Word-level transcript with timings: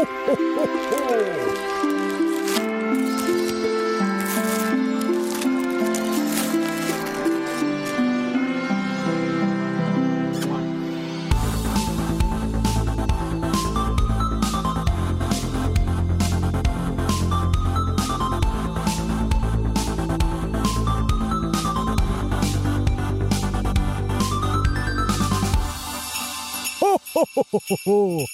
ho, 0.00 0.06
ho, 27.34 27.44
ho, 27.52 27.60
ho. 27.60 27.76
ho. 27.86 28.29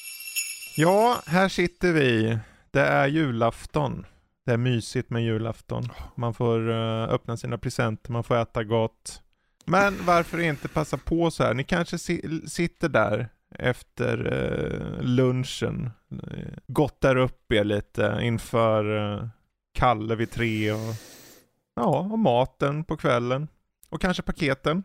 Ja, 0.79 1.23
här 1.27 1.49
sitter 1.49 1.93
vi. 1.93 2.39
Det 2.71 2.81
är 2.81 3.07
julafton. 3.07 4.07
Det 4.47 4.53
är 4.53 4.57
mysigt 4.57 5.11
med 5.11 5.23
julafton. 5.23 5.89
Man 6.15 6.35
får 6.35 6.69
uh, 6.69 7.03
öppna 7.03 7.37
sina 7.37 7.59
presenter, 7.59 8.13
man 8.13 8.25
får 8.25 8.37
äta 8.37 8.65
gott. 8.65 9.23
Men 9.65 10.05
varför 10.05 10.41
inte 10.41 10.69
passa 10.69 10.97
på 10.97 11.31
så 11.31 11.45
här? 11.45 11.55
Ni 11.55 11.65
kanske 11.65 11.99
si 11.99 12.41
sitter 12.49 12.89
där 12.89 13.29
efter 13.59 14.33
uh, 14.33 15.03
lunchen, 15.03 15.91
uh, 16.13 16.49
gottar 16.67 17.17
upp 17.17 17.53
er 17.53 17.65
lite 17.65 18.19
inför 18.23 18.85
uh, 18.85 19.29
Kalle 19.75 20.15
vid 20.15 20.31
tre 20.31 20.73
och, 20.73 20.95
ja, 21.77 21.99
och 21.99 22.19
maten 22.19 22.85
på 22.85 22.97
kvällen. 22.97 23.49
Och 23.89 24.01
kanske 24.01 24.23
paketen. 24.23 24.83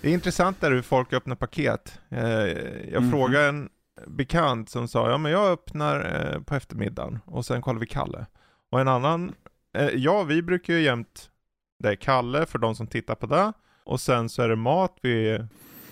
Det 0.00 0.08
är 0.08 0.14
intressant 0.14 0.60
där 0.60 0.70
hur 0.70 0.82
folk 0.82 1.12
öppnar 1.12 1.36
paket. 1.36 2.00
jag 2.08 2.94
mm. 2.94 3.10
frågade 3.10 3.48
en 3.48 3.68
bekant 4.06 4.70
som 4.70 4.88
sa, 4.88 5.10
ja 5.10 5.18
men 5.18 5.32
jag 5.32 5.52
öppnar 5.52 6.24
eh, 6.34 6.40
på 6.42 6.54
eftermiddagen 6.54 7.18
och 7.24 7.46
sen 7.46 7.62
kollar 7.62 7.80
vi 7.80 7.86
Kalle. 7.86 8.26
Och 8.70 8.80
en 8.80 8.88
annan, 8.88 9.34
eh, 9.76 9.88
ja 9.88 10.22
vi 10.22 10.42
brukar 10.42 10.74
ju 10.74 10.80
jämt, 10.80 11.30
det 11.78 11.88
är 11.88 11.94
Kalle 11.94 12.46
för 12.46 12.58
de 12.58 12.74
som 12.74 12.86
tittar 12.86 13.14
på 13.14 13.26
det, 13.26 13.52
och 13.84 14.00
sen 14.00 14.28
så 14.28 14.42
är 14.42 14.48
det 14.48 14.56
mat 14.56 14.98
vid 15.02 15.46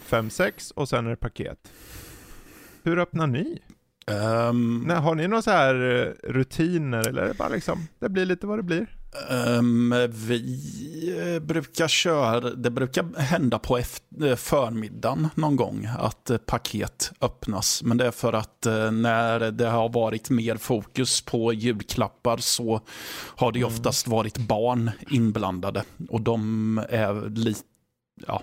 5-6 0.08 0.72
och 0.72 0.88
sen 0.88 1.06
är 1.06 1.10
det 1.10 1.16
paket. 1.16 1.72
Hur 2.82 2.98
öppnar 2.98 3.26
ni? 3.26 3.62
Um, 4.06 4.84
Nej, 4.86 4.96
har 4.96 5.14
ni 5.14 5.28
några 5.28 5.42
så 5.42 5.50
här 5.50 5.74
eh, 5.74 6.30
rutiner 6.30 7.08
eller 7.08 7.22
är 7.22 7.28
det 7.28 7.34
bara 7.34 7.48
liksom, 7.48 7.86
det 7.98 8.08
blir 8.08 8.26
lite 8.26 8.46
vad 8.46 8.58
det 8.58 8.62
blir? 8.62 8.96
Um, 9.30 9.94
vi 10.10 11.40
brukar 11.42 11.88
köra, 11.88 12.40
det 12.40 12.70
brukar 12.70 13.18
hända 13.18 13.58
på 13.58 13.78
eh, 13.78 14.36
förmiddagen 14.36 15.28
någon 15.34 15.56
gång 15.56 15.88
att 15.98 16.30
eh, 16.30 16.38
paket 16.38 17.12
öppnas. 17.20 17.82
Men 17.82 17.96
det 17.96 18.06
är 18.06 18.10
för 18.10 18.32
att 18.32 18.66
när 18.92 19.50
det 19.50 19.68
har 19.68 19.88
varit 19.88 20.30
mer 20.30 20.56
fokus 20.56 21.20
på 21.20 21.52
julklappar 21.52 22.36
så 22.36 22.80
har 23.36 23.52
det 23.52 23.58
mm. 23.58 23.68
oftast 23.68 24.08
varit 24.08 24.38
barn 24.38 24.90
inblandade. 25.10 25.84
Och 26.08 26.20
de 26.20 26.78
är 26.88 27.30
lite, 27.30 27.60
ja, 28.26 28.42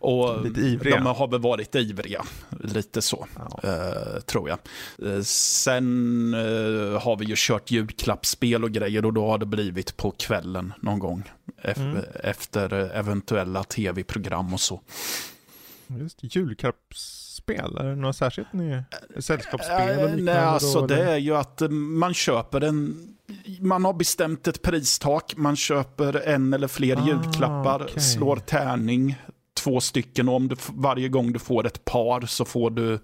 och 0.00 0.44
lite 0.44 0.60
ivriga. 0.60 0.96
De 0.96 1.06
har 1.06 1.28
väl 1.28 1.40
varit 1.40 1.74
ivriga, 1.74 2.24
lite 2.60 3.02
så, 3.02 3.26
ja. 3.36 3.60
eh, 3.68 4.20
tror 4.20 4.48
jag. 4.48 4.58
Eh, 5.12 5.22
sen 5.22 6.34
eh, 6.34 7.02
har 7.02 7.16
vi 7.16 7.24
ju 7.24 7.34
kört 7.36 7.70
julklappsspel 7.70 8.64
och 8.64 8.70
grejer 8.70 9.04
och 9.04 9.12
då 9.12 9.26
har 9.26 9.38
det 9.38 9.46
blivit 9.46 9.96
på 9.96 10.10
kvällen 10.10 10.72
någon 10.80 10.98
gång. 10.98 11.30
Mm. 11.62 11.98
Efter 12.14 12.72
eventuella 12.72 13.64
tv-program 13.64 14.54
och 14.54 14.60
så. 14.60 14.80
Just 15.86 16.18
julklappsspel, 16.36 17.76
är 17.76 17.84
det 17.84 17.96
något 17.96 18.16
särskilt 18.16 18.52
ni, 18.52 18.82
sällskapsspel? 19.18 19.98
Äh, 19.98 20.16
nej, 20.16 20.38
alltså 20.38 20.86
det 20.86 21.02
är 21.02 21.16
ju 21.16 21.36
att 21.36 21.62
man 21.70 22.14
köper 22.14 22.60
en 22.60 23.08
man 23.60 23.84
har 23.84 23.92
bestämt 23.92 24.48
ett 24.48 24.62
pristak, 24.62 25.34
man 25.36 25.56
köper 25.56 26.28
en 26.28 26.52
eller 26.52 26.68
fler 26.68 26.96
ah, 26.96 27.06
julklappar, 27.06 27.82
okay. 27.82 28.00
slår 28.00 28.36
tärning, 28.36 29.16
två 29.54 29.80
stycken 29.80 30.28
och 30.28 30.34
om 30.34 30.48
du, 30.48 30.56
varje 30.68 31.08
gång 31.08 31.32
du 31.32 31.38
får 31.38 31.66
ett 31.66 31.84
par 31.84 32.26
så 32.26 32.44
får 32.44 32.70
du 32.70 32.98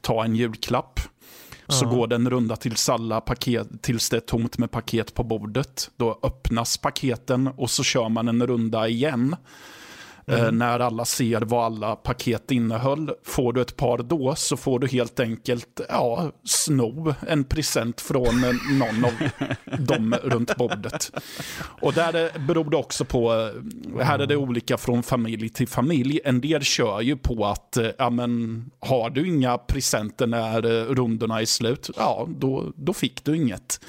ta 0.00 0.24
en 0.24 0.36
julklapp. 0.36 1.00
Så 1.70 1.84
uh 1.84 1.90
-huh. 1.90 1.96
går 1.96 2.06
den 2.06 2.30
runda 2.30 2.56
tills 2.56 2.88
alla 2.88 3.20
paket, 3.20 3.82
tills 3.82 4.10
det 4.10 4.16
är 4.16 4.20
tomt 4.20 4.58
med 4.58 4.70
paket 4.70 5.14
på 5.14 5.24
bordet. 5.24 5.90
Då 5.96 6.18
öppnas 6.22 6.78
paketen 6.78 7.46
och 7.46 7.70
så 7.70 7.82
kör 7.82 8.08
man 8.08 8.28
en 8.28 8.46
runda 8.46 8.88
igen. 8.88 9.36
Eh, 10.28 10.40
mm. 10.40 10.58
när 10.58 10.80
alla 10.80 11.04
ser 11.04 11.40
vad 11.40 11.64
alla 11.64 11.96
paket 11.96 12.50
innehöll. 12.50 13.10
Får 13.24 13.52
du 13.52 13.60
ett 13.60 13.76
par 13.76 13.98
då 13.98 14.34
så 14.34 14.56
får 14.56 14.78
du 14.78 14.86
helt 14.86 15.20
enkelt 15.20 15.80
ja, 15.88 16.32
sno 16.44 17.14
en 17.28 17.44
present 17.44 18.00
från 18.00 18.40
någon 18.70 19.04
av 19.04 19.12
dem 19.78 20.14
runt 20.22 20.56
bordet. 20.56 21.12
Och 21.80 21.92
där 21.92 22.38
beror 22.46 22.70
det 22.70 22.76
också 22.76 23.04
på, 23.04 23.50
här 24.00 24.18
är 24.18 24.26
det 24.26 24.36
olika 24.36 24.76
från 24.76 25.02
familj 25.02 25.48
till 25.48 25.68
familj. 25.68 26.20
En 26.24 26.40
del 26.40 26.62
kör 26.62 27.00
ju 27.00 27.16
på 27.16 27.46
att, 27.46 27.76
eh, 27.76 27.88
ja 27.98 28.10
men 28.10 28.64
har 28.80 29.10
du 29.10 29.28
inga 29.28 29.58
presenter 29.58 30.26
när 30.26 30.66
eh, 30.66 30.84
rundorna 30.84 31.40
är 31.40 31.44
slut, 31.44 31.90
ja 31.96 32.28
då, 32.28 32.72
då 32.76 32.92
fick 32.92 33.24
du 33.24 33.36
inget. 33.36 33.80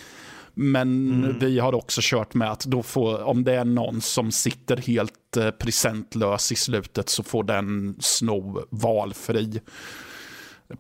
Men 0.62 1.14
mm. 1.24 1.40
vi 1.40 1.60
har 1.60 1.76
också 1.76 2.02
kört 2.04 2.34
med 2.34 2.52
att 2.52 2.66
då 2.66 2.84
får, 2.84 3.24
om 3.24 3.44
det 3.44 3.54
är 3.54 3.66
någon 3.66 4.02
som 4.02 4.32
sitter 4.32 4.78
helt 4.78 5.38
eh, 5.38 5.52
presentlös 5.52 6.52
i 6.52 6.56
slutet 6.56 7.10
så 7.10 7.24
får 7.24 7.44
den 7.44 7.96
sno 8.00 8.66
valfri 8.70 9.62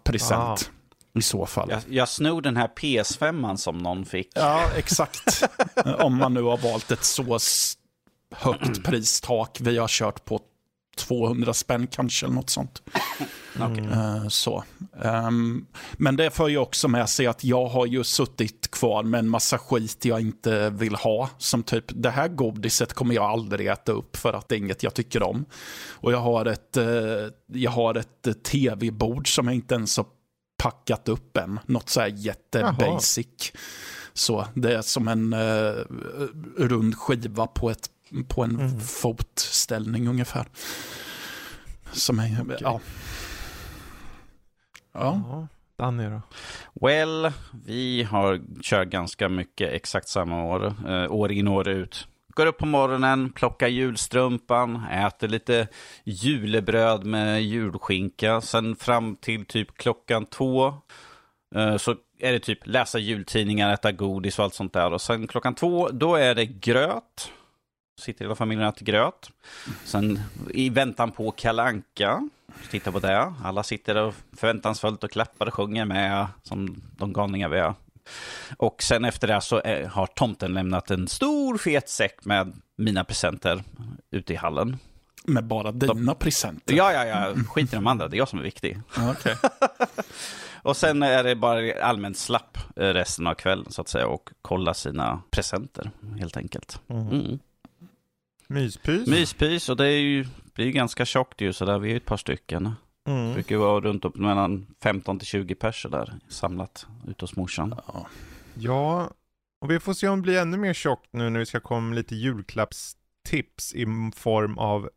present. 0.04 0.72
Ah. 0.72 1.20
I 1.20 1.22
så 1.22 1.46
fall. 1.46 1.70
Jag, 1.70 1.82
jag 1.90 2.10
snor 2.10 2.42
den 2.42 2.58
här 2.58 2.68
PS5 2.68 3.56
som 3.56 3.78
någon 3.78 4.06
fick. 4.06 4.30
Ja, 4.36 4.70
exakt. 4.78 5.44
om 6.00 6.18
man 6.18 6.34
nu 6.34 6.42
har 6.42 6.58
valt 6.58 6.92
ett 6.92 7.04
så 7.04 7.40
högt 8.32 8.84
pristak. 8.84 9.58
Vi 9.62 9.78
har 9.78 9.88
kört 9.88 10.26
på 10.26 10.42
200 10.98 11.54
spänn 11.54 11.88
kanske, 11.88 12.26
eller 12.26 12.36
något 12.36 12.50
sånt. 12.50 12.82
Uh, 13.68 14.28
så. 14.28 14.64
Um, 14.92 15.66
men 15.94 16.16
det 16.16 16.32
för 16.32 16.48
ju 16.48 16.58
också 16.58 16.88
med 16.88 17.10
sig 17.10 17.28
att 17.28 17.44
jag 17.44 17.66
har 17.66 17.86
ju 17.86 18.04
suttit 18.04 18.72
kvar 18.72 19.04
med 19.04 19.20
en 19.20 19.30
massa 19.30 19.58
skit 19.58 20.06
jag 20.06 20.22
inte 20.22 20.70
vill 20.70 20.96
ha. 20.96 21.30
Som 21.38 21.64
typ, 21.64 21.86
det 21.88 22.10
här 22.10 22.28
godiset 22.28 22.94
kommer 22.94 23.16
jag 23.16 23.26
aldrig 23.26 23.68
äta 23.68 23.92
upp 23.92 24.18
för 24.18 24.34
att 24.34 24.50
det 24.50 24.56
är 24.56 24.58
inget 24.58 24.84
jag 24.84 24.94
tycker 24.94 25.24
om. 25.24 25.46
Och 25.92 26.12
jag 26.12 26.20
har 26.20 26.46
ett, 26.46 26.78
uh, 26.78 27.30
jag 27.48 27.72
har 27.72 27.96
ett 27.96 28.28
uh, 28.28 28.34
tv-bord 28.34 29.36
som 29.36 29.48
jag 29.48 29.56
inte 29.56 29.76
ens 29.76 29.98
har 29.98 30.06
packat 30.58 31.10
upp 31.10 31.38
än. 31.38 31.60
Något 31.66 31.90
så 31.90 32.00
här 32.00 32.08
jättebasic. 32.08 33.52
Så 34.14 34.46
det 34.54 34.76
är 34.76 34.82
som 34.82 35.08
en 35.08 35.36
rund 36.58 36.96
skiva 36.96 37.48
på 37.48 37.70
ett 37.70 37.90
på 38.28 38.44
en 38.44 38.60
mm. 38.60 38.80
fotställning 38.80 40.08
ungefär. 40.08 40.48
Som 41.92 42.20
är, 42.20 42.42
okay. 42.42 42.58
ja. 42.60 42.80
Ja. 45.00 45.48
Danny 45.78 46.10
då? 46.10 46.22
Well, 46.88 47.32
vi 47.66 48.04
har 48.04 48.42
kört 48.64 48.88
ganska 48.88 49.30
mycket 49.30 49.74
exakt 49.74 50.08
samma 50.08 50.44
år, 50.44 50.74
eh, 50.88 51.12
år 51.12 51.32
in 51.32 51.48
år 51.48 51.68
ut. 51.68 52.08
Går 52.36 52.46
upp 52.46 52.58
på 52.58 52.66
morgonen, 52.66 53.32
plockar 53.32 53.68
julstrumpan, 53.68 54.84
äter 54.92 55.28
lite 55.28 55.68
julebröd 56.04 57.06
med 57.06 57.44
julskinka. 57.44 58.42
Sen 58.42 58.76
fram 58.76 59.16
till 59.16 59.46
typ 59.46 59.78
klockan 59.78 60.26
två 60.26 60.74
eh, 61.56 61.78
så 61.78 61.96
är 62.20 62.32
det 62.32 62.40
typ 62.40 62.68
läsa 62.68 63.00
jultidningar, 63.00 63.74
äta 63.74 63.92
godis 63.92 64.40
och 64.40 64.46
allt 64.46 64.54
sånt 64.54 64.74
där. 64.74 64.94
Och 64.94 65.02
sen 65.02 65.28
klockan 65.28 65.56
två, 65.56 65.90
då 65.90 66.16
är 66.16 66.36
det 66.36 66.46
gröt 66.46 67.32
sitter 68.00 68.26
hela 68.26 68.36
familjen 68.36 68.68
och 68.68 68.76
äter 68.76 68.86
gröt. 68.86 69.32
Sen 69.84 70.20
i 70.54 70.70
väntan 70.70 71.12
på 71.12 71.32
Kalanka 71.32 72.30
titta 72.70 72.92
på 72.92 73.00
det. 73.00 73.34
Alla 73.44 73.64
sitter 73.64 73.96
och 73.96 74.14
förväntansfullt 74.38 75.04
och 75.04 75.12
klappar 75.12 75.48
och 75.48 75.54
sjunger 75.54 75.86
med 75.86 76.28
som 76.44 76.82
de 76.98 77.14
galningar 77.14 77.50
vi 77.50 77.60
är. 77.60 77.74
Och 78.58 78.84
sen 78.84 79.06
efter 79.06 79.28
det 79.28 79.42
så 79.42 79.62
är, 79.64 79.86
har 79.86 80.06
tomten 80.06 80.54
lämnat 80.54 80.92
en 80.92 81.08
stor 81.08 81.58
fet 81.58 81.90
säck 81.90 82.26
med 82.26 82.54
mina 82.76 83.04
presenter 83.04 83.64
ute 84.12 84.34
i 84.34 84.36
hallen. 84.36 84.78
Med 85.26 85.44
bara 85.44 85.72
dina 85.72 85.94
de, 85.94 86.16
presenter? 86.16 86.74
Ja, 86.76 86.94
ja, 86.94 87.06
ja. 87.06 87.34
Skit 87.48 87.74
i 87.74 87.76
de 87.76 87.88
andra. 87.88 88.08
Det 88.08 88.16
är 88.16 88.18
jag 88.18 88.30
som 88.30 88.40
är 88.40 88.44
viktig. 88.44 88.80
Okay. 89.12 89.36
och 90.62 90.78
sen 90.78 91.04
är 91.04 91.24
det 91.24 91.36
bara 91.36 91.84
allmänt 91.84 92.18
slapp 92.18 92.58
eh, 92.76 92.82
resten 92.82 93.28
av 93.28 93.34
kvällen 93.34 93.72
så 93.72 93.82
att 93.82 93.90
säga 93.90 94.08
och 94.08 94.30
kolla 94.42 94.74
sina 94.74 95.22
presenter 95.32 95.92
helt 96.20 96.38
enkelt. 96.38 96.82
Mm. 96.90 97.40
Myspys. 98.50 99.08
Myspys 99.08 99.70
och 99.70 99.78
det 99.78 99.86
är 99.86 100.00
ju, 100.00 100.26
det 100.56 100.62
är 100.62 100.66
ju 100.66 100.72
ganska 100.72 101.06
tjockt 101.06 101.42
ju 101.42 101.54
så 101.54 101.66
där. 101.66 101.80
Vi 101.80 101.92
är 101.92 101.98
ett 101.98 102.06
par 102.06 102.18
stycken. 102.18 102.76
Mm. 103.08 103.34
Brukar 103.34 103.58
vara 103.58 103.80
runt 103.80 104.06
upp 104.06 104.16
mellan 104.16 104.68
15 104.84 105.20
till 105.20 105.28
20 105.28 105.56
personer 105.56 105.98
där 105.98 106.20
samlat 106.30 106.88
ute 107.08 107.24
hos 107.24 107.36
morsan. 107.36 107.76
Ja. 107.88 108.08
ja, 108.54 109.12
och 109.62 109.72
vi 109.72 109.80
får 109.80 109.94
se 109.94 110.08
om 110.08 110.20
det 110.20 110.24
blir 110.24 110.42
ännu 110.42 110.58
mer 110.58 110.74
tjockt 110.74 111.10
nu 111.12 111.30
när 111.30 111.40
vi 111.40 111.46
ska 111.46 111.60
komma 111.60 111.82
med 111.82 111.96
lite 111.96 112.16
julklappstips 112.16 113.74
i 113.74 113.86
form 114.16 114.58
av 114.58 114.90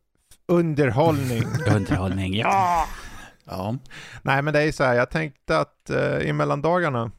underhållning. 0.46 1.44
underhållning, 1.74 2.36
ja! 2.36 2.86
Ja. 3.44 3.76
Nej 4.22 4.42
men 4.42 4.54
det 4.54 4.62
är 4.62 4.72
så 4.72 4.84
här, 4.84 4.94
jag 4.94 5.10
tänkte 5.10 5.58
att 5.58 5.90
eh, 5.90 6.18
i 6.18 6.32
mellandagarna 6.32 7.10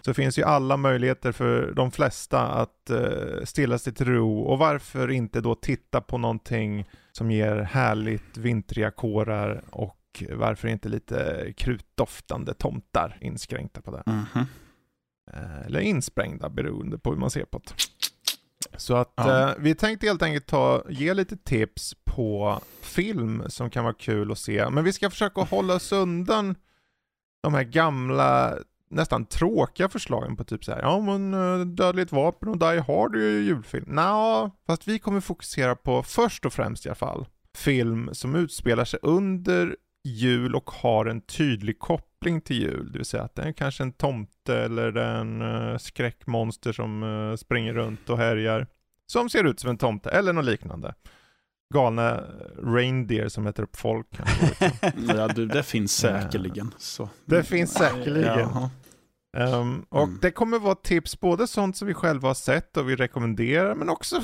så 0.00 0.14
finns 0.14 0.38
ju 0.38 0.42
alla 0.42 0.76
möjligheter 0.76 1.32
för 1.32 1.72
de 1.72 1.90
flesta 1.90 2.40
att 2.40 2.90
eh, 2.90 3.44
stilla 3.44 3.78
sig 3.78 3.92
till 3.92 4.06
ro 4.06 4.40
och 4.40 4.58
varför 4.58 5.10
inte 5.10 5.40
då 5.40 5.54
titta 5.54 6.00
på 6.00 6.18
någonting 6.18 6.88
som 7.12 7.30
ger 7.30 7.56
härligt 7.56 8.36
vintriga 8.36 8.90
kårar 8.90 9.64
och 9.70 10.00
varför 10.30 10.68
inte 10.68 10.88
lite 10.88 11.46
krutdoftande 11.56 12.54
tomtar 12.54 13.18
inskränkta 13.20 13.80
på 13.80 13.90
det. 13.90 14.02
Mm 14.06 14.24
-hmm. 14.32 14.44
Eller 15.66 15.80
insprängda 15.80 16.48
beroende 16.48 16.98
på 16.98 17.10
hur 17.10 17.18
man 17.18 17.30
ser 17.30 17.44
på 17.44 17.58
det. 17.58 17.74
Så 18.76 18.94
att 18.94 19.12
ja. 19.16 19.50
eh, 19.50 19.54
vi 19.58 19.74
tänkte 19.74 20.06
helt 20.06 20.22
enkelt 20.22 20.46
ta, 20.46 20.82
ge 20.88 21.14
lite 21.14 21.36
tips 21.36 21.94
på 22.04 22.60
film 22.80 23.42
som 23.48 23.70
kan 23.70 23.84
vara 23.84 23.94
kul 23.94 24.32
att 24.32 24.38
se. 24.38 24.70
Men 24.70 24.84
vi 24.84 24.92
ska 24.92 25.10
försöka 25.10 25.40
hålla 25.40 25.74
oss 25.74 25.92
undan 25.92 26.54
de 27.42 27.54
här 27.54 27.62
gamla, 27.64 28.58
nästan 28.94 29.26
tråkiga 29.26 29.88
förslagen 29.88 30.36
på 30.36 30.44
typ 30.44 30.64
så 30.64 30.72
här, 30.72 30.82
ja 30.82 31.00
men 31.00 31.34
eh, 31.34 31.66
Dödligt 31.66 32.12
vapen 32.12 32.48
och 32.48 32.58
Die 32.58 32.80
Hard 32.80 33.16
är 33.16 33.20
ju 33.20 33.42
julfilm. 33.42 33.84
Nja, 33.88 34.50
fast 34.66 34.88
vi 34.88 34.98
kommer 34.98 35.20
fokusera 35.20 35.76
på 35.76 36.02
först 36.02 36.44
och 36.44 36.52
främst 36.52 36.86
i 36.86 36.88
alla 36.88 36.94
fall 36.94 37.26
film 37.56 38.10
som 38.12 38.34
utspelar 38.34 38.84
sig 38.84 38.98
under 39.02 39.76
jul 40.04 40.54
och 40.54 40.70
har 40.70 41.06
en 41.06 41.20
tydlig 41.20 41.78
koppling 41.78 42.40
till 42.40 42.62
jul. 42.62 42.92
Det 42.92 42.98
vill 42.98 43.06
säga 43.06 43.22
att 43.22 43.34
det 43.34 43.42
är 43.42 43.52
kanske 43.52 43.82
en 43.82 43.92
tomte 43.92 44.56
eller 44.56 44.96
en 44.96 45.42
uh, 45.42 45.78
skräckmonster 45.78 46.72
som 46.72 47.02
uh, 47.02 47.36
springer 47.36 47.74
runt 47.74 48.10
och 48.10 48.18
härjar. 48.18 48.66
Som 49.06 49.30
ser 49.30 49.44
ut 49.44 49.60
som 49.60 49.70
en 49.70 49.78
tomte 49.78 50.10
eller 50.10 50.32
något 50.32 50.44
liknande. 50.44 50.94
Galna 51.74 52.20
reindeer 52.62 53.28
som 53.28 53.46
äter 53.46 53.62
upp 53.62 53.76
folk. 53.76 54.06
ja, 55.08 55.28
du, 55.28 55.46
det 55.46 55.62
finns 55.62 55.96
säkerligen. 55.96 56.74
Så. 56.78 57.08
Det 57.24 57.42
finns 57.42 57.72
säkerligen. 57.74 58.48
Um, 59.36 59.86
och 59.88 60.02
mm. 60.02 60.18
det 60.22 60.30
kommer 60.30 60.58
vara 60.58 60.74
tips, 60.74 61.20
både 61.20 61.46
sånt 61.46 61.76
som 61.76 61.88
vi 61.88 61.94
själva 61.94 62.28
har 62.28 62.34
sett 62.34 62.76
och 62.76 62.88
vi 62.88 62.96
rekommenderar, 62.96 63.74
men 63.74 63.88
också 63.88 64.20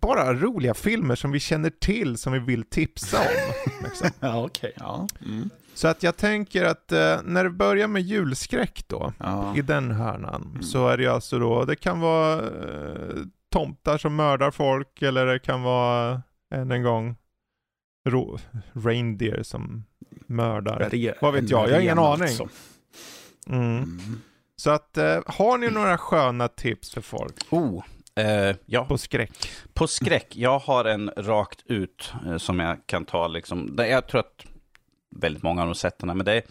bara 0.00 0.34
roliga 0.34 0.74
filmer 0.74 1.14
som 1.14 1.30
vi 1.30 1.40
känner 1.40 1.70
till 1.70 2.18
som 2.18 2.32
vi 2.32 2.38
vill 2.38 2.64
tipsa 2.64 3.18
om. 3.18 3.72
liksom. 3.84 4.10
ja, 4.20 4.44
okay. 4.44 4.72
ja. 4.76 5.08
Mm. 5.26 5.50
Så 5.74 5.88
att 5.88 6.02
jag 6.02 6.16
tänker 6.16 6.64
att 6.64 6.92
eh, 6.92 7.18
när 7.24 7.44
det 7.44 7.50
börjar 7.50 7.88
med 7.88 8.02
julskräck 8.02 8.84
då, 8.86 9.12
ja. 9.18 9.56
i 9.56 9.62
den 9.62 9.90
hörnan, 9.90 10.42
mm. 10.42 10.62
så 10.62 10.88
är 10.88 10.96
det 10.96 11.06
alltså 11.06 11.38
då, 11.38 11.64
det 11.64 11.76
kan 11.76 12.00
vara 12.00 12.38
eh, 12.38 13.16
tomtar 13.52 13.98
som 13.98 14.16
mördar 14.16 14.50
folk 14.50 15.02
eller 15.02 15.26
det 15.26 15.38
kan 15.38 15.62
vara, 15.62 16.22
än 16.50 16.72
en 16.72 16.82
gång, 16.82 17.16
reindeer 18.72 19.42
som 19.42 19.84
mördar. 20.26 20.90
Re 20.90 21.14
Vad 21.20 21.32
vet 21.32 21.50
jag? 21.50 21.68
Jag 21.68 21.74
har 21.74 21.80
ingen 21.80 21.98
aning. 21.98 22.22
Alltså. 22.22 22.48
Mm. 23.46 23.76
Mm. 23.76 24.20
Så 24.56 24.70
att, 24.70 24.96
eh, 24.96 25.20
har 25.26 25.58
ni 25.58 25.70
några 25.70 25.98
sköna 25.98 26.48
tips 26.48 26.94
för 26.94 27.00
folk? 27.00 27.34
Oh. 27.50 27.84
Uh, 28.20 28.56
ja. 28.66 28.84
På 28.84 28.98
skräck? 28.98 29.50
På 29.74 29.86
skräck. 29.86 30.36
Jag 30.36 30.58
har 30.58 30.84
en 30.84 31.10
rakt 31.16 31.62
ut 31.66 32.12
uh, 32.26 32.36
som 32.36 32.60
jag 32.60 32.86
kan 32.86 33.04
ta. 33.04 33.28
Liksom. 33.28 33.74
Jag 33.78 34.06
tror 34.08 34.20
att 34.20 34.46
väldigt 35.16 35.42
många 35.42 35.64
har 35.64 35.74
sett 35.74 35.98
den 35.98 36.08
här, 36.08 36.16
men 36.16 36.26
det 36.26 36.32
är 36.32 36.42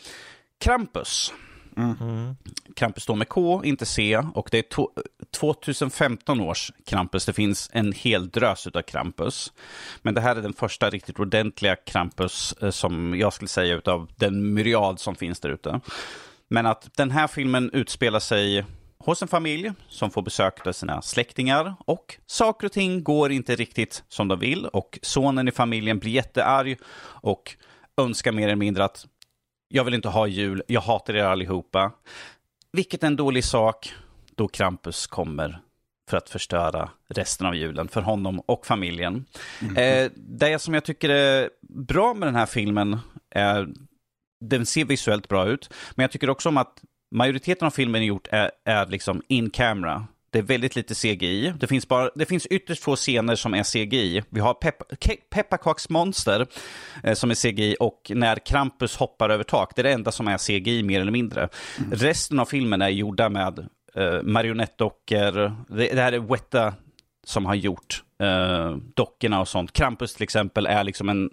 Krampus. 0.60 1.34
Mm. 1.80 2.36
Krampus 2.76 3.04
står 3.04 3.16
med 3.16 3.30
K, 3.30 3.64
inte 3.64 3.86
C. 3.86 4.24
Och 4.34 4.48
det 4.52 4.58
är 4.58 4.66
2015 5.32 6.42
års 6.42 6.72
Krampus. 6.86 7.26
Det 7.26 7.34
finns 7.34 7.70
en 7.74 7.92
hel 7.92 8.30
drös 8.30 8.68
av 8.68 8.82
Krampus. 8.82 9.54
Men 10.02 10.14
det 10.14 10.22
här 10.22 10.36
är 10.36 10.42
den 10.42 10.54
första 10.54 10.90
riktigt 10.90 11.20
ordentliga 11.20 11.76
Krampus 11.76 12.54
eh, 12.62 12.70
som 12.70 13.20
jag 13.20 13.34
skulle 13.34 13.50
säga 13.50 13.76
utav 13.76 14.10
den 14.16 14.54
myriad 14.54 15.00
som 15.00 15.16
finns 15.16 15.40
där 15.40 15.50
ute. 15.50 15.82
Men 16.48 16.66
att 16.66 16.98
den 16.98 17.12
här 17.12 17.28
filmen 17.28 17.70
utspelar 17.74 18.20
sig 18.20 18.66
hos 19.00 19.22
en 19.22 19.28
familj 19.28 19.72
som 19.90 20.12
får 20.12 20.22
besök 20.22 20.68
av 20.68 20.72
sina 20.72 21.02
släktingar 21.02 21.76
och 21.86 22.18
saker 22.26 22.66
och 22.66 22.72
ting 22.72 23.04
går 23.04 23.32
inte 23.32 23.56
riktigt 23.56 24.04
som 24.10 24.28
de 24.28 24.40
vill 24.40 24.66
och 24.66 25.00
sonen 25.02 25.48
i 25.48 25.52
familjen 25.52 26.00
blir 26.00 26.12
jättearg 26.12 26.78
och 27.22 27.56
önskar 27.98 28.32
mer 28.32 28.44
eller 28.44 28.56
mindre 28.56 28.84
att 28.84 29.08
jag 29.70 29.84
vill 29.84 29.94
inte 29.94 30.10
ha 30.10 30.28
jul, 30.28 30.64
jag 30.68 30.82
hatar 30.82 31.16
er 31.16 31.24
allihopa. 31.24 31.92
Vilket 32.72 33.04
är 33.04 33.08
en 33.08 33.16
dålig 33.16 33.44
sak 33.44 33.94
då 34.36 34.48
Krampus 34.48 35.08
kommer 35.08 35.60
för 36.10 36.18
att 36.18 36.30
förstöra 36.30 36.90
resten 37.08 37.48
av 37.48 37.56
julen 37.56 37.88
för 37.88 38.02
honom 38.02 38.40
och 38.40 38.66
familjen. 38.66 39.26
Mm. 39.62 39.78
Eh, 39.78 40.12
det 40.16 40.60
som 40.60 40.74
jag 40.74 40.84
tycker 40.84 41.10
är 41.10 41.50
bra 41.62 42.14
med 42.14 42.28
den 42.28 42.36
här 42.36 42.46
filmen 42.46 43.00
är 43.30 43.68
den 44.46 44.66
ser 44.66 44.86
visuellt 44.86 45.28
bra 45.28 45.48
ut, 45.48 45.74
men 45.96 46.04
jag 46.04 46.12
tycker 46.12 46.30
också 46.30 46.50
om 46.50 46.58
att 46.58 46.82
majoriteten 47.16 47.66
av 47.66 47.72
filmen 47.72 48.02
är 48.02 48.06
gjort 48.06 48.28
är, 48.32 48.52
är 48.66 48.86
liksom 48.86 49.22
in 49.28 49.50
camera. 49.50 50.08
Det 50.32 50.40
är 50.40 50.44
väldigt 50.44 50.76
lite 50.76 50.96
CGI. 50.96 51.54
Det 51.60 51.68
finns, 51.68 51.88
bara, 51.88 52.10
det 52.16 52.26
finns 52.26 52.46
ytterst 52.46 52.84
få 52.84 52.96
scener 52.96 53.36
som 53.36 53.54
är 53.54 53.64
CGI. 53.64 54.24
Vi 54.30 54.40
har 54.40 54.54
pepp, 54.54 54.84
pepparkaksmonster 55.30 56.48
eh, 57.04 57.14
som 57.14 57.32
är 57.32 57.36
CGI 57.36 57.76
och 57.80 58.12
när 58.16 58.36
Krampus 58.36 58.96
hoppar 58.96 59.30
över 59.30 59.44
tak. 59.44 59.76
Det 59.76 59.82
är 59.82 59.84
det 59.84 59.92
enda 59.92 60.12
som 60.12 60.28
är 60.28 60.38
CGI 60.38 60.84
mer 60.84 61.02
eller 61.02 61.12
mindre. 61.12 61.50
Mm. 61.78 61.92
Resten 61.92 62.40
av 62.40 62.46
filmen 62.46 62.82
är 62.82 62.90
gjorda 62.90 63.30
med 63.30 63.68
eh, 63.96 64.22
marionettdockor. 64.22 65.56
Det, 65.70 65.96
det 65.96 66.02
här 66.02 66.14
är 66.14 66.20
Weta 66.20 66.74
som 67.24 67.46
har 67.46 67.56
gjort 67.56 68.04
eh, 68.22 68.76
dockorna 68.96 69.42
och 69.42 69.48
sånt. 69.48 69.74
Krampus 69.74 70.14
till 70.14 70.24
exempel 70.24 70.66
är 70.66 70.84
liksom 70.84 71.10
en, 71.10 71.30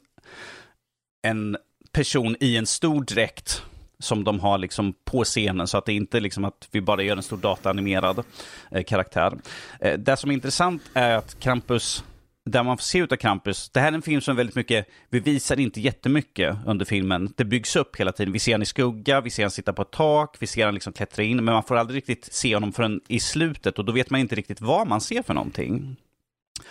en 1.23 1.57
person 1.93 2.37
i 2.41 2.57
en 2.57 2.67
stor 2.67 3.05
dräkt 3.05 3.63
som 3.99 4.25
de 4.25 4.41
har 4.41 4.59
liksom 4.59 4.95
på 5.05 5.25
scenen 5.25 5.67
så 5.67 5.79
att 5.79 5.85
det 5.85 5.93
inte 5.93 6.17
är 6.17 6.21
liksom 6.21 6.45
att 6.45 6.69
vi 6.71 6.81
bara 6.81 7.03
gör 7.03 7.17
en 7.17 7.23
stor 7.23 7.37
dataanimerad 7.37 8.25
eh, 8.71 8.85
karaktär. 8.85 9.33
Eh, 9.81 9.99
det 9.99 10.17
som 10.17 10.31
är 10.31 10.35
intressant 10.35 10.83
är 10.95 11.17
att 11.17 11.41
Krampus, 11.41 12.05
där 12.45 12.63
man 12.63 12.77
får 12.77 12.83
se 12.83 12.99
ut 12.99 13.13
av 13.13 13.17
Krampus, 13.17 13.71
det 13.71 13.81
här 13.81 13.89
är 13.89 13.93
en 13.93 14.03
film 14.03 14.21
som 14.21 14.37
väldigt 14.37 14.57
mycket, 14.57 14.87
vi 15.11 15.21
visar 15.21 15.61
inte 15.61 15.81
jättemycket 15.81 16.57
under 16.67 16.85
filmen. 16.85 17.33
Det 17.37 17.45
byggs 17.45 17.77
upp 17.77 17.97
hela 17.97 18.13
tiden. 18.13 18.33
Vi 18.33 18.39
ser 18.39 18.53
honom 18.53 18.63
i 18.63 18.67
skugga, 18.67 19.21
vi 19.21 19.31
ser 19.31 19.43
honom 19.43 19.51
sitta 19.51 19.73
på 19.73 19.83
ett 19.83 19.91
tak, 19.91 20.37
vi 20.39 20.47
ser 20.47 20.63
honom 20.63 20.75
liksom 20.75 20.93
klättra 20.93 21.23
in, 21.23 21.37
men 21.37 21.55
man 21.55 21.63
får 21.63 21.77
aldrig 21.77 21.97
riktigt 21.97 22.35
se 22.35 22.55
honom 22.55 22.73
förrän 22.73 23.01
i 23.09 23.21
slutet 23.21 23.79
och 23.79 23.85
då 23.85 23.93
vet 23.93 24.11
man 24.11 24.21
inte 24.21 24.35
riktigt 24.35 24.61
vad 24.61 24.87
man 24.87 25.01
ser 25.01 25.23
för 25.23 25.35
någonting. 25.35 25.97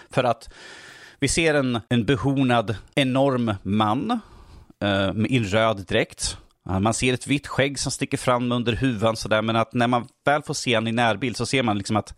För 0.10 0.24
att 0.24 0.50
vi 1.20 1.28
ser 1.28 1.54
en, 1.54 1.80
en 1.90 2.06
behornad, 2.06 2.76
enorm 2.96 3.54
man 3.64 4.20
eh, 4.80 5.12
i 5.30 5.40
röd 5.40 5.86
dräkt 5.88 6.38
man 6.66 6.94
ser 6.94 7.14
ett 7.14 7.28
vitt 7.28 7.48
skägg 7.48 7.80
som 7.80 7.92
sticker 7.92 8.18
fram 8.18 8.52
under 8.52 8.74
huvan 8.74 9.16
sådär, 9.16 9.42
men 9.42 9.56
att 9.56 9.74
när 9.74 9.88
man 9.88 10.08
väl 10.26 10.44
får 10.44 10.54
se 10.54 10.76
honom 10.76 10.88
i 10.88 10.92
närbild 10.92 11.38
så 11.38 11.46
ser 11.46 11.64
man 11.64 11.78
liksom 11.78 11.96
att 11.96 12.16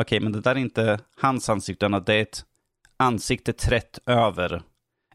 okej, 0.00 0.16
okay, 0.16 0.20
men 0.20 0.32
det 0.32 0.40
där 0.40 0.50
är 0.50 0.58
inte 0.58 1.00
hans 1.20 1.48
ansikte, 1.48 1.86
utan 1.86 1.94
att 1.94 2.06
det 2.06 2.14
är 2.14 2.22
ett 2.22 2.44
ansikte 2.96 3.52
trätt 3.52 3.98
över 4.06 4.62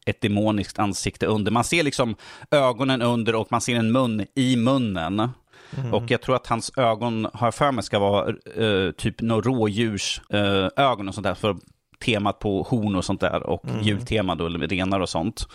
ett 0.05 0.21
demoniskt 0.21 0.79
ansikte 0.79 1.25
under. 1.25 1.51
Man 1.51 1.63
ser 1.63 1.83
liksom 1.83 2.15
ögonen 2.51 3.01
under 3.01 3.35
och 3.35 3.47
man 3.51 3.61
ser 3.61 3.75
en 3.75 3.91
mun 3.91 4.25
i 4.35 4.55
munnen. 4.55 5.29
Mm. 5.77 5.93
Och 5.93 6.03
jag 6.11 6.21
tror 6.21 6.35
att 6.35 6.47
hans 6.47 6.77
ögon, 6.77 7.27
har 7.33 7.51
för 7.51 7.71
mig, 7.71 7.83
ska 7.83 7.99
vara 7.99 8.33
uh, 8.57 8.91
typ 8.91 9.21
några 9.21 9.41
rådjursögon 9.41 11.05
uh, 11.05 11.07
och 11.07 11.13
sånt 11.13 11.23
där. 11.23 11.35
För 11.35 11.57
temat 12.05 12.39
på 12.39 12.63
horn 12.63 12.95
och 12.95 13.05
sånt 13.05 13.21
där 13.21 13.43
och 13.43 13.65
mm. 13.65 13.81
jultema 13.81 14.35
då, 14.35 14.45
eller 14.45 14.67
renar 14.67 14.99
och 14.99 15.09
sånt. 15.09 15.47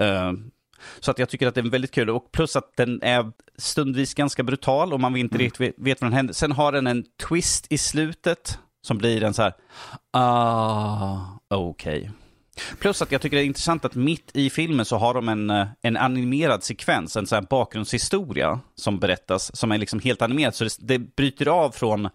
Uh, 0.00 0.32
så 1.00 1.10
att 1.10 1.18
jag 1.18 1.28
tycker 1.28 1.46
att 1.46 1.54
det 1.54 1.60
är 1.60 1.70
väldigt 1.70 1.90
kul. 1.90 2.10
Och 2.10 2.32
plus 2.32 2.56
att 2.56 2.72
den 2.76 3.02
är 3.02 3.32
stundvis 3.58 4.14
ganska 4.14 4.42
brutal 4.42 4.92
och 4.92 5.00
man 5.00 5.16
inte 5.16 5.34
mm. 5.34 5.44
riktigt 5.44 5.60
vet, 5.60 5.74
vet 5.78 6.00
vad 6.00 6.10
den 6.10 6.16
händer. 6.16 6.34
Sen 6.34 6.52
har 6.52 6.72
den 6.72 6.86
en 6.86 7.04
twist 7.28 7.66
i 7.70 7.78
slutet 7.78 8.58
som 8.86 8.98
blir 8.98 9.24
en 9.24 9.34
så 9.34 9.42
här, 9.42 9.52
ah, 10.12 11.20
okej. 11.48 11.98
Okay. 11.98 12.10
Plus 12.78 13.02
att 13.02 13.12
jag 13.12 13.20
tycker 13.20 13.36
det 13.36 13.42
är 13.42 13.46
intressant 13.46 13.84
att 13.84 13.94
mitt 13.94 14.30
i 14.34 14.50
filmen 14.50 14.84
så 14.84 14.96
har 14.96 15.14
de 15.14 15.28
en, 15.28 15.50
en 15.82 15.96
animerad 15.96 16.64
sekvens, 16.64 17.16
en 17.16 17.26
sån 17.26 17.36
här 17.36 17.46
bakgrundshistoria 17.50 18.60
som 18.74 18.98
berättas, 18.98 19.56
som 19.56 19.72
är 19.72 19.78
liksom 19.78 20.00
helt 20.00 20.22
animerad. 20.22 20.54
Så 20.54 20.64
det, 20.64 20.76
det 20.78 20.98
bryter 20.98 21.46
av 21.46 21.70
från 21.70 22.08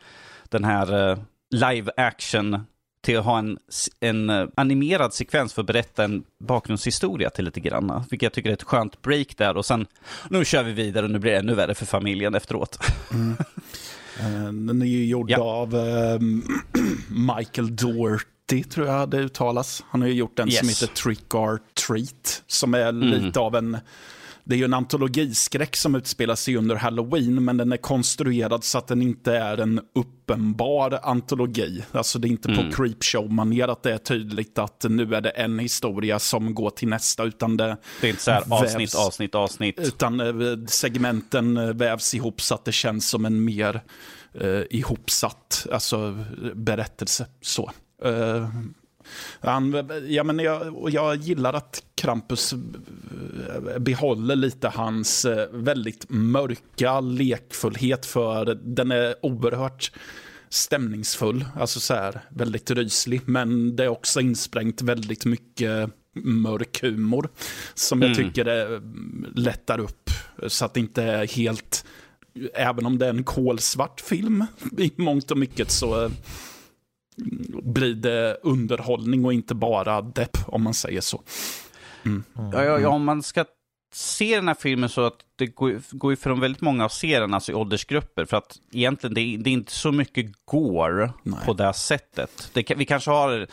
den 0.50 0.64
här 0.64 1.12
uh, 1.12 1.18
live 1.52 1.92
action 1.98 2.66
till 3.04 3.18
att 3.18 3.26
ha 3.26 3.40
en, 3.40 3.58
en 4.00 4.30
eh, 4.30 4.48
animerad 4.56 5.14
sekvens 5.14 5.54
för 5.54 5.62
att 5.62 5.68
berätta 5.68 6.04
en 6.04 6.24
bakgrundshistoria 6.40 7.30
till 7.30 7.46
lite 7.46 7.60
grann. 7.60 8.04
Vilket 8.10 8.24
jag 8.24 8.34
tycker 8.34 8.50
är 8.50 8.54
ett 8.54 8.64
skönt 8.64 9.02
break 9.02 9.38
där. 9.38 9.58
Och 9.58 9.66
sen, 9.66 9.86
nu 10.30 10.46
kör 10.46 10.64
vi 10.64 10.72
vidare 10.72 11.06
och 11.06 11.12
nu 11.12 11.20
blir 11.20 11.32
det 11.32 11.38
ännu 11.38 11.56
värre 11.56 11.76
för 11.76 11.86
familjen 11.86 12.36
efteråt. 12.36 12.80
Mm. 13.14 13.36
Uh, 14.20 14.54
den 14.54 14.82
är 14.82 14.86
ju 14.86 15.06
gjord 15.06 15.30
ja. 15.30 15.44
av 15.44 15.76
uh, 15.76 16.22
Michael 17.38 17.76
Doherty, 17.76 18.64
tror 18.64 18.88
jag 18.88 19.10
det 19.10 19.18
uttalas. 19.18 19.84
Han 19.90 20.02
har 20.02 20.08
ju 20.08 20.14
gjort 20.14 20.40
en 20.40 20.50
yes. 20.50 20.60
som 20.60 20.70
heter 20.70 20.88
Trick 20.88 21.36
or 21.36 21.60
Treat, 21.88 22.44
som 22.48 22.74
är 22.74 22.90
mm. 22.90 23.10
lite 23.10 23.40
av 23.40 23.56
en 23.56 23.78
det 24.44 24.56
är 24.56 24.60
ju 24.60 24.66
en 24.66 24.74
antologiskräck 24.74 25.76
som 25.76 25.96
utspelar 25.96 26.36
sig 26.36 26.56
under 26.56 26.76
halloween, 26.76 27.44
men 27.44 27.58
den 27.58 27.72
är 27.72 27.78
konstruerad 27.78 28.64
så 28.64 28.78
att 28.78 28.88
den 28.88 29.02
inte 29.02 29.38
är 29.38 29.58
en 29.58 29.82
uppenbar 29.96 31.00
antologi. 31.04 31.84
Alltså 31.92 32.20
det 32.20 32.28
är 32.28 32.30
inte 32.30 32.52
mm. 32.52 32.70
på 32.70 32.76
creepshow-manér 32.76 33.68
att 33.68 33.84
det 33.84 33.94
är 33.94 33.98
tydligt 33.98 34.60
att 34.60 34.86
nu 34.90 35.16
är 35.16 35.22
det 35.22 35.30
en 35.30 35.60
historia 35.60 36.20
som 36.20 36.56
går 36.56 36.70
till 36.70 36.88
nästa, 36.88 37.24
utan 37.24 37.58
det... 37.58 37.78
Det 38.02 38.08
är 38.08 38.10
inte 38.10 38.24
så 38.24 38.32
här 38.32 38.44
avsnitt, 38.50 38.96
avsnitt, 38.96 39.36
avsnitt. 39.36 39.80
Utan 39.80 40.20
eh, 40.20 40.66
segmenten 40.68 41.58
eh, 41.58 41.74
vävs 41.74 42.16
ihop 42.16 42.42
så 42.42 42.56
att 42.56 42.66
det 42.66 42.72
känns 42.72 43.10
som 43.10 43.26
en 43.26 43.44
mer 43.44 43.82
eh, 44.34 44.62
ihopsatt 44.70 45.68
alltså, 45.72 46.26
berättelse. 46.56 47.26
Så. 47.42 47.72
Eh, 48.04 48.50
han, 49.40 49.90
ja, 50.08 50.24
men 50.24 50.40
jag, 50.40 50.90
jag 50.90 51.16
gillar 51.16 51.54
att 51.54 51.84
Krampus 51.96 52.54
eh, 52.54 53.80
behåller 53.80 54.36
lite 54.36 54.68
hans 54.68 55.26
eh, 55.26 55.48
väldigt 55.52 56.06
mörka 56.10 57.00
lekfullhet 57.00 58.06
för 58.06 58.60
den 58.64 58.92
är 58.92 59.16
oerhört 59.22 59.92
stämningsfull, 60.50 61.46
alltså 61.56 61.80
så 61.80 61.94
här 61.94 62.22
väldigt 62.30 62.72
ryslig, 62.72 63.22
men 63.26 63.76
det 63.76 63.84
är 63.84 63.88
också 63.88 64.22
insprängt 64.22 64.82
väldigt 64.82 65.26
mycket 65.26 65.90
mörk 66.14 66.82
humor 66.82 67.30
som 67.74 68.02
jag 68.02 68.12
mm. 68.12 68.24
tycker 68.24 68.46
det 68.46 68.82
lättar 69.36 69.80
upp 69.80 70.10
så 70.48 70.66
att 70.66 70.74
det 70.74 70.80
inte 70.80 71.04
är 71.04 71.28
helt, 71.28 71.86
även 72.54 72.86
om 72.86 72.98
det 72.98 73.06
är 73.06 73.10
en 73.10 73.24
kolsvart 73.24 74.02
film 74.02 74.46
i 74.78 74.92
mångt 74.96 75.32
och 75.32 75.38
mycket 75.38 75.72
så 75.72 76.12
blir 77.64 77.96
det 77.96 78.38
underhållning 78.44 79.26
och 79.26 79.34
inte 79.34 79.56
bara 79.56 80.02
depp, 80.02 80.38
om 80.48 80.64
man 80.64 80.74
säger 80.74 81.02
så. 81.02 81.22
Mm. 82.06 82.24
Ja, 82.34 82.64
ja, 82.64 82.80
ja, 82.80 82.90
om 82.90 83.06
man 83.06 83.24
ska 83.24 83.46
se 83.94 84.36
den 84.36 84.48
här 84.48 84.56
filmen 84.56 84.90
så 84.90 85.02
att 85.02 85.18
det 85.36 85.48
går, 85.48 85.82
går 85.92 86.16
för 86.16 86.34
väldigt 86.34 86.62
många 86.62 86.86
att 86.86 86.94
se 86.94 87.20
den 87.20 87.34
alltså 87.34 87.52
i 87.52 87.56
åldersgrupper. 87.56 88.26
För 88.26 88.38
att 88.38 88.60
egentligen 88.72 89.14
det 89.14 89.22
är, 89.22 89.38
det 89.38 89.50
är 89.50 89.52
inte 89.52 89.72
så 89.72 89.92
mycket 89.92 90.32
går 90.46 91.12
på 91.46 91.54
det 91.54 91.74
sättet. 91.74 92.50
Det, 92.54 92.72
vi 92.78 92.86
kanske 92.86 93.12
har, 93.12 93.48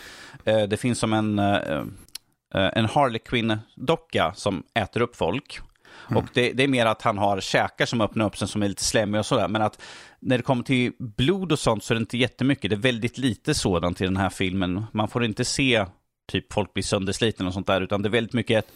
eh, 0.45 0.63
det 0.63 0.77
finns 0.77 0.99
som 0.99 1.13
en, 1.13 1.39
eh, 1.39 1.83
eh, 2.55 2.71
en 2.73 2.85
Harley 2.85 3.19
Quinn-docka 3.19 4.33
som 4.35 4.63
äter 4.75 5.01
upp 5.01 5.17
folk. 5.17 5.61
Mm. 6.09 6.23
Och 6.23 6.29
det, 6.35 6.53
det, 6.53 6.63
är 6.63 6.69
mer 6.69 6.87
att 6.87 7.03
han 7.03 7.19
har 7.19 7.41
käkar 7.41 7.87
som 7.87 8.01
öppnar 8.01 8.27
upp 8.27 8.37
sig 8.37 8.49
som 8.49 8.63
är 8.63 8.69
lite 8.69 8.85
slemmiga 8.85 9.21
och 9.21 9.27
sådär. 9.27 9.49
Men 9.49 9.63
att 9.63 9.83
när 10.21 10.37
det 10.37 10.43
kommer 10.43 10.63
till 10.63 10.93
blod 10.99 11.53
och 11.53 11.59
sånt 11.59 11.85
så 11.85 11.93
är 11.93 11.97
det 11.97 12.01
inte 12.01 12.19
jättemycket. 12.19 12.71
Det 12.71 12.77
är 12.77 12.81
väldigt 12.81 13.19
lite 13.19 13.55
sådant 13.55 14.01
i 14.01 14.05
den 14.05 14.17
här 14.17 14.31
filmen. 14.31 14.85
Man 14.93 15.09
får 15.09 15.25
inte 15.25 15.45
se 15.45 15.87
typ 16.33 16.53
folk 16.53 16.75
bli 16.75 16.83
söndersliten 16.83 17.47
och 17.47 17.55
sånt 17.55 17.67
där, 17.67 17.81
utan 17.81 18.03
det 18.03 18.09
är 18.09 18.11
väldigt 18.11 18.33
mycket 18.33 18.67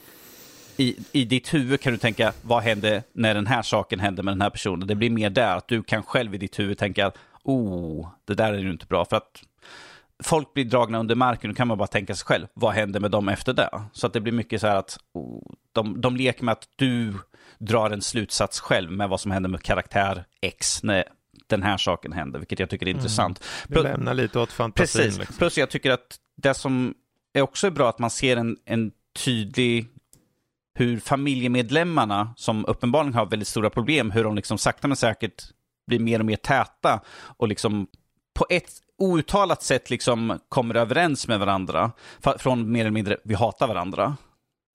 i, 0.77 0.97
i 1.13 1.25
ditt 1.25 1.55
huvud 1.55 1.81
kan 1.81 1.93
du 1.93 1.99
tänka, 1.99 2.33
vad 2.43 2.63
hände 2.63 3.03
när 3.13 3.35
den 3.35 3.47
här 3.47 3.63
saken 3.63 4.01
hände 4.01 4.23
med 4.23 4.35
den 4.35 4.41
här 4.41 4.51
personen? 4.51 4.89
Det 4.89 4.95
blir 4.95 5.11
mer 5.11 5.31
där, 5.31 5.57
att 5.57 5.69
du 5.69 5.83
kan 5.83 6.03
själv 6.03 6.35
i 6.35 6.39
ditt 6.39 6.59
huvud 6.59 6.79
tänka, 6.79 7.13
oh, 7.45 8.09
det 8.25 8.35
där 8.35 8.53
är 8.53 8.59
ju 8.59 8.71
inte 8.71 8.87
bra. 8.87 9.05
För 9.05 9.17
att 9.17 9.43
folk 10.25 10.55
blir 10.55 10.65
dragna 10.65 10.99
under 10.99 11.15
marken, 11.15 11.51
då 11.51 11.57
kan 11.57 11.69
man 11.69 11.79
bara 11.79 11.87
tänka 11.87 12.15
sig 12.15 12.27
själv, 12.27 12.47
vad 12.55 12.75
händer 12.75 13.01
med 13.01 13.11
dem 13.11 13.29
efter 13.29 13.53
det? 13.53 13.83
Så 13.93 14.07
att 14.07 14.13
det 14.13 14.21
blir 14.21 14.33
mycket 14.33 14.61
så 14.61 14.67
här 14.67 14.77
att 14.77 14.99
oh, 15.13 15.55
de, 15.73 16.01
de 16.01 16.17
leker 16.17 16.45
med 16.45 16.53
att 16.53 16.69
du 16.77 17.15
drar 17.59 17.91
en 17.91 18.03
slutsats 18.03 18.61
själv 18.61 18.93
med 18.93 19.09
vad 19.09 19.21
som 19.21 19.31
händer 19.31 19.51
med 19.51 19.63
karaktär 19.63 20.25
X 20.41 20.83
när 20.83 21.05
den 21.47 21.63
här 21.63 21.77
saken 21.77 22.13
händer, 22.13 22.39
vilket 22.39 22.59
jag 22.59 22.71
tycker 22.71 22.87
är 22.87 22.91
mm. 22.91 22.99
intressant. 22.99 23.45
Du 23.69 23.83
lämnar 23.83 24.15
lite 24.15 24.39
åt 24.39 24.53
fantasin. 24.53 25.01
Precis, 25.03 25.19
liksom. 25.19 25.37
plus 25.37 25.59
jag 25.59 25.71
tycker 25.71 25.91
att 25.91 26.17
det 26.37 26.55
som 26.55 26.95
är 27.33 27.43
också 27.43 27.71
bra 27.71 27.89
att 27.89 27.99
man 27.99 28.11
ser 28.11 28.37
en, 28.37 28.57
en 28.65 28.93
tydlig 29.25 29.89
hur 30.75 31.01
familjemedlemmarna, 31.01 32.35
som 32.37 32.65
uppenbarligen 32.67 33.15
har 33.15 33.27
väldigt 33.27 33.49
stora 33.49 33.71
problem, 33.71 34.11
hur 34.11 34.25
de 34.25 34.35
liksom 34.35 34.59
sakta 34.59 34.89
men 34.89 34.97
säkert 34.97 35.45
blir 35.87 35.99
mer 35.99 36.19
och 36.19 36.27
mer 36.27 36.37
täta 36.37 37.01
och 37.37 37.49
liksom 37.49 37.87
på 38.35 38.47
ett 38.51 38.71
outtalat 38.99 39.63
sätt 39.63 39.91
liksom 39.91 40.39
kommer 40.49 40.75
överens 40.75 41.29
med 41.29 41.41
varandra. 41.41 41.93
Från 42.39 42.73
mer 42.73 42.81
eller 42.81 42.91
mindre, 42.91 43.17
vi 43.25 43.35
hatar 43.35 43.69
varandra. 43.69 44.17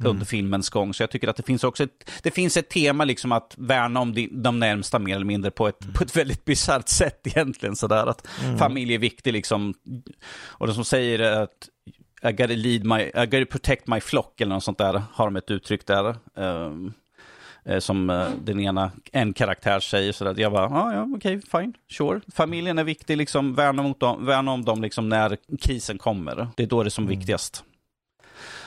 Mm. 0.03 0.11
under 0.11 0.25
filmens 0.25 0.69
gång. 0.69 0.93
Så 0.93 1.03
jag 1.03 1.11
tycker 1.11 1.27
att 1.27 1.35
det 1.35 1.43
finns 1.43 1.63
också 1.63 1.83
ett, 1.83 2.11
det 2.23 2.31
finns 2.31 2.57
ett 2.57 2.69
tema 2.69 3.05
liksom 3.05 3.31
att 3.31 3.55
värna 3.57 3.99
om 3.99 4.13
de, 4.13 4.29
de 4.31 4.59
närmsta 4.59 4.99
mer 4.99 5.15
eller 5.15 5.25
mindre 5.25 5.51
på 5.51 5.67
ett, 5.67 5.83
mm. 5.83 5.93
på 5.93 6.03
ett 6.03 6.15
väldigt 6.15 6.45
bisarrt 6.45 6.89
sätt 6.89 7.27
egentligen. 7.27 7.75
Sådär 7.75 8.07
att 8.07 8.27
mm. 8.43 8.57
familj 8.57 8.93
är 8.93 8.99
viktig 8.99 9.33
liksom. 9.33 9.73
Och 10.41 10.67
de 10.67 10.73
som 10.73 10.85
säger 10.85 11.19
att 11.19 11.69
I 12.23 12.31
gotta 12.31 12.53
lead 12.53 12.85
my, 12.85 13.01
I 13.01 13.25
gotta 13.25 13.45
protect 13.45 13.87
my 13.87 13.99
flock 13.99 14.41
eller 14.41 14.53
något 14.53 14.63
sånt 14.63 14.77
där, 14.77 15.03
har 15.13 15.25
de 15.25 15.35
ett 15.35 15.51
uttryck 15.51 15.87
där. 15.87 16.15
Um, 16.35 16.93
som 17.79 18.09
uh, 18.09 18.29
den 18.43 18.59
ena, 18.59 18.91
en 19.11 19.33
karaktär 19.33 19.79
säger 19.79 20.11
sådär. 20.11 20.35
Jag 20.37 20.51
bara, 20.51 20.65
ah, 20.65 20.93
ja, 20.93 21.07
okej, 21.15 21.37
okay, 21.37 21.61
fine, 21.61 21.73
sure. 21.91 22.21
Familjen 22.35 22.77
är 22.77 22.83
viktig, 22.83 23.17
liksom, 23.17 23.55
värna, 23.55 23.83
mot 23.83 23.99
dem, 23.99 24.25
värna 24.25 24.51
om 24.51 24.65
dem 24.65 24.81
liksom, 24.81 25.09
när 25.09 25.37
krisen 25.61 25.97
kommer. 25.97 26.47
Det 26.55 26.63
är 26.63 26.67
då 26.67 26.83
det 26.83 26.87
är 26.87 26.89
som 26.89 27.03
mm. 27.03 27.19
viktigast. 27.19 27.63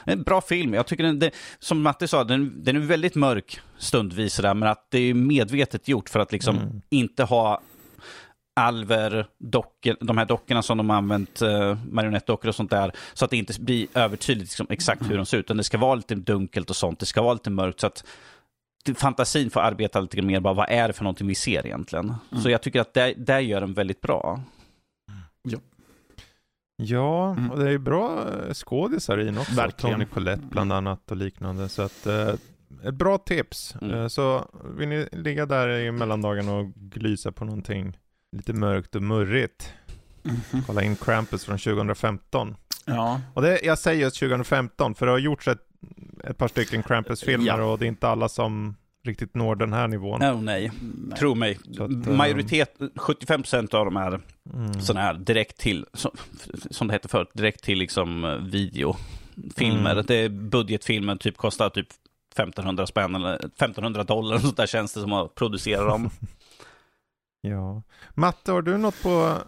En 0.05 0.23
bra 0.23 0.41
film. 0.41 0.75
Jag 0.75 0.87
tycker 0.87 1.05
den, 1.05 1.19
det, 1.19 1.31
som 1.59 1.83
Matti 1.83 2.09
sa, 2.09 2.25
den, 2.25 2.65
den 2.65 2.77
är 2.77 2.81
väldigt 2.81 3.15
mörk 3.15 3.61
stundvis 3.79 4.35
sådär, 4.35 4.55
men 4.55 4.69
att 4.69 4.87
det 4.91 4.99
är 4.99 5.15
medvetet 5.15 5.89
gjort 5.89 6.09
för 6.09 6.21
att 6.21 6.33
liksom 6.33 6.57
mm. 6.57 6.83
inte 6.91 7.25
ha 7.25 7.61
alver, 8.57 9.27
dockor, 9.39 9.97
de 10.01 10.19
här 10.19 10.25
dockorna 10.25 10.63
som 10.63 10.79
de 10.79 10.91
har 10.91 10.97
använt, 10.97 11.43
uh, 11.43 11.77
marionettdockor 11.91 12.49
och 12.49 12.55
sånt 12.55 12.71
där, 12.71 12.93
så 13.15 13.25
att 13.25 13.31
det 13.31 13.37
inte 13.37 13.61
blir 13.61 13.87
övertydligt 13.95 14.51
liksom, 14.51 14.67
exakt 14.71 15.11
hur 15.11 15.17
de 15.17 15.27
ser 15.27 15.39
ut. 15.39 15.45
Utan 15.45 15.57
det 15.57 15.65
ska 15.65 15.79
vara 15.79 15.95
lite 15.95 16.15
dunkelt 16.15 16.71
och 16.71 16.77
sånt, 16.77 16.99
det 16.99 17.07
ska 17.07 17.23
vara 17.23 17.35
lite 17.35 17.51
mörkt. 17.51 17.81
så 17.81 17.87
att 17.87 18.05
fantasin 18.95 19.51
får 19.51 19.61
arbeta 19.61 20.01
lite 20.01 20.23
mer, 20.23 20.41
bara 20.41 20.55
vad 20.55 20.67
är 20.69 20.89
det 20.89 20.95
för 20.95 21.05
någonting 21.05 21.27
vi 21.27 21.35
ser 21.35 21.67
egentligen? 21.67 22.15
Mm. 22.33 22.43
Så 22.43 22.51
jag 22.51 22.62
tycker 22.62 22.81
att 22.81 22.95
det, 22.95 23.15
det 23.17 23.41
gör 23.41 23.61
den 23.61 23.75
väldigt 23.75 24.01
bra. 24.01 24.41
Ja. 25.43 25.59
Ja, 26.77 27.31
mm. 27.31 27.51
och 27.51 27.59
det 27.59 27.67
är 27.67 27.71
ju 27.71 27.79
bra 27.79 28.27
eh, 28.29 28.55
skådisar 28.55 29.19
i 29.19 29.25
den 29.25 29.39
också. 29.39 29.55
Verkligen. 29.55 29.95
Tony 29.95 30.07
Collette 30.07 30.43
bland 30.51 30.73
annat 30.73 31.11
och 31.11 31.17
liknande. 31.17 31.69
Så 31.69 31.83
att, 31.83 32.07
eh, 32.07 32.35
ett 32.85 32.95
bra 32.95 33.19
tips. 33.19 33.75
Mm. 33.83 33.95
Eh, 33.95 34.09
så 34.09 34.49
vill 34.79 34.89
ni 34.89 35.09
ligga 35.12 35.47
där 35.47 35.69
i 35.69 35.93
mellandagen 35.93 36.49
och 36.49 36.75
glysa 36.75 37.33
på 37.33 37.45
någonting 37.45 37.99
lite 38.37 38.53
mörkt 38.53 38.95
och 38.95 39.03
murrigt. 39.03 39.73
Mm. 40.25 40.65
Kolla 40.67 40.83
in 40.83 40.97
Krampus 40.97 41.45
från 41.45 41.59
2015. 41.59 42.57
Ja. 42.85 43.21
Och 43.35 43.43
det, 43.43 43.61
jag 43.62 43.79
säger 43.79 44.01
just 44.01 44.19
2015 44.19 44.95
för 44.95 45.07
det 45.07 45.12
har 45.12 45.19
gjorts 45.19 45.49
ett, 45.49 45.67
ett 46.25 46.39
par 46.39 46.49
stycken 46.49 46.83
Krampus-filmer 46.83 47.47
ja. 47.47 47.65
och 47.65 47.79
det 47.79 47.85
är 47.85 47.89
inte 47.89 48.09
alla 48.09 48.29
som 48.29 48.77
riktigt 49.05 49.35
når 49.35 49.57
den 49.57 49.73
här 49.73 49.89
nivån. 49.89 50.23
Oh, 50.23 50.43
nej, 50.43 50.71
nej. 50.83 51.19
tro 51.19 51.35
mig. 51.35 51.59
Att, 51.79 52.07
Majoritet, 52.07 52.75
75% 52.79 53.75
av 53.75 53.85
dem 53.85 53.97
är 53.97 54.21
mm. 54.55 54.81
sådana 54.81 55.07
här 55.07 55.15
direkt 55.15 55.59
till, 55.59 55.87
som, 56.71 56.87
det 56.87 56.93
hette 56.93 57.09
förut, 57.09 57.31
direkt 57.33 57.65
till 57.65 57.79
liksom 57.79 58.25
eh, 58.25 58.35
videofilmer. 58.35 59.93
Mm. 59.93 60.05
Det 60.07 60.15
är 60.15 60.29
budgetfilmen, 60.29 61.19
typ 61.19 61.37
kostar 61.37 61.71
typ 61.71 61.89
1500 62.33 62.87
spänn 62.87 63.15
eller 63.15 63.35
1500 63.35 64.05
dollar, 64.05 64.39
sånt 64.39 64.57
där 64.57 64.67
känns 64.67 64.95
det 64.95 65.01
som 65.01 65.12
att 65.12 65.35
producera 65.35 65.85
dem. 65.85 66.11
ja. 67.41 67.83
Matte, 68.15 68.53
har 68.53 68.62
du 68.62 68.79
något 68.79 69.03
på 69.03 69.39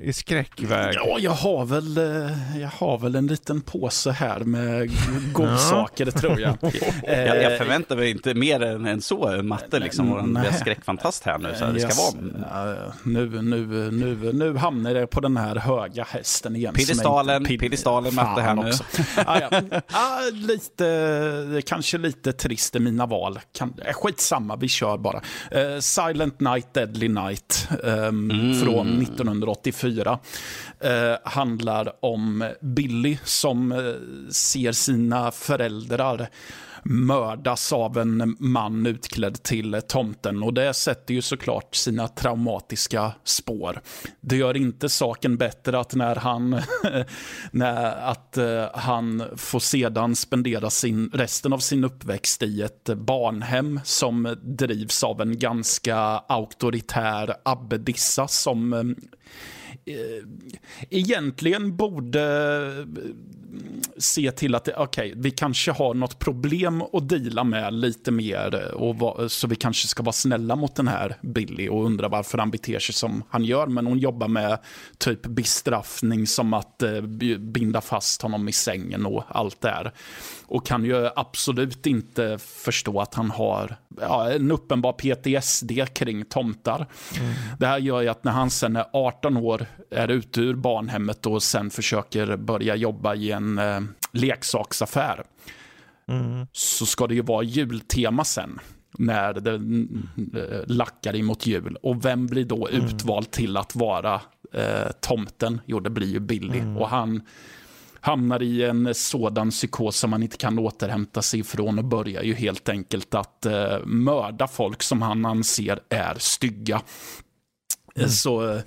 i 0.00 0.12
skräckväg? 0.12 0.94
Ja, 0.94 1.18
jag 1.18 1.30
har, 1.30 1.64
väl, 1.64 1.98
eh, 1.98 2.60
jag 2.60 2.68
har 2.68 2.98
väl 2.98 3.14
en 3.14 3.26
liten 3.26 3.60
påse 3.60 4.10
här 4.10 4.40
med 4.40 4.90
godsaker, 5.32 6.04
det 6.04 6.12
tror 6.12 6.40
jag. 6.40 6.56
jag. 7.06 7.42
Jag 7.42 7.58
förväntar 7.58 7.96
mig 7.96 8.10
inte 8.10 8.34
mer 8.34 8.62
än, 8.62 8.86
än 8.86 9.00
så, 9.00 9.42
Matte, 9.42 9.78
liksom, 9.78 10.08
vår 10.08 10.52
skräckfantast 10.52 11.24
här 11.24 11.38
nu. 11.38 11.54
Så 11.58 11.66
det 11.66 11.80
ska 11.80 12.02
vara... 12.02 12.92
nu, 13.02 13.42
nu, 13.42 13.90
nu, 13.90 14.32
nu 14.32 14.56
hamnar 14.56 14.94
det 14.94 15.06
på 15.06 15.20
den 15.20 15.36
här 15.36 15.56
höga 15.56 16.04
hästen 16.04 16.56
igen. 16.56 16.74
Piedestalen, 16.74 17.44
piedestalen 17.44 18.14
Matte 18.14 18.40
här 18.40 18.54
nu. 18.54 18.72
ah, 19.26 19.40
ja. 19.40 19.62
ah, 19.86 20.20
lite, 20.32 21.62
kanske 21.66 21.98
lite 21.98 22.32
trist 22.32 22.76
i 22.76 22.78
mina 22.78 23.06
val. 23.06 23.38
Kan, 23.52 23.74
skitsamma, 23.92 24.56
vi 24.56 24.68
kör 24.68 24.98
bara. 24.98 25.22
Uh, 25.56 25.80
Silent 25.80 26.40
Night, 26.40 26.74
Deadly 26.74 27.08
Night 27.08 27.68
um, 27.82 28.30
mm. 28.30 28.60
från 28.60 29.02
1900 29.02 29.39
1984. 29.48 30.18
Eh, 30.80 31.18
handlar 31.24 31.92
om 32.00 32.52
Billy 32.60 33.18
som 33.24 33.72
eh, 33.72 33.78
ser 34.32 34.72
sina 34.72 35.30
föräldrar 35.30 36.28
mördas 36.84 37.72
av 37.72 37.98
en 37.98 38.36
man 38.38 38.86
utklädd 38.86 39.42
till 39.42 39.82
tomten 39.88 40.42
och 40.42 40.54
det 40.54 40.74
sätter 40.74 41.14
ju 41.14 41.22
såklart 41.22 41.74
sina 41.74 42.08
traumatiska 42.08 43.12
spår. 43.24 43.80
Det 44.20 44.36
gör 44.36 44.56
inte 44.56 44.88
saken 44.88 45.36
bättre 45.36 45.78
att 45.78 45.94
när 45.94 46.16
han, 46.16 46.50
när, 47.50 48.10
att, 48.10 48.36
eh, 48.36 48.64
han 48.74 49.22
får 49.36 49.60
sedan 49.60 50.16
spendera 50.16 50.70
sin, 50.70 51.10
resten 51.12 51.52
av 51.52 51.58
sin 51.58 51.84
uppväxt 51.84 52.42
i 52.42 52.62
ett 52.62 52.84
barnhem 52.96 53.80
som 53.84 54.36
drivs 54.42 55.04
av 55.04 55.20
en 55.20 55.38
ganska 55.38 55.96
auktoritär 56.28 57.34
abbedissa 57.42 58.28
som 58.28 58.72
eh, 58.72 58.80
eh 59.94 60.24
egentligen 60.90 61.76
borde 61.76 62.22
eh, 62.78 63.39
se 63.98 64.30
till 64.30 64.54
att 64.54 64.78
okay, 64.78 65.12
vi 65.16 65.30
kanske 65.30 65.72
har 65.72 65.94
något 65.94 66.18
problem 66.18 66.82
att 66.82 67.08
dela 67.08 67.44
med 67.44 67.74
lite 67.74 68.10
mer. 68.10 68.74
Och 68.74 68.98
va, 68.98 69.28
så 69.28 69.46
vi 69.46 69.56
kanske 69.56 69.88
ska 69.88 70.02
vara 70.02 70.12
snälla 70.12 70.56
mot 70.56 70.74
den 70.74 70.88
här 70.88 71.16
Billy 71.20 71.68
och 71.68 71.84
undra 71.84 72.08
varför 72.08 72.38
han 72.38 72.50
beter 72.50 72.78
sig 72.78 72.94
som 72.94 73.22
han 73.28 73.44
gör. 73.44 73.66
Men 73.66 73.86
hon 73.86 73.98
jobbar 73.98 74.28
med 74.28 74.58
typ 74.98 75.26
bestraffning 75.26 76.26
som 76.26 76.54
att 76.54 76.82
eh, 76.82 77.00
binda 77.38 77.80
fast 77.80 78.22
honom 78.22 78.48
i 78.48 78.52
sängen 78.52 79.06
och 79.06 79.24
allt 79.28 79.60
där. 79.60 79.92
Och 80.46 80.66
kan 80.66 80.84
ju 80.84 81.08
absolut 81.16 81.86
inte 81.86 82.38
förstå 82.38 83.00
att 83.00 83.14
han 83.14 83.30
har 83.30 83.76
ja, 84.00 84.30
en 84.30 84.50
uppenbar 84.50 84.92
PTSD 84.92 85.72
kring 85.94 86.24
tomtar. 86.24 86.86
Mm. 87.18 87.32
Det 87.58 87.66
här 87.66 87.78
gör 87.78 88.00
ju 88.00 88.08
att 88.08 88.24
när 88.24 88.32
han 88.32 88.50
sen 88.50 88.76
är 88.76 88.84
18 88.92 89.36
år 89.36 89.66
är 89.90 90.08
ute 90.08 90.40
ur 90.40 90.54
barnhemmet 90.54 91.26
och 91.26 91.42
sen 91.42 91.70
försöker 91.70 92.36
börja 92.36 92.76
jobba 92.76 93.14
i 93.14 93.30
en 93.30 93.39
eh, 93.58 93.80
leksaksaffär. 94.12 95.24
Mm. 96.08 96.46
Så 96.52 96.86
ska 96.86 97.06
det 97.06 97.14
ju 97.14 97.22
vara 97.22 97.42
jultema 97.42 98.24
sen 98.24 98.58
när 98.98 99.32
det 99.32 99.54
äh, 100.40 100.66
lackar 100.66 101.16
emot 101.16 101.46
jul. 101.46 101.76
Och 101.82 102.04
vem 102.04 102.26
blir 102.26 102.44
då 102.44 102.68
mm. 102.68 102.86
utvald 102.86 103.30
till 103.30 103.56
att 103.56 103.76
vara 103.76 104.20
äh, 104.54 104.90
tomten? 105.00 105.60
Jo, 105.66 105.80
det 105.80 105.90
blir 105.90 106.06
ju 106.06 106.20
Billy. 106.20 106.58
Mm. 106.58 106.76
Och 106.76 106.88
han 106.88 107.22
hamnar 108.00 108.42
i 108.42 108.64
en 108.64 108.94
sådan 108.94 109.50
psykos 109.50 109.96
som 109.96 110.10
man 110.10 110.22
inte 110.22 110.36
kan 110.36 110.58
återhämta 110.58 111.22
sig 111.22 111.40
ifrån 111.40 111.78
och 111.78 111.84
börjar 111.84 112.22
ju 112.22 112.34
helt 112.34 112.68
enkelt 112.68 113.14
att 113.14 113.46
äh, 113.46 113.78
mörda 113.84 114.48
folk 114.48 114.82
som 114.82 115.02
han 115.02 115.26
anser 115.26 115.80
är 115.88 116.14
stygga. 116.18 116.82
Mm. 117.96 118.08
Så 118.08 118.54
Eh, 118.54 118.60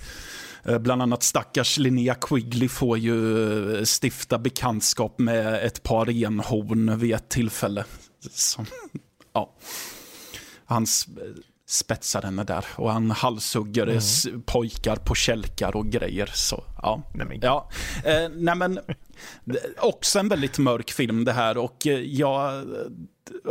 Eh, 0.66 0.80
bland 0.80 1.02
annat 1.02 1.24
stackars 1.24 1.78
Linnea 1.78 2.16
Quigley 2.16 2.70
får 2.70 2.98
ju 2.98 3.78
eh, 3.78 3.84
stifta 4.02 4.38
bekantskap 4.38 5.20
med 5.20 5.66
ett 5.66 5.84
par 5.84 6.06
renhorn 6.06 7.00
vid 7.00 7.16
ett 7.16 7.30
tillfälle. 7.30 7.86
Som, 8.32 8.66
ja. 9.34 9.54
Hans 10.66 11.08
eh, 11.08 11.44
spetsar 11.74 12.22
henne 12.22 12.44
där 12.44 12.66
och 12.76 12.92
han 12.92 13.12
halshugger 13.12 13.88
mm. 13.88 14.42
pojkar 14.42 14.96
på 14.96 15.16
kälkar 15.16 15.76
och 15.76 15.86
grejer. 15.86 16.32
Så, 16.34 16.64
ja. 16.82 17.02
Nej, 17.14 17.28
men, 17.28 17.40
ja. 17.42 17.70
Eh, 18.06 18.30
nej, 18.36 18.56
men, 18.56 18.80
också 19.78 20.20
en 20.20 20.30
väldigt 20.30 20.58
mörk 20.58 20.92
film 20.92 21.26
det 21.26 21.32
här 21.32 21.58
och 21.58 21.88
eh, 21.88 22.00
jag 22.00 22.66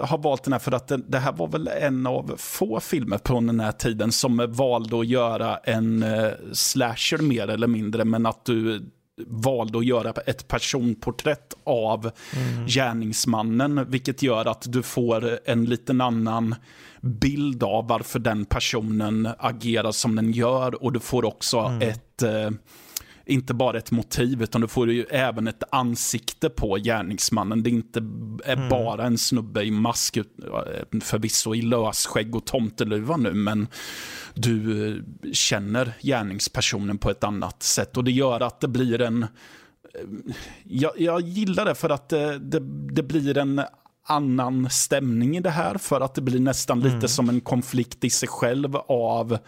har 0.03 0.19
valt 0.19 0.45
den 0.45 0.53
här 0.53 0.61
för 0.61 0.73
att 0.73 0.89
det, 0.89 0.97
det, 0.97 1.19
här 1.19 1.33
var 1.33 1.49
väl 1.49 1.69
en 1.69 2.07
av 2.07 2.35
få 2.37 2.81
filmer 2.81 3.19
på 3.19 3.35
den 3.35 3.61
här 3.61 3.73
tiden 3.73 4.13
som 4.13 4.47
valde 4.49 5.01
att 5.01 5.07
göra 5.07 5.57
en 5.57 6.03
eh, 6.03 6.31
slasher 6.53 7.23
mer 7.23 7.49
eller 7.49 7.67
mindre, 7.67 8.05
men 8.05 8.27
att 8.27 8.45
du 8.45 8.91
valde 9.27 9.79
att 9.79 9.87
göra 9.87 10.11
ett 10.11 10.49
personporträtt 10.49 11.55
av 11.65 12.11
mm. 12.37 12.67
gärningsmannen, 12.67 13.91
vilket 13.91 14.23
gör 14.23 14.49
att 14.49 14.73
du 14.73 14.83
får 14.83 15.39
en 15.45 15.65
liten 15.65 16.01
annan 16.01 16.55
bild 17.01 17.63
av 17.63 17.89
varför 17.89 18.19
den 18.19 18.45
personen 18.45 19.29
agerar 19.39 19.93
som 19.93 20.17
den 20.17 20.33
gör 20.33 20.83
och 20.83 20.93
du 20.93 21.01
får 21.01 21.25
också 21.25 21.59
mm. 21.59 21.89
ett 21.89 22.23
eh, 22.23 22.51
inte 23.27 23.55
bara 23.55 23.79
ett 23.79 23.91
motiv, 23.91 24.43
utan 24.43 24.61
du 24.61 24.69
får 24.69 24.93
ju 24.93 25.05
även 25.11 25.49
ett 25.49 25.63
ansikte 25.71 26.51
på 26.51 26.77
gärningsmannen. 26.77 27.63
Det 27.63 27.71
är 27.71 27.73
inte 27.73 27.99
mm. 27.99 28.69
bara 28.69 29.07
en 29.07 29.19
snubbe 29.19 29.63
i 29.63 29.71
mask, 29.71 30.19
förvisso 31.03 31.55
i 31.55 31.63
lösskägg 31.63 32.37
och 32.37 32.47
tomteluva 32.47 33.17
nu, 33.17 33.35
men 33.35 33.69
du 34.35 34.89
eh, 34.89 35.03
känner 35.33 35.93
gärningspersonen 36.03 36.99
på 36.99 37.11
ett 37.11 37.25
annat 37.25 37.63
sätt. 37.63 37.97
Och 37.97 38.05
det 38.05 38.13
gör 38.13 38.41
att 38.41 38.61
det 38.61 38.69
blir 38.69 39.01
en... 39.01 39.23
Eh, 39.23 39.29
jag, 40.65 40.93
jag 40.97 41.21
gillar 41.21 41.65
det 41.65 41.75
för 41.75 41.91
att 41.91 42.09
det, 42.09 42.39
det, 42.39 42.61
det 42.95 43.03
blir 43.03 43.39
en 43.39 43.63
annan 44.07 44.71
stämning 44.71 45.37
i 45.37 45.41
det 45.41 45.51
här 45.51 45.79
för 45.79 46.01
att 46.01 46.15
det 46.15 46.21
blir 46.21 46.41
nästan 46.41 46.81
mm. 46.81 46.95
lite 46.95 47.09
som 47.09 47.29
en 47.29 47.41
konflikt 47.41 48.05
i 48.05 48.11
sig 48.11 48.29
själv 48.29 48.77
av 48.77 49.39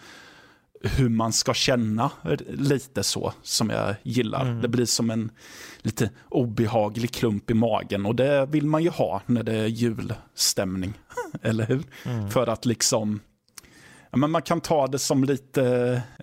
hur 0.87 1.09
man 1.09 1.33
ska 1.33 1.53
känna 1.53 2.11
lite 2.47 3.03
så 3.03 3.33
som 3.41 3.69
jag 3.69 3.95
gillar. 4.03 4.45
Mm. 4.45 4.61
Det 4.61 4.67
blir 4.67 4.85
som 4.85 5.09
en 5.09 5.31
lite 5.77 6.09
obehaglig 6.29 7.11
klump 7.11 7.51
i 7.51 7.53
magen 7.53 8.05
och 8.05 8.15
det 8.15 8.45
vill 8.45 8.65
man 8.65 8.83
ju 8.83 8.89
ha 8.89 9.21
när 9.25 9.43
det 9.43 9.53
är 9.53 9.67
julstämning. 9.67 10.93
Eller 11.41 11.65
hur? 11.65 11.83
Mm. 12.05 12.29
För 12.29 12.47
att 12.47 12.65
liksom, 12.65 13.19
ja, 14.11 14.17
men 14.17 14.31
man 14.31 14.41
kan 14.41 14.61
ta 14.61 14.87
det 14.87 14.99
som 14.99 15.23
lite, 15.23 15.63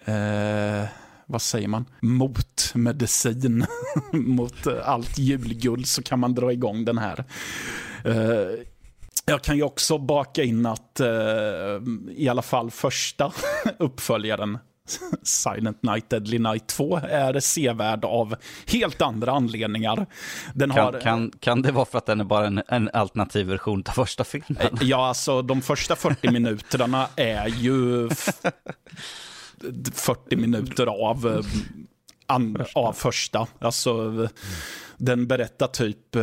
eh, 0.05 0.89
vad 1.27 1.43
säger 1.43 1.69
man, 1.69 1.85
motmedicin 2.01 3.67
mot 4.13 4.67
allt 4.67 5.19
julguld 5.19 5.87
så 5.87 6.03
kan 6.03 6.21
man 6.21 6.35
dra 6.35 6.53
igång 6.53 6.85
den 6.85 6.99
här. 6.99 7.25
Eh, 8.05 8.72
jag 9.25 9.43
kan 9.43 9.57
ju 9.57 9.63
också 9.63 9.99
baka 9.99 10.43
in 10.43 10.67
att 10.67 11.01
eh, 11.01 11.09
i 12.11 12.29
alla 12.29 12.43
fall 12.43 12.71
första 12.71 13.33
uppföljaren 13.79 14.59
Silent 15.23 15.83
Night 15.83 16.11
Deadly 16.11 16.39
Night 16.39 16.67
2 16.67 16.97
är 16.97 17.41
sevärd 17.41 18.05
av 18.05 18.37
helt 18.67 19.03
andra 19.03 19.33
anledningar. 19.33 20.07
Den 20.55 20.71
kan, 20.71 20.85
har... 20.85 21.01
kan, 21.01 21.31
kan 21.41 21.63
det 21.63 21.73
vara 21.73 21.85
för 21.85 21.99
att 21.99 22.07
den 22.07 22.21
är 22.21 22.25
bara 22.25 22.47
en, 22.47 22.63
en 22.69 22.91
alternativ 22.93 23.47
version 23.47 23.85
av 23.89 23.93
första 23.93 24.25
filmen? 24.25 24.57
Eh, 24.61 24.69
ja, 24.81 25.07
alltså 25.07 25.43
de 25.43 25.63
första 25.63 25.97
40 25.97 26.31
minuterna 26.33 27.09
är 27.17 27.49
ju 27.49 28.09
40 29.95 30.37
minuter 30.37 30.87
av, 30.87 31.27
eh, 31.27 31.45
an, 32.27 32.57
första. 32.59 32.81
av 32.81 32.93
första. 32.93 33.47
Alltså, 33.59 34.29
den 34.97 35.27
berättar 35.27 35.67
typ 35.67 36.17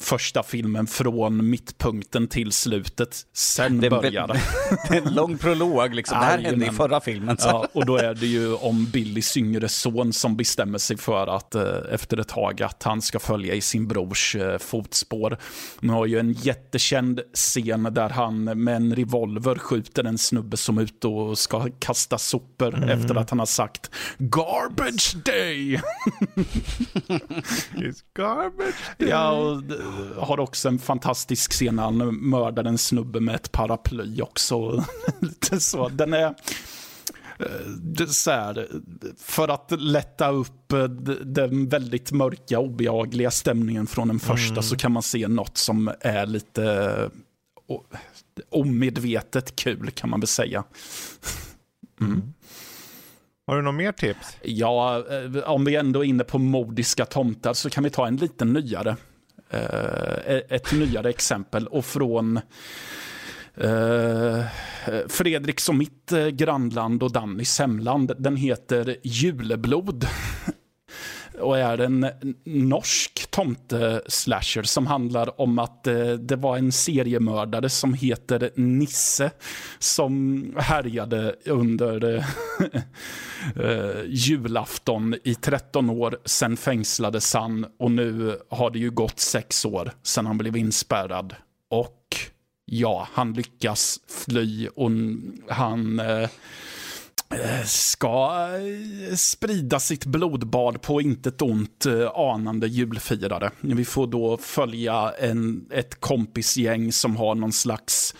första 0.00 0.42
filmen 0.42 0.86
från 0.86 1.50
mittpunkten 1.50 2.28
till 2.28 2.52
slutet. 2.52 3.16
Sen 3.32 3.80
det 3.80 3.90
börjar 3.90 4.26
det. 4.26 4.40
det 4.88 4.96
är 4.96 5.06
en 5.06 5.14
lång 5.14 5.38
prolog, 5.38 5.94
liksom. 5.94 6.18
det 6.18 6.24
här 6.24 6.38
hände 6.38 6.66
i 6.66 6.70
förra 6.70 7.00
filmen. 7.00 7.36
Ja, 7.40 7.68
och 7.72 7.86
då 7.86 7.96
är 7.96 8.14
det 8.14 8.26
ju 8.26 8.54
om 8.54 8.84
Billys 8.84 9.36
yngre 9.36 9.68
son 9.68 10.12
som 10.12 10.36
bestämmer 10.36 10.78
sig 10.78 10.96
för 10.96 11.26
att 11.26 11.54
eh, 11.54 11.62
efter 11.90 12.16
ett 12.16 12.28
tag 12.28 12.62
att 12.62 12.82
han 12.82 13.02
ska 13.02 13.18
följa 13.18 13.54
i 13.54 13.60
sin 13.60 13.88
brors 13.88 14.36
eh, 14.36 14.58
fotspår. 14.58 15.38
Man 15.80 15.96
har 15.96 16.06
ju 16.06 16.18
en 16.18 16.32
jättekänd 16.32 17.20
scen 17.34 17.82
där 17.82 18.08
han 18.08 18.44
med 18.44 18.76
en 18.76 18.96
revolver 18.96 19.54
skjuter 19.54 20.04
en 20.04 20.18
snubbe 20.18 20.56
som 20.56 20.78
är 20.78 20.82
ute 20.82 21.06
och 21.06 21.38
ska 21.38 21.68
kasta 21.78 22.18
sopor 22.18 22.74
mm. 22.74 22.88
efter 22.88 23.14
att 23.14 23.30
han 23.30 23.38
har 23.38 23.46
sagt 23.46 23.90
Garbage 24.18 25.16
day! 25.24 25.74
It's 27.74 28.02
garbage 28.16 28.94
day! 28.98 29.08
Ja, 29.08 29.30
och 29.30 29.62
har 30.16 30.40
också 30.40 30.68
en 30.68 30.78
fantastisk 30.78 31.52
scen 31.52 31.76
när 31.76 31.82
han 31.82 32.14
mördar 32.14 32.64
en 32.64 32.78
snubbe 32.78 33.20
med 33.20 33.34
ett 33.34 33.52
paraply 33.52 34.22
också. 34.22 34.84
så, 35.58 35.88
den 35.88 36.12
är... 36.12 36.34
Eh, 37.38 38.06
så 38.06 38.30
här, 38.30 38.68
för 39.18 39.48
att 39.48 39.72
lätta 39.78 40.30
upp 40.30 40.72
eh, 40.72 40.84
den 41.24 41.68
väldigt 41.68 42.12
mörka, 42.12 42.58
obehagliga 42.58 43.30
stämningen 43.30 43.86
från 43.86 44.08
den 44.08 44.20
första 44.20 44.52
mm. 44.52 44.62
så 44.62 44.76
kan 44.76 44.92
man 44.92 45.02
se 45.02 45.28
något 45.28 45.58
som 45.58 45.90
är 46.00 46.26
lite 46.26 47.10
omedvetet 48.50 49.56
kul 49.56 49.90
kan 49.90 50.10
man 50.10 50.20
väl 50.20 50.26
säga. 50.26 50.64
Mm. 52.00 52.12
mm. 52.12 52.34
Har 53.46 53.56
du 53.56 53.62
något 53.62 53.74
mer 53.74 53.92
tips? 53.92 54.36
Ja, 54.42 55.04
eh, 55.10 55.50
om 55.50 55.64
vi 55.64 55.76
ändå 55.76 56.04
är 56.04 56.08
inne 56.08 56.24
på 56.24 56.38
modiska 56.38 57.04
tomtar 57.04 57.52
så 57.52 57.70
kan 57.70 57.84
vi 57.84 57.90
ta 57.90 58.06
en 58.06 58.16
lite 58.16 58.44
nyare. 58.44 58.96
Eh, 59.50 60.36
ett 60.48 60.72
nyare 60.72 61.10
exempel 61.10 61.66
och 61.66 61.84
från 61.84 62.40
eh, 63.56 64.44
Uh, 64.88 65.08
Fredriks 65.08 65.68
och 65.68 65.74
mitt 65.74 66.12
eh, 66.12 66.26
grannland 66.26 67.02
och 67.02 67.12
Dannys 67.12 67.58
hemland. 67.58 68.12
Den 68.18 68.36
heter 68.36 68.96
Juleblod 69.02 70.06
och 71.40 71.58
är 71.58 71.78
en 71.78 72.06
norsk 72.44 73.30
tomteslasher 73.30 74.62
som 74.62 74.86
handlar 74.86 75.40
om 75.40 75.58
att 75.58 75.86
eh, 75.86 76.12
det 76.12 76.36
var 76.36 76.56
en 76.56 76.72
seriemördare 76.72 77.68
som 77.68 77.94
heter 77.94 78.50
Nisse 78.54 79.30
som 79.78 80.44
härjade 80.58 81.34
under 81.44 82.16
eh, 82.16 82.24
eh 83.64 84.02
julafton 84.06 85.14
i 85.24 85.34
13 85.34 85.90
år. 85.90 86.18
Sen 86.24 86.56
fängslades 86.56 87.34
han 87.34 87.66
och 87.78 87.90
nu 87.90 88.38
har 88.50 88.70
det 88.70 88.78
ju 88.78 88.90
gått 88.90 89.20
sex 89.20 89.64
år 89.64 89.92
sedan 90.02 90.26
han 90.26 90.38
blev 90.38 90.56
inspärrad. 90.56 91.34
Och 91.70 92.16
ja, 92.64 93.08
han 93.12 93.32
lyckas 93.32 94.00
fly 94.08 94.68
och 94.68 94.90
han 95.48 96.00
Eh, 96.00 96.28
ska 97.64 98.48
eh, 99.10 99.14
sprida 99.14 99.80
sitt 99.80 100.06
blodbad 100.06 100.82
på 100.82 101.00
intet 101.00 101.42
ont 101.42 101.86
eh, 101.86 102.10
anande 102.14 102.66
julfirare. 102.66 103.50
Vi 103.60 103.84
får 103.84 104.06
då 104.06 104.36
följa 104.36 105.12
en, 105.18 105.66
ett 105.70 106.00
kompisgäng 106.00 106.92
som 106.92 107.16
har 107.16 107.34
någon 107.34 107.52
slags 107.52 108.14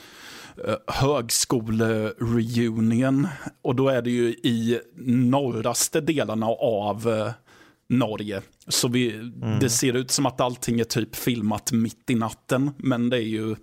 uh, 0.69 0.75
högskolereunion. 0.87 3.29
Och 3.63 3.75
då 3.75 3.89
är 3.89 4.03
det 4.03 4.11
ju 4.11 4.29
i 4.29 4.81
norraste 5.07 6.01
delarna 6.01 6.47
av 6.47 7.33
Norge. 7.89 8.43
Så 8.69 8.89
vi, 8.89 9.15
mm. 9.15 9.59
det 9.61 9.71
ser 9.71 9.97
ut 9.97 10.11
som 10.11 10.27
att 10.27 10.41
allting 10.41 10.81
är 10.81 10.85
typ 10.85 11.17
filmat 11.17 11.73
mitt 11.73 12.11
i 12.11 12.15
natten. 12.15 12.71
Men 12.77 13.11
det 13.11 13.17
är 13.17 13.29
ju 13.29 13.57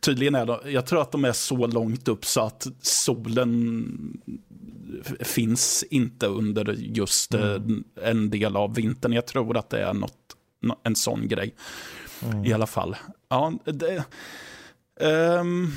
tydligen 0.00 0.34
är 0.34 0.46
det, 0.46 0.70
jag 0.70 0.86
tror 0.86 1.02
att 1.02 1.12
de 1.12 1.24
är 1.24 1.32
så 1.32 1.66
långt 1.66 2.08
upp 2.08 2.24
så 2.24 2.40
att 2.40 2.66
solen 2.82 3.86
finns 5.20 5.84
inte 5.90 6.26
under 6.26 6.72
just 6.72 7.34
mm. 7.34 7.84
en 8.02 8.30
del 8.30 8.56
av 8.56 8.74
vintern. 8.74 9.12
Jag 9.12 9.26
tror 9.26 9.56
att 9.56 9.70
det 9.70 9.82
är 9.82 9.94
något, 9.94 10.36
en 10.82 10.96
sån 10.96 11.28
grej. 11.28 11.54
Mm. 12.22 12.44
I 12.44 12.52
alla 12.52 12.66
fall. 12.66 12.96
Ja, 13.28 13.52
det, 13.64 14.04
um, 15.40 15.72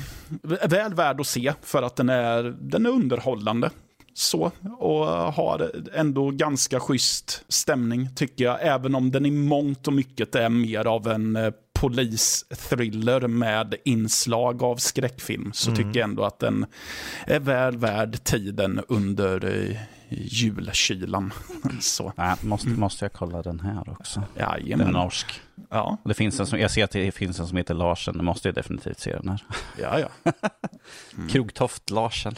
väl 0.68 0.94
värd 0.94 1.20
att 1.20 1.26
se 1.26 1.52
för 1.62 1.82
att 1.82 1.96
den 1.96 2.08
är, 2.08 2.42
den 2.60 2.86
är 2.86 2.90
underhållande. 2.90 3.70
Så, 4.16 4.50
och 4.78 5.06
har 5.06 5.70
ändå 5.94 6.30
ganska 6.30 6.80
schysst 6.80 7.44
stämning 7.48 8.08
tycker 8.14 8.44
jag. 8.44 8.58
Även 8.60 8.94
om 8.94 9.10
den 9.10 9.26
i 9.26 9.30
mångt 9.30 9.86
och 9.86 9.92
mycket 9.92 10.34
är 10.34 10.48
mer 10.48 10.86
av 10.86 11.08
en 11.08 11.36
eh, 11.36 11.52
polisthriller 11.74 13.28
med 13.28 13.74
inslag 13.84 14.62
av 14.62 14.76
skräckfilm 14.76 15.52
så 15.52 15.70
mm. 15.70 15.76
tycker 15.76 16.00
jag 16.00 16.08
ändå 16.08 16.24
att 16.24 16.38
den 16.38 16.66
är 17.26 17.40
väl 17.40 17.76
värd 17.76 18.24
tiden 18.24 18.80
under 18.88 19.44
eh, 19.44 19.76
julkylan. 20.08 21.32
så. 21.80 22.12
Nej, 22.16 22.36
måste, 22.40 22.68
måste 22.68 23.04
jag 23.04 23.12
kolla 23.12 23.42
den 23.42 23.60
här 23.60 23.88
också? 23.88 24.22
Ja, 24.34 24.56
den 24.66 24.80
är 24.80 24.92
norsk. 24.92 25.40
Ja. 25.70 25.98
Det 26.04 26.14
finns 26.14 26.40
en 26.40 26.46
som, 26.46 26.58
jag 26.58 26.70
ser 26.70 26.84
att 26.84 26.90
det 26.90 27.12
finns 27.12 27.40
en 27.40 27.46
som 27.46 27.56
heter 27.56 27.74
Larsen, 27.74 28.16
det 28.16 28.22
måste 28.22 28.48
jag 28.48 28.54
definitivt 28.54 28.98
se 28.98 29.16
den 29.16 29.28
här. 29.28 29.42
Ja, 29.80 30.00
ja. 30.00 30.32
Mm. 31.16 31.28
Krogtoft 31.28 31.90
Larsen. 31.90 32.34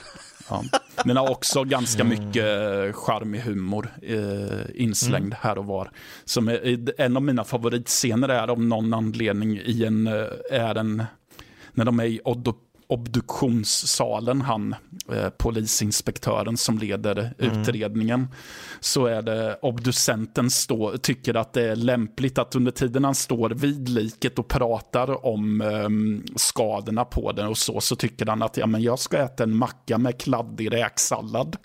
Ja. 0.49 0.65
Den 1.05 1.17
har 1.17 1.31
också 1.31 1.65
ganska 1.65 2.03
mm. 2.03 2.19
mycket 2.19 2.45
eh, 2.45 2.93
charmig 2.93 3.41
humor 3.41 3.89
eh, 4.03 4.83
inslängd 4.83 5.27
mm. 5.27 5.39
här 5.41 5.59
och 5.59 5.65
var. 5.65 5.91
Som 6.25 6.49
är, 6.49 7.01
en 7.01 7.17
av 7.17 7.23
mina 7.23 7.45
favoritscener 7.45 8.29
är 8.29 8.49
av 8.49 8.63
någon 8.63 8.95
anledning 8.95 9.59
i 9.65 9.85
en, 9.85 10.07
eh, 10.07 10.27
är 10.51 10.75
en 10.75 11.05
när 11.73 11.85
de 11.85 12.01
är 12.01 12.05
i 12.05 12.21
obduktionssalen, 12.89 14.41
han 14.41 14.75
eh, 15.13 15.29
polisinspektören 15.29 16.57
som 16.57 16.79
leder 16.79 17.35
mm. 17.39 17.61
utredningen, 17.61 18.29
så 18.81 19.07
är 19.07 19.23
det 19.23 19.59
obducenten 19.63 20.51
stå, 20.51 20.99
tycker 20.99 21.35
att 21.35 21.53
det 21.53 21.63
är 21.63 21.77
lämpligt 21.77 22.39
att 22.39 22.55
under 22.55 22.73
tiden 22.73 23.05
han 23.05 23.15
står 23.15 23.51
vid 23.51 23.89
liket 23.89 24.39
och 24.39 24.49
pratar 24.49 25.27
om 25.27 25.61
eh, 25.61 25.89
skadorna 26.37 27.05
på 27.05 27.33
den 27.33 27.47
och 27.47 27.59
så, 27.59 27.81
så 27.81 27.97
tycker 27.97 28.27
han 28.27 28.43
att 28.43 28.57
ja, 28.57 28.67
men 28.67 28.83
jag 28.83 28.99
ska 28.99 29.19
äta 29.19 29.43
en 29.43 29.57
macka 29.57 29.99
med 29.99 30.21
kladdig 30.21 30.73
räksallad. 30.73 31.57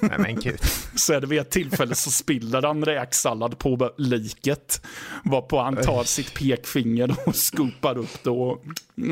Nej, 0.00 0.18
men 0.18 0.40
gud. 0.40 0.60
så 0.96 1.12
är 1.12 1.20
det 1.20 1.26
vid 1.26 1.38
ett 1.38 1.50
tillfälle 1.50 1.94
så 1.94 2.10
spiller 2.10 2.62
han 2.62 2.84
räksallad 2.84 3.58
på 3.58 3.90
liket, 3.96 4.82
varpå 5.24 5.58
han 5.58 5.76
tar 5.76 6.04
sitt 6.04 6.34
pekfinger 6.34 7.16
och 7.26 7.36
skopar 7.36 7.98
upp 7.98 8.24
det 8.24 8.30
och 8.30 8.62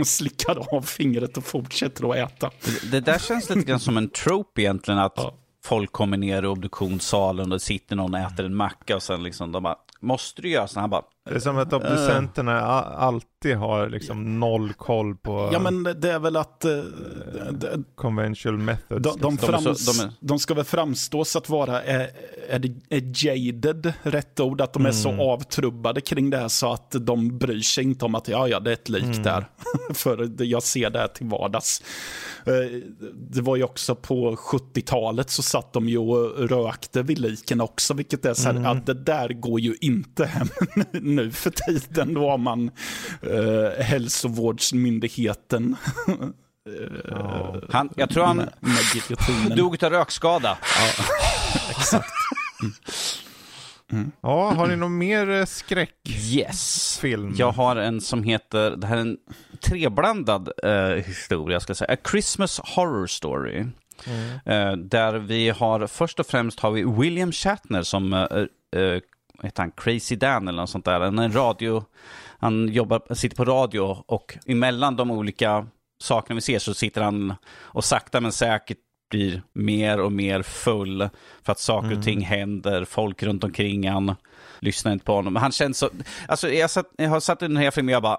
slickar 0.05 0.75
av 0.77 0.83
fingret 0.83 1.14
fingret 1.15 1.37
och 1.37 1.45
fortsätter 1.45 2.11
att 2.11 2.17
äta. 2.17 2.51
Det, 2.91 3.01
där 3.01 3.19
känns 3.19 3.51
lite 3.51 3.63
grann 3.63 3.81
som 3.81 3.97
en 3.97 4.09
trope 4.09 4.63
egentligen, 4.63 5.01
att 5.01 5.13
ja. 5.17 5.35
folk 5.65 5.93
kommer 5.93 6.17
ner 6.17 6.43
i 6.43 6.47
obduktionssalen 6.47 7.53
och 7.53 7.63
sitter 7.63 7.97
någon 7.97 8.15
och 8.15 8.21
äter 8.21 8.47
en 8.47 8.55
macka 8.55 8.97
och 8.97 9.03
sen 9.03 9.23
liksom 9.23 9.53
de 9.53 9.63
bara, 9.63 9.77
måste 10.05 10.43
du 10.43 10.49
göra 10.49 10.67
så? 10.67 10.81
Han 10.81 10.91
bara, 10.91 11.03
det 11.31 11.35
är 11.35 11.41
som 11.41 11.59
att 11.59 11.73
obducenterna 11.73 12.59
uh, 12.59 13.03
alltid 13.03 13.57
har 13.57 13.89
liksom 13.89 14.41
noll 14.41 14.73
koll 14.73 15.17
på 15.17 15.51
Ja 15.53 15.59
men 15.59 15.83
det 15.83 16.11
är 16.11 16.19
väl 16.19 16.37
att 16.37 16.65
uh, 16.65 17.81
conventional 17.95 18.59
methods. 18.59 19.03
De, 19.03 19.21
de, 19.21 19.33
liksom. 19.33 19.39
frams, 19.39 19.99
de, 19.99 20.05
är... 20.05 20.13
de, 20.21 20.39
ska 20.39 20.55
väl 20.55 20.65
framstå 20.65 21.25
så 21.25 21.39
att 21.39 21.49
vara, 21.49 21.83
är, 21.83 22.11
är, 22.49 22.59
det, 22.59 22.75
är 22.89 23.27
jaded 23.27 23.93
rätt 24.03 24.41
ord? 24.41 24.61
Att 24.61 24.73
de 24.73 24.87
är 24.87 24.91
mm. 24.91 25.03
så 25.03 25.23
avtrubbade 25.33 26.01
kring 26.01 26.31
det 26.31 26.37
här 26.37 26.49
så 26.49 26.73
att 26.73 26.95
de 27.01 27.39
bryr 27.39 27.61
sig 27.61 27.85
inte 27.85 28.05
om 28.05 28.15
att 28.15 28.29
ja, 28.29 28.49
ja, 28.49 28.61
det 28.61 28.71
är 28.71 28.75
ett 28.75 28.89
lik 28.89 29.05
mm. 29.05 29.23
där. 29.23 29.47
För 29.95 30.43
jag 30.43 30.63
ser 30.63 30.91
det 30.91 30.99
här 30.99 31.09
till 31.09 31.27
vardags. 31.27 31.83
Det 33.15 33.41
var 33.41 33.57
ju 33.57 33.63
också 33.63 33.95
på 33.95 34.37
70-talet 34.37 35.31
så 35.31 35.43
satt 35.43 35.73
de 35.73 35.89
ju 35.89 35.99
och 35.99 36.49
rökte 36.49 37.03
vid 37.03 37.19
liken 37.19 37.61
också, 37.61 37.95
vilket 37.95 38.25
är 38.25 38.35
så 38.35 38.43
här, 38.43 38.57
mm. 38.57 38.67
att 38.67 38.87
det 38.87 38.95
där 38.95 39.29
går 39.29 39.61
ju 39.61 39.75
inte 39.81 39.94
hem 40.25 40.49
nu 40.93 41.31
för 41.31 41.51
tiden. 41.51 42.15
Då 42.15 42.31
har 42.31 42.39
man 42.39 42.71
eh, 43.23 43.85
hälsovårdsmyndigheten. 43.85 45.77
Oh. 47.11 47.57
Han, 47.71 47.91
jag 47.97 48.11
tror 48.11 48.25
han 48.25 48.51
dog 49.57 49.85
av 49.85 49.91
rökskada. 49.91 50.59
Ja, 50.61 51.05
exakt. 51.71 52.11
Mm. 52.63 52.75
Mm. 53.93 54.13
Ja, 54.21 54.51
har 54.51 54.67
ni 54.67 54.77
någon 54.77 54.99
mer 54.99 55.31
eh, 55.31 55.45
skräckfilm? 55.45 57.29
Yes. 57.29 57.39
Jag 57.39 57.53
har 57.53 57.77
en 57.77 58.01
som 58.01 58.23
heter, 58.23 58.71
det 58.71 58.87
här 58.87 58.97
är 58.97 59.01
en 59.01 59.17
treblandad 59.61 60.49
eh, 60.63 61.05
historia, 61.05 61.61
ska 61.61 61.71
jag 61.71 61.77
säga. 61.77 61.93
A 61.93 61.97
Christmas 62.11 62.61
Horror 62.65 63.07
Story. 63.07 63.67
Mm. 64.07 64.39
Eh, 64.45 64.77
där 64.77 65.15
vi 65.15 65.51
har, 65.51 65.87
först 65.87 66.21
och 66.21 66.27
främst 66.27 66.61
har 66.61 66.71
vi 66.71 66.85
William 66.85 67.33
Shatner 67.33 67.83
som 67.83 68.13
eh, 68.13 68.23
eh 68.81 69.01
heter 69.43 69.63
han, 69.63 69.71
Crazy 69.71 70.17
Dan 70.17 70.49
eller 70.49 70.63
något 70.63 70.71
sånt 70.71 70.85
där. 70.85 71.01
En 71.01 71.33
radio, 71.33 71.85
han 72.39 72.69
jobbar, 72.69 73.15
sitter 73.15 73.37
på 73.37 73.45
radio 73.45 73.81
och 74.07 74.39
emellan 74.47 74.97
de 74.97 75.11
olika 75.11 75.67
sakerna 76.03 76.35
vi 76.35 76.41
ser 76.41 76.59
så 76.59 76.75
sitter 76.75 77.03
han 77.03 77.35
och 77.47 77.85
sakta 77.85 78.21
men 78.21 78.33
säkert 78.33 78.79
blir 79.11 79.43
mer 79.53 80.01
och 80.01 80.13
mer 80.13 80.43
full 80.43 81.09
för 81.43 81.53
att 81.53 81.59
saker 81.59 81.87
mm. 81.87 81.99
och 81.99 82.05
ting 82.05 82.21
händer, 82.21 82.85
folk 82.85 83.23
runt 83.23 83.45
omkring 83.45 83.89
han 83.91 84.15
lyssnar 84.59 84.93
inte 84.93 85.05
på 85.05 85.15
honom. 85.15 85.37
Han 85.37 85.53
känns 85.53 85.79
så, 85.79 85.91
alltså 86.29 86.49
jag, 86.49 86.71
satt, 86.71 86.87
jag 86.97 87.09
har 87.09 87.21
satt 87.21 87.43
i 87.43 87.47
den 87.47 87.57
här 87.57 87.71
filmen 87.71 87.93
och 87.93 87.95
jag 87.95 88.03
bara, 88.03 88.19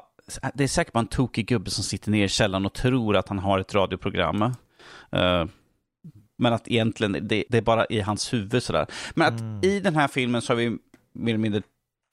det 0.54 0.64
är 0.64 0.68
säkert 0.68 0.94
bara 0.94 1.00
en 1.00 1.08
tokig 1.08 1.48
gubbe 1.48 1.70
som 1.70 1.84
sitter 1.84 2.12
ner 2.12 2.26
i 2.26 2.30
källaren 2.30 2.66
och 2.66 2.74
tror 2.74 3.16
att 3.16 3.30
han 3.30 3.40
har 3.40 3.60
ett 3.60 3.76
radioprogram. 3.76 4.42
Uh, 4.42 5.46
men 6.38 6.54
att 6.54 6.68
egentligen, 6.68 7.12
det, 7.12 7.44
det, 7.50 7.58
är 7.58 7.62
bara 7.62 7.86
i 7.86 8.02
hans 8.02 8.34
huvud 8.34 8.64
sådär. 8.64 8.86
Men 9.14 9.34
att 9.34 9.40
mm. 9.40 9.60
i 9.64 9.80
den 9.80 9.96
här 9.96 10.08
filmen 10.08 10.42
så 10.42 10.54
har 10.54 10.58
vi 10.58 10.78
mer 11.16 11.34
eller 11.34 11.42
mindre 11.42 11.62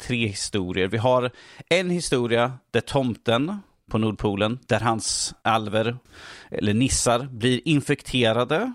tre 0.02 0.26
historier. 0.26 0.88
Vi 0.88 0.98
har 0.98 1.30
en 1.68 1.90
historia 1.90 2.52
där 2.70 2.80
tomten 2.80 3.58
på 3.90 3.98
Nordpolen, 3.98 4.58
där 4.66 4.80
hans 4.80 5.34
alver, 5.42 5.96
eller 6.50 6.74
nissar, 6.74 7.28
blir 7.32 7.60
infekterade 7.68 8.72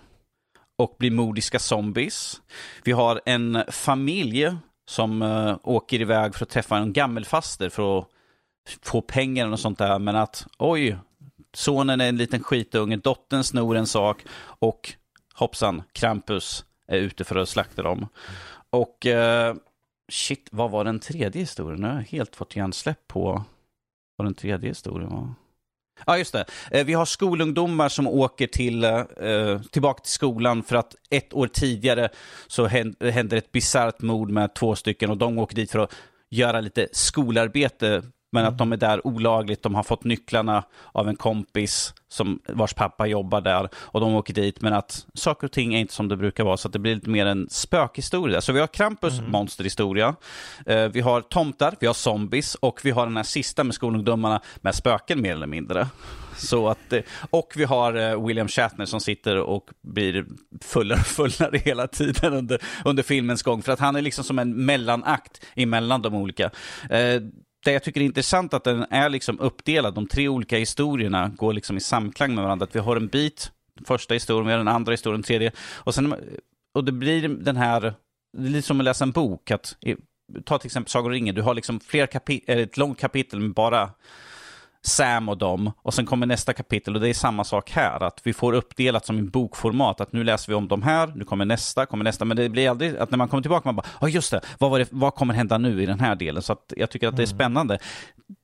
och 0.78 0.96
blir 1.00 1.12
mordiska 1.12 1.60
zombies. 1.60 2.42
Vi 2.84 2.92
har 2.92 3.22
en 3.26 3.64
familj 3.68 4.52
som 4.90 5.22
uh, 5.22 5.58
åker 5.64 6.02
iväg 6.02 6.36
för 6.36 6.46
att 6.46 6.50
träffa 6.50 6.78
en 6.78 6.94
gammelfaster 6.94 7.70
för 7.70 8.00
att 8.00 8.08
få 8.82 9.02
pengar 9.02 9.52
och 9.52 9.60
sånt 9.60 9.78
där, 9.78 10.00
men 10.00 10.16
att 10.16 10.48
oj, 10.58 10.98
sonen 11.54 12.02
är 12.02 12.10
en 12.10 12.18
liten 12.18 12.44
skitunge, 12.44 12.98
dottern 12.98 13.44
snor 13.44 13.78
en 13.78 13.88
sak 13.88 14.26
och 14.60 14.94
hoppsan, 15.34 15.84
Krampus 15.92 16.66
är 16.88 16.98
ute 16.98 17.24
för 17.24 17.36
att 17.36 17.50
slakta 17.50 17.84
dem. 17.84 18.08
Och 18.70 19.06
uh, 19.06 19.56
Shit, 20.12 20.48
vad 20.52 20.72
var 20.72 20.84
den 20.84 21.00
tredje 21.00 21.42
historien? 21.42 21.82
Nu 21.82 21.88
har 21.88 21.96
jag 21.96 22.02
helt 22.02 22.36
fått 22.36 22.56
hjärnsläpp 22.56 23.08
på 23.08 23.44
vad 24.18 24.28
den 24.28 24.34
tredje 24.34 24.70
historien 24.70 25.10
var. 25.10 25.34
Ja, 25.98 26.14
ah, 26.14 26.18
just 26.18 26.34
det. 26.34 26.46
Eh, 26.72 26.86
vi 26.86 26.94
har 26.94 27.06
skolungdomar 27.06 27.90
som 27.90 28.08
åker 28.08 28.48
till, 28.48 28.84
eh, 28.84 29.62
tillbaka 29.72 30.04
till 30.04 30.12
skolan 30.12 30.64
för 30.64 30.76
att 30.76 30.96
ett 31.10 31.34
år 31.34 31.48
tidigare 31.48 32.10
så 32.48 32.66
händer 32.66 33.34
ett 33.34 33.52
bisarrt 33.52 34.02
mord 34.02 34.30
med 34.30 34.54
två 34.54 34.76
stycken 34.76 35.10
och 35.10 35.18
de 35.18 35.38
åker 35.38 35.56
dit 35.56 35.72
för 35.72 35.80
att 35.80 35.96
göra 36.30 36.62
lite 36.62 36.88
skolarbete 36.92 38.04
men 38.32 38.46
att 38.46 38.58
de 38.58 38.72
är 38.72 38.78
där 38.78 39.08
olagligt, 39.08 39.64
de 39.64 39.76
har 39.76 39.84
fått 39.84 40.04
nycklarna 40.04 40.64
av 40.92 41.10
en 41.10 41.16
kompis 41.16 41.94
som, 42.10 42.40
vars 42.48 42.74
pappa 42.74 43.08
jobbar 43.08 43.42
där 43.42 43.70
och 43.76 44.02
de 44.02 44.16
åker 44.16 44.34
dit 44.34 44.62
men 44.62 44.74
att 44.74 45.06
saker 45.14 45.48
och 45.48 45.52
ting 45.52 45.76
är 45.76 45.80
inte 45.80 45.94
som 45.94 46.08
det 46.08 46.18
brukar 46.18 46.44
vara 46.44 46.58
så 46.58 46.68
att 46.68 46.74
det 46.74 46.80
blir 46.80 46.96
lite 46.96 47.10
mer 47.10 47.26
en 47.26 47.48
spökhistoria. 47.50 48.42
Så 48.42 48.54
vi 48.54 48.60
har 48.60 48.68
Krampus 48.68 49.20
mm. 49.20 49.32
monsterhistoria, 49.32 50.16
eh, 50.66 50.88
vi 50.88 51.02
har 51.02 51.22
tomtar, 51.22 51.76
vi 51.80 51.88
har 51.88 51.94
zombies 51.94 52.56
och 52.56 52.80
vi 52.84 52.92
har 52.92 53.06
den 53.06 53.18
här 53.18 53.24
sista 53.24 53.64
med 53.64 53.76
skolungdomarna 53.76 54.42
med 54.58 54.76
spöken 54.76 55.22
mer 55.22 55.34
eller 55.34 55.48
mindre. 55.48 55.88
Så 56.38 56.68
att, 56.68 56.94
eh, 56.94 57.02
och 57.30 57.54
vi 57.56 57.64
har 57.64 57.94
eh, 57.94 58.26
William 58.26 58.48
Shatner 58.48 58.86
som 58.86 59.02
sitter 59.02 59.38
och 59.38 59.70
blir 59.82 60.26
fullare 60.62 61.00
och 61.00 61.06
fullare 61.06 61.58
hela 61.58 61.88
tiden 61.88 62.34
under, 62.34 62.62
under 62.86 63.04
filmens 63.04 63.44
gång. 63.44 63.62
För 63.62 63.72
att 63.72 63.80
han 63.80 63.96
är 63.96 64.02
liksom 64.02 64.24
som 64.24 64.40
en 64.40 64.66
mellanakt 64.66 65.46
emellan 65.56 66.02
de 66.02 66.16
olika. 66.16 66.52
Det 67.68 67.74
jag 67.74 67.84
tycker 67.84 68.02
är 68.02 68.06
intressant 68.06 68.54
att 68.54 68.64
den 68.64 68.86
är 68.90 69.10
liksom 69.10 69.40
uppdelad. 69.40 69.94
De 69.94 70.08
tre 70.08 70.28
olika 70.28 70.58
historierna 70.58 71.32
går 71.38 71.54
liksom 71.54 71.78
i 71.78 71.80
samklang 71.80 72.36
med 72.36 72.44
varandra. 72.44 72.64
Att 72.64 72.76
vi 72.76 72.80
har 72.80 72.96
en 72.96 73.08
bit, 73.08 73.52
första 73.86 74.14
historien, 74.14 74.46
vi 74.46 74.52
har 74.52 74.58
den 74.58 74.68
andra 74.68 74.92
historien, 74.92 75.22
den 75.22 75.24
tredje. 75.24 75.52
Och, 75.74 75.96
sen, 75.96 76.16
och 76.74 76.84
det 76.84 76.92
blir 76.92 77.30
den 77.30 77.58
här, 77.58 77.82
det 78.38 78.48
är 78.48 78.50
lite 78.50 78.68
som 78.68 78.80
att 78.80 78.84
läsa 78.84 79.04
en 79.04 79.12
bok. 79.12 79.52
Att, 79.52 79.76
ta 80.46 80.58
till 80.58 80.68
exempel 80.68 80.92
Sagan 80.92 81.06
om 81.06 81.12
ringen, 81.12 81.36
du 81.36 81.42
har 81.42 81.54
liksom 81.54 81.80
fler 81.80 82.08
kapitel, 82.08 82.60
ett 82.60 82.78
långt 82.78 83.00
kapitel 83.00 83.40
med 83.40 83.54
bara 83.54 83.90
Sam 84.82 85.30
och 85.30 85.38
dem. 85.38 85.72
Och 85.82 85.94
sen 85.94 86.06
kommer 86.06 86.26
nästa 86.26 86.54
kapitel 86.54 86.96
och 86.96 87.02
det 87.02 87.10
är 87.10 87.14
samma 87.14 87.44
sak 87.44 87.72
här. 87.72 88.04
Att 88.04 88.22
vi 88.24 88.34
får 88.34 88.54
uppdelat 88.54 89.06
som 89.06 89.20
i 89.20 89.22
bokformat. 89.22 90.02
Att 90.02 90.14
nu 90.14 90.24
läser 90.24 90.52
vi 90.52 90.56
om 90.56 90.68
de 90.68 90.82
här, 90.82 91.14
nu 91.16 91.26
kommer 91.26 91.46
nästa, 91.46 91.86
kommer 91.86 92.04
nästa. 92.04 92.26
Men 92.26 92.38
det 92.38 92.50
blir 92.50 92.70
aldrig 92.70 92.98
att 92.98 93.12
när 93.12 93.18
man 93.18 93.28
kommer 93.28 93.42
tillbaka 93.42 93.68
man 93.68 93.76
bara, 93.76 93.86
ja 94.02 94.08
oh, 94.08 94.14
just 94.14 94.32
det, 94.32 94.42
vad, 94.60 94.80
det, 94.80 94.88
vad 94.92 95.16
kommer 95.16 95.34
hända 95.34 95.58
nu 95.58 95.84
i 95.84 95.86
den 95.86 96.00
här 96.00 96.16
delen? 96.16 96.42
Så 96.42 96.54
att 96.54 96.74
jag 96.78 96.90
tycker 96.90 97.08
att 97.08 97.16
det 97.16 97.24
är 97.24 97.28
mm. 97.28 97.38
spännande. 97.38 97.80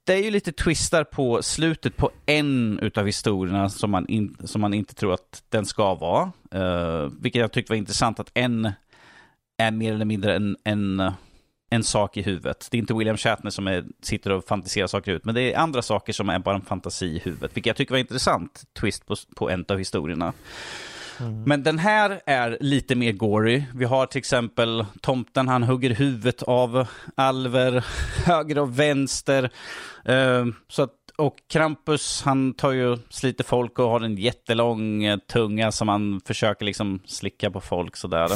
Det 0.05 0.13
är 0.13 0.23
ju 0.23 0.31
lite 0.31 0.51
twistar 0.51 1.03
på 1.03 1.43
slutet 1.43 1.97
på 1.97 2.11
en 2.25 2.79
utav 2.79 3.05
historierna 3.05 3.69
som 3.69 3.91
man, 3.91 4.07
in, 4.07 4.37
som 4.43 4.61
man 4.61 4.73
inte 4.73 4.95
tror 4.95 5.13
att 5.13 5.43
den 5.49 5.65
ska 5.65 5.95
vara. 5.95 6.31
Uh, 6.55 7.11
vilket 7.21 7.39
jag 7.39 7.51
tyckte 7.51 7.71
var 7.71 7.77
intressant 7.77 8.19
att 8.19 8.31
en 8.33 8.71
är 9.57 9.71
mer 9.71 9.93
eller 9.93 10.05
mindre 10.05 10.35
en, 10.35 10.57
en 10.63 11.11
en 11.73 11.83
sak 11.83 12.17
i 12.17 12.21
huvudet. 12.21 12.67
Det 12.71 12.77
är 12.77 12.79
inte 12.79 12.93
William 12.93 13.17
Shatner 13.17 13.51
som 13.51 13.67
är, 13.67 13.83
sitter 14.01 14.31
och 14.31 14.45
fantiserar 14.45 14.87
saker 14.87 15.11
ut, 15.11 15.25
men 15.25 15.35
det 15.35 15.53
är 15.53 15.57
andra 15.57 15.81
saker 15.81 16.13
som 16.13 16.29
är 16.29 16.39
bara 16.39 16.55
en 16.55 16.61
fantasi 16.61 17.05
i 17.05 17.19
huvudet, 17.19 17.51
vilket 17.57 17.67
jag 17.67 17.75
tycker 17.75 17.93
var 17.93 17.99
intressant 17.99 18.63
twist 18.79 19.05
på, 19.05 19.15
på 19.35 19.49
en 19.49 19.65
av 19.69 19.77
historierna. 19.77 20.33
Mm. 21.19 21.43
Men 21.43 21.63
den 21.63 21.79
här 21.79 22.21
är 22.25 22.57
lite 22.59 22.95
mer 22.95 23.11
gory. 23.11 23.63
Vi 23.73 23.85
har 23.85 24.05
till 24.05 24.19
exempel 24.19 24.85
tomten, 25.01 25.47
han 25.47 25.63
hugger 25.63 25.89
huvudet 25.89 26.43
av 26.43 26.87
alver 27.15 27.85
höger 28.25 28.57
och 28.57 28.79
vänster. 28.79 29.49
Uh, 30.09 30.45
så 30.67 30.83
att, 30.83 30.91
och 31.17 31.35
Krampus, 31.49 32.21
han 32.21 32.53
tar 32.53 32.71
ju, 32.71 32.97
sliter 33.09 33.43
folk 33.43 33.79
och 33.79 33.89
har 33.89 34.01
en 34.01 34.17
jättelång 34.17 35.03
eh, 35.03 35.17
tunga 35.17 35.71
som 35.71 35.87
han 35.87 36.21
försöker 36.25 36.65
liksom 36.65 36.99
slicka 37.05 37.51
på 37.51 37.61
folk 37.61 37.95
sådär 37.95 38.29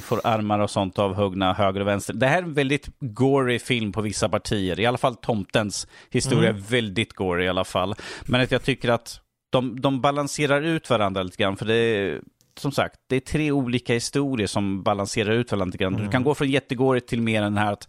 får 0.00 0.20
armar 0.24 0.58
och 0.58 0.70
sånt 0.70 0.98
avhuggna 0.98 1.52
höger 1.52 1.80
och 1.80 1.86
vänster. 1.86 2.14
Det 2.14 2.26
här 2.26 2.38
är 2.38 2.42
en 2.42 2.54
väldigt 2.54 2.88
gory 3.00 3.58
film 3.58 3.92
på 3.92 4.00
vissa 4.00 4.28
partier. 4.28 4.80
I 4.80 4.86
alla 4.86 4.98
fall 4.98 5.16
tomtens 5.16 5.86
historia 6.10 6.50
mm. 6.50 6.62
är 6.62 6.66
väldigt 6.68 7.12
gory 7.12 7.44
i 7.44 7.48
alla 7.48 7.64
fall. 7.64 7.94
Men 8.22 8.40
att 8.40 8.50
jag 8.50 8.62
tycker 8.62 8.88
att 8.88 9.20
de, 9.50 9.80
de 9.80 10.00
balanserar 10.00 10.62
ut 10.62 10.90
varandra 10.90 11.22
lite 11.22 11.42
grann. 11.42 11.56
För 11.56 11.66
det 11.66 11.74
är, 11.74 12.20
som 12.56 12.72
sagt, 12.72 12.94
det 13.08 13.16
är 13.16 13.20
tre 13.20 13.52
olika 13.52 13.94
historier 13.94 14.46
som 14.46 14.82
balanserar 14.82 15.32
ut 15.32 15.52
varandra 15.52 15.66
lite 15.66 15.78
grann. 15.78 15.94
Mm. 15.94 16.06
Du 16.06 16.12
kan 16.12 16.24
gå 16.24 16.34
från 16.34 16.50
jättegorigt 16.50 17.08
till 17.08 17.22
mer 17.22 17.42
den 17.42 17.58
här, 17.58 17.72
att, 17.72 17.88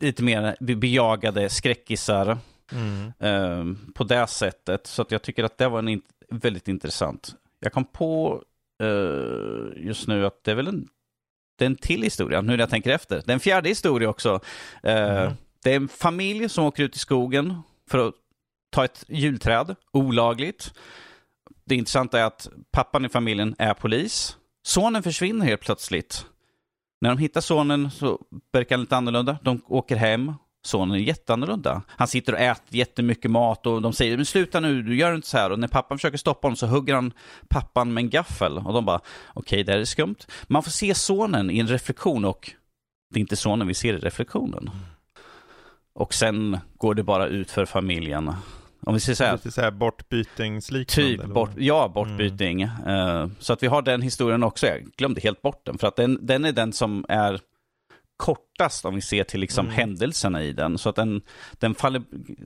lite 0.00 0.22
mer 0.22 0.74
bejagade 0.74 1.48
skräckisar. 1.48 2.38
Mm. 2.72 3.12
Eh, 3.18 3.92
på 3.94 4.04
det 4.04 4.26
sättet. 4.26 4.86
Så 4.86 5.02
att 5.02 5.10
jag 5.10 5.22
tycker 5.22 5.44
att 5.44 5.58
det 5.58 5.68
var 5.68 5.78
en 5.78 6.02
väldigt 6.30 6.68
intressant. 6.68 7.34
Jag 7.60 7.72
kom 7.72 7.84
på 7.84 8.42
eh, 8.82 9.84
just 9.84 10.08
nu 10.08 10.26
att 10.26 10.44
det 10.44 10.50
är 10.50 10.54
väl 10.54 10.68
en 10.68 10.88
det 11.58 11.64
är 11.64 11.66
en 11.66 11.76
till 11.76 12.02
historia, 12.02 12.40
nu 12.40 12.52
när 12.52 12.58
jag 12.58 12.70
tänker 12.70 12.90
efter. 12.90 13.22
Det 13.26 13.32
är 13.32 13.34
en 13.34 13.40
fjärde 13.40 13.68
historia 13.68 14.08
också. 14.08 14.40
Mm. 14.82 15.32
Det 15.62 15.72
är 15.72 15.76
en 15.76 15.88
familj 15.88 16.48
som 16.48 16.64
åker 16.64 16.82
ut 16.82 16.96
i 16.96 16.98
skogen 16.98 17.62
för 17.90 18.08
att 18.08 18.14
ta 18.70 18.84
ett 18.84 19.04
julträd, 19.08 19.74
olagligt. 19.92 20.74
Det 21.64 21.74
intressanta 21.74 22.20
är 22.20 22.24
att 22.24 22.48
pappan 22.70 23.04
i 23.04 23.08
familjen 23.08 23.54
är 23.58 23.74
polis. 23.74 24.36
Sonen 24.62 25.02
försvinner 25.02 25.46
helt 25.46 25.60
plötsligt. 25.60 26.26
När 27.00 27.10
de 27.10 27.18
hittar 27.18 27.40
sonen 27.40 27.90
så 27.90 28.20
verkar 28.52 28.76
han 28.76 28.80
lite 28.80 28.96
annorlunda. 28.96 29.38
De 29.42 29.62
åker 29.66 29.96
hem 29.96 30.32
sonen 30.66 30.96
är 30.96 31.00
jätteannorlunda. 31.00 31.82
Han 31.88 32.08
sitter 32.08 32.32
och 32.32 32.38
äter 32.38 32.76
jättemycket 32.76 33.30
mat 33.30 33.66
och 33.66 33.82
de 33.82 33.92
säger 33.92 34.16
men 34.16 34.26
sluta 34.26 34.60
nu, 34.60 34.82
du 34.82 34.96
gör 34.96 35.14
inte 35.14 35.28
så 35.28 35.38
här. 35.38 35.50
Och 35.50 35.58
när 35.58 35.68
pappan 35.68 35.98
försöker 35.98 36.18
stoppa 36.18 36.46
honom 36.46 36.56
så 36.56 36.66
hugger 36.66 36.94
han 36.94 37.12
pappan 37.48 37.94
med 37.94 38.02
en 38.02 38.10
gaffel. 38.10 38.58
Och 38.58 38.72
de 38.72 38.84
bara, 38.84 38.96
okej 38.98 39.06
okay, 39.34 39.62
det 39.62 39.72
här 39.72 39.78
är 39.78 39.84
skumt. 39.84 40.16
Man 40.46 40.62
får 40.62 40.70
se 40.70 40.94
sonen 40.94 41.50
i 41.50 41.58
en 41.58 41.68
reflektion 41.68 42.24
och 42.24 42.50
det 43.10 43.18
är 43.18 43.20
inte 43.20 43.36
sonen 43.36 43.66
vi 43.66 43.74
ser 43.74 43.94
i 43.94 43.98
reflektionen. 43.98 44.70
Och 45.94 46.14
sen 46.14 46.58
går 46.76 46.94
det 46.94 47.02
bara 47.02 47.26
ut 47.26 47.50
för 47.50 47.64
familjen. 47.64 48.32
Om 48.80 48.94
vi 48.94 49.00
säger 49.00 49.16
så 49.16 49.24
här. 49.24 49.32
Lite 49.32 49.50
så 49.50 49.60
här 49.60 49.70
bortbytingsliknande? 49.70 51.22
Typ, 51.22 51.24
bort, 51.24 51.50
ja, 51.56 51.88
bortbyting. 51.94 52.62
Mm. 52.62 53.08
Uh, 53.08 53.28
så 53.38 53.52
att 53.52 53.62
vi 53.62 53.66
har 53.66 53.82
den 53.82 54.02
historien 54.02 54.42
också. 54.42 54.66
Jag 54.66 54.82
glömde 54.96 55.20
helt 55.20 55.42
bort 55.42 55.66
den. 55.66 55.78
För 55.78 55.86
att 55.88 55.96
den, 55.96 56.26
den 56.26 56.44
är 56.44 56.52
den 56.52 56.72
som 56.72 57.04
är 57.08 57.40
kortast 58.16 58.84
om 58.84 58.94
vi 58.94 59.00
ser 59.00 59.24
till 59.24 59.40
liksom 59.40 59.66
mm. 59.66 59.76
händelserna 59.76 60.42
i 60.42 60.52
den. 60.52 60.78
Så 60.78 60.88
att 60.88 60.96
den, 60.96 61.22
den 61.52 61.74
faller, 61.74 62.02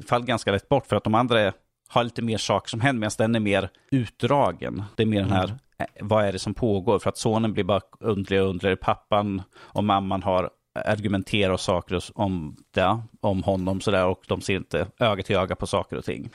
faller 0.06 0.26
ganska 0.26 0.52
lätt 0.52 0.68
bort 0.68 0.87
för 0.87 0.96
att 0.96 1.04
de 1.04 1.14
andra 1.14 1.40
är, 1.40 1.52
har 1.88 2.04
lite 2.04 2.22
mer 2.22 2.38
saker 2.38 2.68
som 2.68 2.80
händer 2.80 3.00
medan 3.00 3.12
den 3.16 3.35
är 3.35 3.40
mer 3.40 3.70
utdragen. 3.90 4.85
Det 4.96 5.02
är 5.02 5.06
mer 5.06 5.18
mm. 5.18 5.28
den 5.28 5.38
här, 5.38 5.44
mm. 5.44 5.59
Eh, 5.78 5.87
vad 6.00 6.24
är 6.24 6.33
det 6.33 6.38
som 6.38 6.54
pågår? 6.54 6.98
För 6.98 7.11
att 7.11 7.18
sonen 7.18 7.52
blir 7.52 7.64
bara 7.64 7.80
undligare 8.00 8.44
och 8.44 8.50
undligare. 8.50 8.76
Pappan 8.76 9.42
och 9.56 9.85
mamman 9.85 10.22
har 10.22 10.50
argumenterat 10.74 11.61
saker 11.61 12.00
om 12.14 12.56
det, 12.74 13.02
om 13.20 13.42
honom 13.42 13.80
sådär 13.80 14.06
och 14.06 14.24
de 14.28 14.40
ser 14.40 14.56
inte 14.56 14.87
öga 14.98 15.22
till 15.22 15.37
öga 15.37 15.56
på 15.56 15.66
saker 15.66 15.96
och 15.96 16.04
ting. 16.04 16.30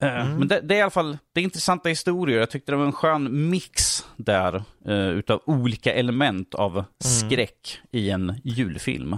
Eh, 0.00 0.26
mm. 0.26 0.38
Men 0.38 0.48
det, 0.48 0.60
det, 0.60 0.74
är 0.74 0.78
i 0.78 0.82
alla 0.82 0.90
fall 0.90 1.18
det 1.32 1.40
är 1.40 1.44
intressanta 1.44 1.88
historier. 1.88 2.38
Jag 2.38 2.50
tyckte 2.50 2.72
det 2.72 2.76
var 2.76 2.84
en 2.84 2.92
skön 2.92 3.50
mix 3.50 4.06
där 4.16 4.64
uh, 4.88 5.10
utav 5.10 5.42
olika 5.46 5.92
element 5.92 6.54
av 6.54 6.72
mm. 6.72 6.84
skräck 6.98 7.80
i 7.90 8.10
en 8.10 8.40
julfilm. 8.44 9.16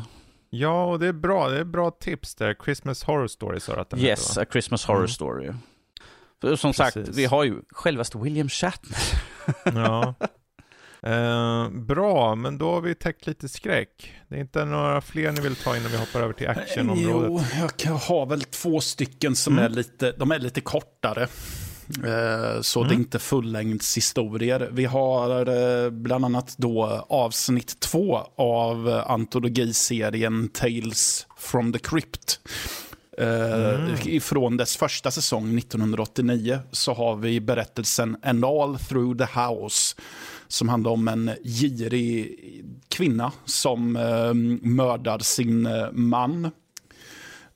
Ja, 0.51 0.85
och 0.85 0.99
det 0.99 1.07
är 1.07 1.13
bra. 1.13 1.49
Det 1.49 1.59
är 1.59 1.65
bra 1.65 1.91
tips 1.91 2.35
där. 2.35 2.57
Christmas 2.65 3.05
Horror 3.05 3.27
Story 3.27 3.61
sa 3.61 3.81
att 3.81 3.91
den 3.91 4.01
Yes, 4.01 4.31
heter, 4.31 4.43
A 4.43 4.47
Christmas 4.53 4.85
Horror 4.85 4.99
mm. 4.99 5.09
Story. 5.09 5.53
För 6.41 6.57
som 6.57 6.73
Precis. 6.73 6.77
sagt, 6.77 7.09
vi 7.09 7.25
har 7.25 7.45
ju 7.45 7.63
självaste 7.71 8.19
William 8.19 8.49
Shatner. 8.49 8.99
ja. 9.65 10.15
Eh, 11.07 11.69
bra, 11.71 12.35
men 12.35 12.59
då 12.59 12.73
har 12.73 12.81
vi 12.81 12.95
täckt 12.95 13.27
lite 13.27 13.49
skräck. 13.49 14.13
Det 14.29 14.37
är 14.37 14.41
inte 14.41 14.65
några 14.65 15.01
fler 15.01 15.33
ni 15.33 15.41
vill 15.41 15.57
ta 15.57 15.77
innan 15.77 15.91
vi 15.91 15.97
hoppar 15.97 16.21
över 16.21 16.33
till 16.33 16.49
actionområdet? 16.49 17.47
Jo, 17.61 17.69
jag 17.85 17.93
har 17.93 18.27
väl 18.27 18.43
två 18.43 18.81
stycken 18.81 19.37
som 19.37 19.53
mm. 19.53 19.65
är 19.65 19.69
lite, 19.69 20.13
de 20.13 20.33
är 20.33 20.39
lite 20.39 20.61
kortare. 20.61 21.23
Eh, 22.05 22.61
så 22.61 22.81
mm. 22.81 22.89
det 22.89 22.95
är 22.95 22.97
inte 22.97 23.19
fullängdshistorier. 23.19 24.69
Vi 24.73 24.85
har 24.85 25.49
eh, 25.85 25.91
bland 25.91 26.25
annat 26.25 26.55
då 26.59 27.07
avsnitt 27.09 27.81
två 27.81 28.21
av 28.37 29.03
antologiserien 29.07 30.49
Tales 30.49 31.27
from 31.39 31.73
the 31.73 31.79
Crypt. 31.79 32.41
Mm. 33.19 34.21
Från 34.21 34.57
dess 34.57 34.77
första 34.77 35.11
säsong 35.11 35.59
1989 35.59 36.59
så 36.71 36.95
har 36.95 37.17
vi 37.17 37.41
berättelsen 37.41 38.17
And 38.23 38.45
All 38.45 38.79
Through 38.79 39.19
the 39.19 39.41
House 39.41 39.97
som 40.53 40.69
handlar 40.69 40.91
om 40.91 41.09
en 41.09 41.31
girig 41.45 42.37
kvinna 42.89 43.33
som 43.45 43.97
eh, 43.97 44.35
mördar 44.69 45.19
sin 45.19 45.67
eh, 45.67 45.93
man 45.93 46.51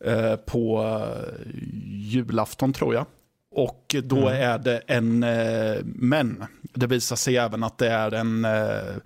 eh, 0.05 0.37
på 0.37 0.83
eh, 0.83 1.53
julafton 1.93 2.73
tror 2.73 2.95
jag. 2.95 3.07
Och 3.55 3.97
då 4.05 4.29
mm. 4.29 4.43
är 4.43 4.59
det 4.59 4.79
en, 4.87 5.23
eh, 5.23 5.77
men 5.85 6.45
det 6.75 6.87
visar 6.87 7.17
sig 7.17 7.37
även 7.37 7.63
att 7.63 7.79
det 7.79 7.89
är 7.89 8.15
en 8.15 8.45
eh, 8.45 8.97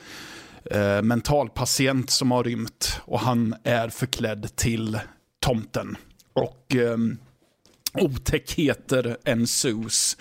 eh, 0.64 1.02
mentalpatient 1.02 2.10
som 2.10 2.30
har 2.30 2.44
rymt 2.44 3.00
och 3.04 3.20
han 3.20 3.54
är 3.64 3.88
förklädd 3.88 4.56
till 4.56 4.98
tomten. 5.40 5.96
Och 6.32 6.76
eh, 6.76 6.96
otäckheter 7.94 9.16
ensues. 9.24 10.16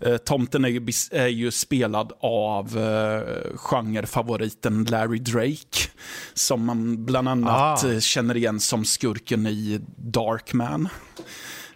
Eh, 0.00 0.16
tomten 0.16 0.64
är 0.64 0.68
ju, 0.68 0.86
är 1.12 1.26
ju 1.26 1.50
spelad 1.50 2.12
av 2.20 2.78
eh, 2.78 3.56
genrefavoriten 3.56 4.84
Larry 4.84 5.18
Drake. 5.18 5.90
Som 6.34 6.64
man 6.64 7.04
bland 7.04 7.28
annat 7.28 7.84
ah. 7.84 7.92
Eh, 7.92 8.00
känner 8.00 8.36
igen 8.36 8.60
som 8.60 8.84
skurken 8.84 9.46
i 9.46 9.80
Darkman. 9.96 10.88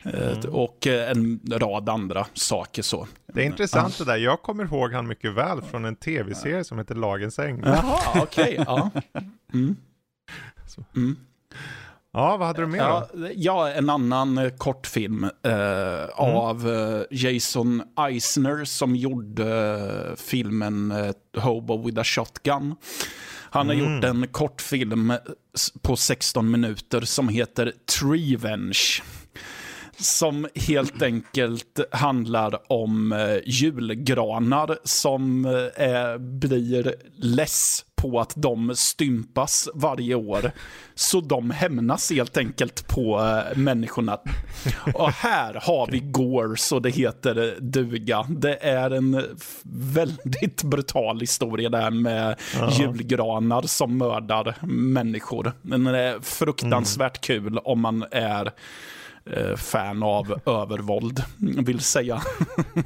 Eh, 0.02 0.32
mm. 0.32 0.50
Och 0.50 0.86
eh, 0.86 1.10
en 1.10 1.40
rad 1.50 1.88
andra 1.88 2.26
saker 2.34 2.82
så. 2.82 3.08
Det 3.34 3.42
är 3.42 3.46
intressant 3.46 3.98
det 3.98 4.04
där. 4.04 4.16
Jag 4.16 4.42
kommer 4.42 4.64
ihåg 4.64 4.92
han 4.92 5.06
mycket 5.06 5.34
väl 5.34 5.62
från 5.62 5.84
en 5.84 5.96
tv-serie 5.96 6.64
som 6.64 6.78
heter 6.78 6.94
Lagens 6.94 7.38
Änglar. 7.38 7.74
Jaha, 7.74 8.22
okej. 8.22 8.58
Okay, 8.58 8.64
ja. 8.66 8.90
Mm. 9.54 9.76
Mm. 10.96 11.16
Ja, 12.14 12.36
vad 12.36 12.46
hade 12.46 12.62
du 12.62 12.66
mer 12.66 12.78
ja, 12.78 13.08
ja, 13.34 13.70
en 13.70 13.90
annan 13.90 14.38
eh, 14.38 14.50
kortfilm 14.50 15.24
eh, 15.24 16.02
mm. 16.02 16.10
av 16.16 16.68
eh, 16.68 17.02
Jason 17.10 17.82
Eisner 17.96 18.64
som 18.64 18.96
gjorde 18.96 19.46
eh, 19.46 20.16
filmen 20.16 20.92
Hobo 21.36 21.86
with 21.86 22.00
a 22.00 22.04
Shotgun. 22.04 22.74
Han 23.50 23.66
har 23.68 23.74
mm. 23.74 23.94
gjort 23.94 24.04
en 24.04 24.28
kortfilm 24.28 25.12
på 25.82 25.96
16 25.96 26.50
minuter 26.50 27.00
som 27.00 27.28
heter 27.28 27.72
Treevenge 28.00 29.02
som 29.96 30.48
helt 30.54 31.02
enkelt 31.02 31.80
handlar 31.90 32.72
om 32.72 33.12
eh, 33.12 33.36
julgranar 33.44 34.78
som 34.84 35.44
eh, 35.76 36.18
blir 36.18 36.94
less 37.16 37.84
på 38.02 38.20
att 38.20 38.32
de 38.36 38.76
stympas 38.76 39.68
varje 39.74 40.14
år. 40.14 40.52
Så 40.94 41.20
de 41.20 41.50
hämnas 41.50 42.10
helt 42.10 42.36
enkelt 42.36 42.88
på 42.88 43.20
äh, 43.20 43.58
människorna. 43.58 44.18
Och 44.94 45.10
här 45.10 45.58
har 45.62 45.88
vi 45.90 46.00
Gore 46.00 46.56
så 46.56 46.78
det 46.78 46.90
heter 46.90 47.56
duga. 47.60 48.26
Det 48.28 48.56
är 48.56 48.90
en 48.90 49.24
väldigt 49.64 50.62
brutal 50.62 51.20
historia 51.20 51.68
där 51.68 51.90
med 51.90 52.36
-huh. 52.38 52.80
julgranar 52.80 53.62
som 53.62 53.98
mördar 53.98 54.56
människor. 54.66 55.52
Men 55.62 55.84
det 55.84 55.98
är 55.98 56.20
fruktansvärt 56.20 57.28
mm. 57.30 57.42
kul 57.42 57.58
om 57.58 57.80
man 57.80 58.04
är 58.10 58.46
eh, 58.46 58.52
fan 59.56 60.02
av 60.02 60.40
övervåld, 60.46 61.24
vill 61.38 61.80
säga. 61.80 62.22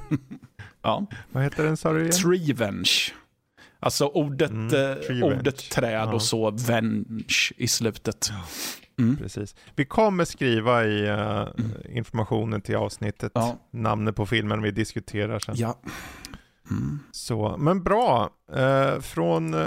ja. 0.83 1.07
Vad 1.33 1.43
heter 1.43 1.65
den 1.65 1.77
sa 1.77 1.93
du 1.93 2.01
igen? 2.01 2.13
Trevenge. 2.13 2.91
Alltså 3.81 4.07
ordet, 4.07 4.51
Mm, 4.51 4.75
eh, 5.21 5.25
ordet 5.25 5.71
träd 5.71 6.09
och 6.09 6.23
så 6.23 6.51
venge 6.51 7.05
i 7.57 7.69
slutet. 7.69 8.31
Mm. 8.99 9.17
Precis. 9.17 9.55
Vi 9.75 9.85
kommer 9.85 10.25
skriva 10.25 10.85
i 10.85 11.09
eh, 11.09 11.47
informationen 11.97 12.61
till 12.61 12.77
avsnittet 12.77 13.33
Ja. 13.35 13.59
namnet 13.71 14.17
på 14.17 14.27
filmen 14.27 14.63
vi 14.63 14.71
diskuterar 14.71 15.39
sen. 15.39 15.55
Ja. 15.59 15.79
Mm. 16.71 16.99
Så, 17.13 17.57
men 17.59 17.83
bra. 17.83 18.31
Eh, 18.53 19.01
från 19.01 19.55
eh, 19.55 19.61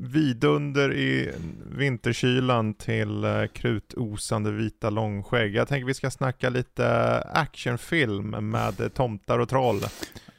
vidunder 0.00 0.94
i 0.94 1.32
vinterkylan 1.76 2.74
till 2.74 3.24
eh, 3.24 3.46
krutosande 3.46 4.50
vita 4.50 4.90
långskägg. 4.90 5.54
Jag 5.54 5.68
tänker 5.68 5.86
vi 5.86 5.94
ska 5.94 6.10
snacka 6.10 6.48
lite 6.48 7.18
actionfilm 7.20 8.50
med 8.50 8.94
tomtar 8.94 9.38
och 9.38 9.48
troll. 9.48 9.80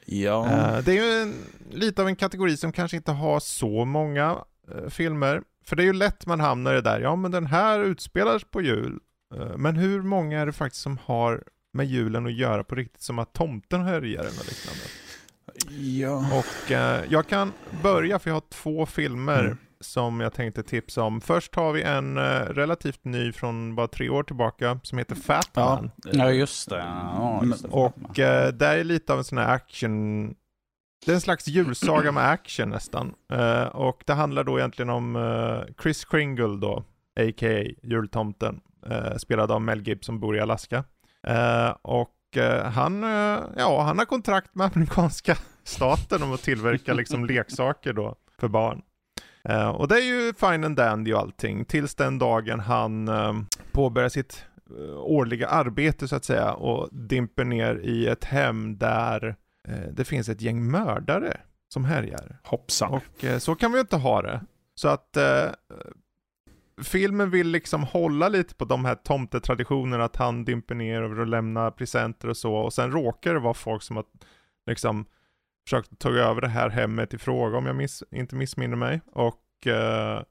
Ja. 0.06 0.46
Eh, 0.46 0.84
det 0.84 0.98
är 0.98 1.04
ju 1.04 1.22
en, 1.22 1.34
lite 1.72 2.02
av 2.02 2.08
en 2.08 2.16
kategori 2.16 2.58
som 2.58 2.72
kanske 2.72 2.98
inte 2.98 3.12
har 3.12 3.40
så 3.40 3.86
många 3.86 4.38
eh, 4.72 4.90
filmer. 4.90 5.42
För 5.66 5.76
det 5.76 5.84
är 5.84 5.86
ju 5.86 5.94
lätt 5.94 6.26
man 6.26 6.40
hamnar 6.40 6.72
i 6.72 6.76
det 6.76 6.82
där, 6.82 7.00
ja 7.00 7.16
men 7.16 7.32
den 7.32 7.46
här 7.46 7.80
utspelar 7.80 8.40
sig 8.40 8.50
på 8.50 8.62
jul. 8.62 9.00
Eh, 9.36 9.58
men 9.58 9.76
hur 9.76 10.02
många 10.02 10.42
är 10.42 10.46
det 10.46 10.54
faktiskt 10.54 10.84
som 10.84 10.98
har 11.04 11.44
med 11.74 11.86
julen 11.86 12.26
att 12.26 12.34
göra 12.34 12.64
på 12.64 12.76
riktigt, 12.76 13.02
som 13.02 13.20
att 13.20 13.34
tomten 13.34 13.82
härjar 13.84 14.20
eller 14.20 14.46
liknande? 14.46 14.82
ja. 16.00 16.40
Och 16.40 16.72
eh, 16.72 17.04
jag 17.10 17.28
kan 17.28 17.54
börja, 17.84 18.20
för 18.20 18.30
jag 18.30 18.36
har 18.36 18.44
två 18.50 18.86
filmer 18.86 19.44
Mm. 19.46 19.58
som 19.80 20.20
jag 20.20 20.34
tänkte 20.34 20.64
tipsa 20.64 21.04
om. 21.04 21.22
Först 21.22 21.56
har 21.56 21.72
vi 21.74 21.82
en 21.84 22.18
eh, 22.18 22.24
relativt 22.42 23.06
ny 23.06 23.32
från 23.32 23.76
bara 23.76 23.88
tre 23.88 24.10
år 24.10 24.24
tillbaka 24.24 24.80
som 24.84 24.98
heter 24.98 25.16
Fat 25.16 25.50
Ja. 25.54 25.84
Ja, 26.12 26.32
just 26.32 26.70
det. 26.70 26.78
Ja, 26.78 27.42
just 27.46 27.64
det. 27.64 27.70
Och 27.70 28.20
eh, 28.20 28.54
det 28.54 28.66
är 28.66 28.84
lite 28.84 29.14
av 29.14 29.20
en 29.20 29.24
sån 29.26 29.38
här 29.38 29.54
action, 29.56 30.28
det 31.06 31.12
är 31.12 31.16
en 31.16 31.22
slags 31.22 31.48
julsaga 31.48 32.12
med 32.12 32.30
action 32.30 32.70
nästan. 32.70 33.14
Eh, 33.34 33.64
och 33.64 34.04
det 34.06 34.14
handlar 34.14 34.44
då 34.44 34.60
egentligen 34.60 34.90
om 34.90 35.16
eh, 35.16 35.74
Chris 35.84 36.06
Kringle 36.06 36.58
då, 36.58 36.84
a.k.a. 37.20 37.64
jultomten, 37.84 38.60
eh, 38.90 39.16
spelad 39.18 39.52
av 39.52 39.62
Mel 39.62 39.88
Gibson 39.88 40.04
som 40.06 40.20
bor 40.20 40.38
i 40.38 40.40
Alaska. 40.40 40.84
Eh, 41.28 41.70
och 41.82 42.38
eh, 42.38 42.64
han, 42.64 43.04
eh, 43.04 43.40
ja, 43.58 43.82
han 43.82 43.98
har 43.98 44.06
kontrakt 44.06 44.56
med 44.56 44.72
amerikanska 44.76 45.38
staten 45.64 46.24
om 46.24 46.34
att 46.34 46.42
tillverka 46.42 46.94
liksom 46.94 47.26
leksaker 47.28 47.94
då 47.94 48.16
för 48.40 48.48
barn. 48.48 48.82
Eh, 49.50 49.70
och 49.70 49.88
det 49.88 49.96
är 49.96 50.06
ju 50.06 50.34
fine 50.34 50.64
and 50.64 50.76
dandy 50.76 51.14
och 51.14 51.20
allting, 51.20 51.66
tills 51.66 51.96
den 51.96 52.20
dagen 52.20 52.60
han 52.60 53.08
eh, 53.08 53.34
påbörjar 53.72 54.10
sitt 54.10 54.46
eh, 54.70 54.98
årliga 54.98 55.48
arbete 55.48 56.08
så 56.08 56.16
att 56.16 56.26
säga 56.26 56.54
och 56.54 56.90
dimper 56.92 57.44
ner 57.46 57.76
i 57.76 58.08
ett 58.08 58.24
hem 58.24 58.78
där 58.78 59.36
det 59.92 60.06
finns 60.06 60.30
ett 60.30 60.42
gäng 60.42 60.72
mördare 60.72 61.38
som 61.74 61.86
härjar. 61.86 62.40
Hoppsan. 62.44 62.94
Och 62.94 63.42
så 63.42 63.56
kan 63.56 63.72
vi 63.72 63.78
ju 63.78 63.82
inte 63.82 63.96
ha 63.96 64.22
det. 64.22 64.42
Så 64.76 64.88
att 64.88 65.18
filmen 66.84 67.30
vill 67.30 67.48
liksom 67.48 67.84
hålla 67.84 68.30
lite 68.30 68.56
på 68.56 68.66
de 68.66 68.86
här 68.86 68.96
tomtetraditionerna 68.96 70.04
att 70.04 70.16
han 70.16 70.46
dimper 70.46 70.76
ner 70.76 71.02
och 71.02 71.28
lämnar 71.28 71.72
presenter 71.72 72.28
och 72.30 72.38
så 72.38 72.54
och 72.56 72.74
sen 72.74 72.92
råkar 72.92 73.34
det 73.34 73.40
vara 73.40 73.54
folk 73.54 73.84
som 73.84 73.96
har 73.96 74.06
liksom 74.68 75.06
försökt 75.68 76.00
ta 76.00 76.10
över 76.10 76.42
det 76.42 76.48
här 76.48 76.70
hemmet 76.70 77.14
i 77.14 77.18
fråga 77.18 77.58
om 77.58 77.66
jag 77.66 77.76
miss, 77.76 78.04
inte 78.12 78.36
missminner 78.36 78.76
mig 78.78 79.02
och 79.12 79.68
eh, 79.68 80.22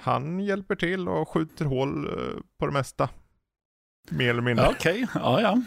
han 0.00 0.40
hjälper 0.40 0.74
till 0.74 1.08
och 1.08 1.28
skjuter 1.28 1.64
hål 1.64 2.04
eh, 2.06 2.40
på 2.58 2.66
det 2.66 2.72
mesta. 2.72 3.08
Mer 4.10 4.30
eller 4.30 4.42
mindre. 4.42 4.68
Okej, 4.68 5.06
ja 5.14 5.40
ja. 5.40 5.62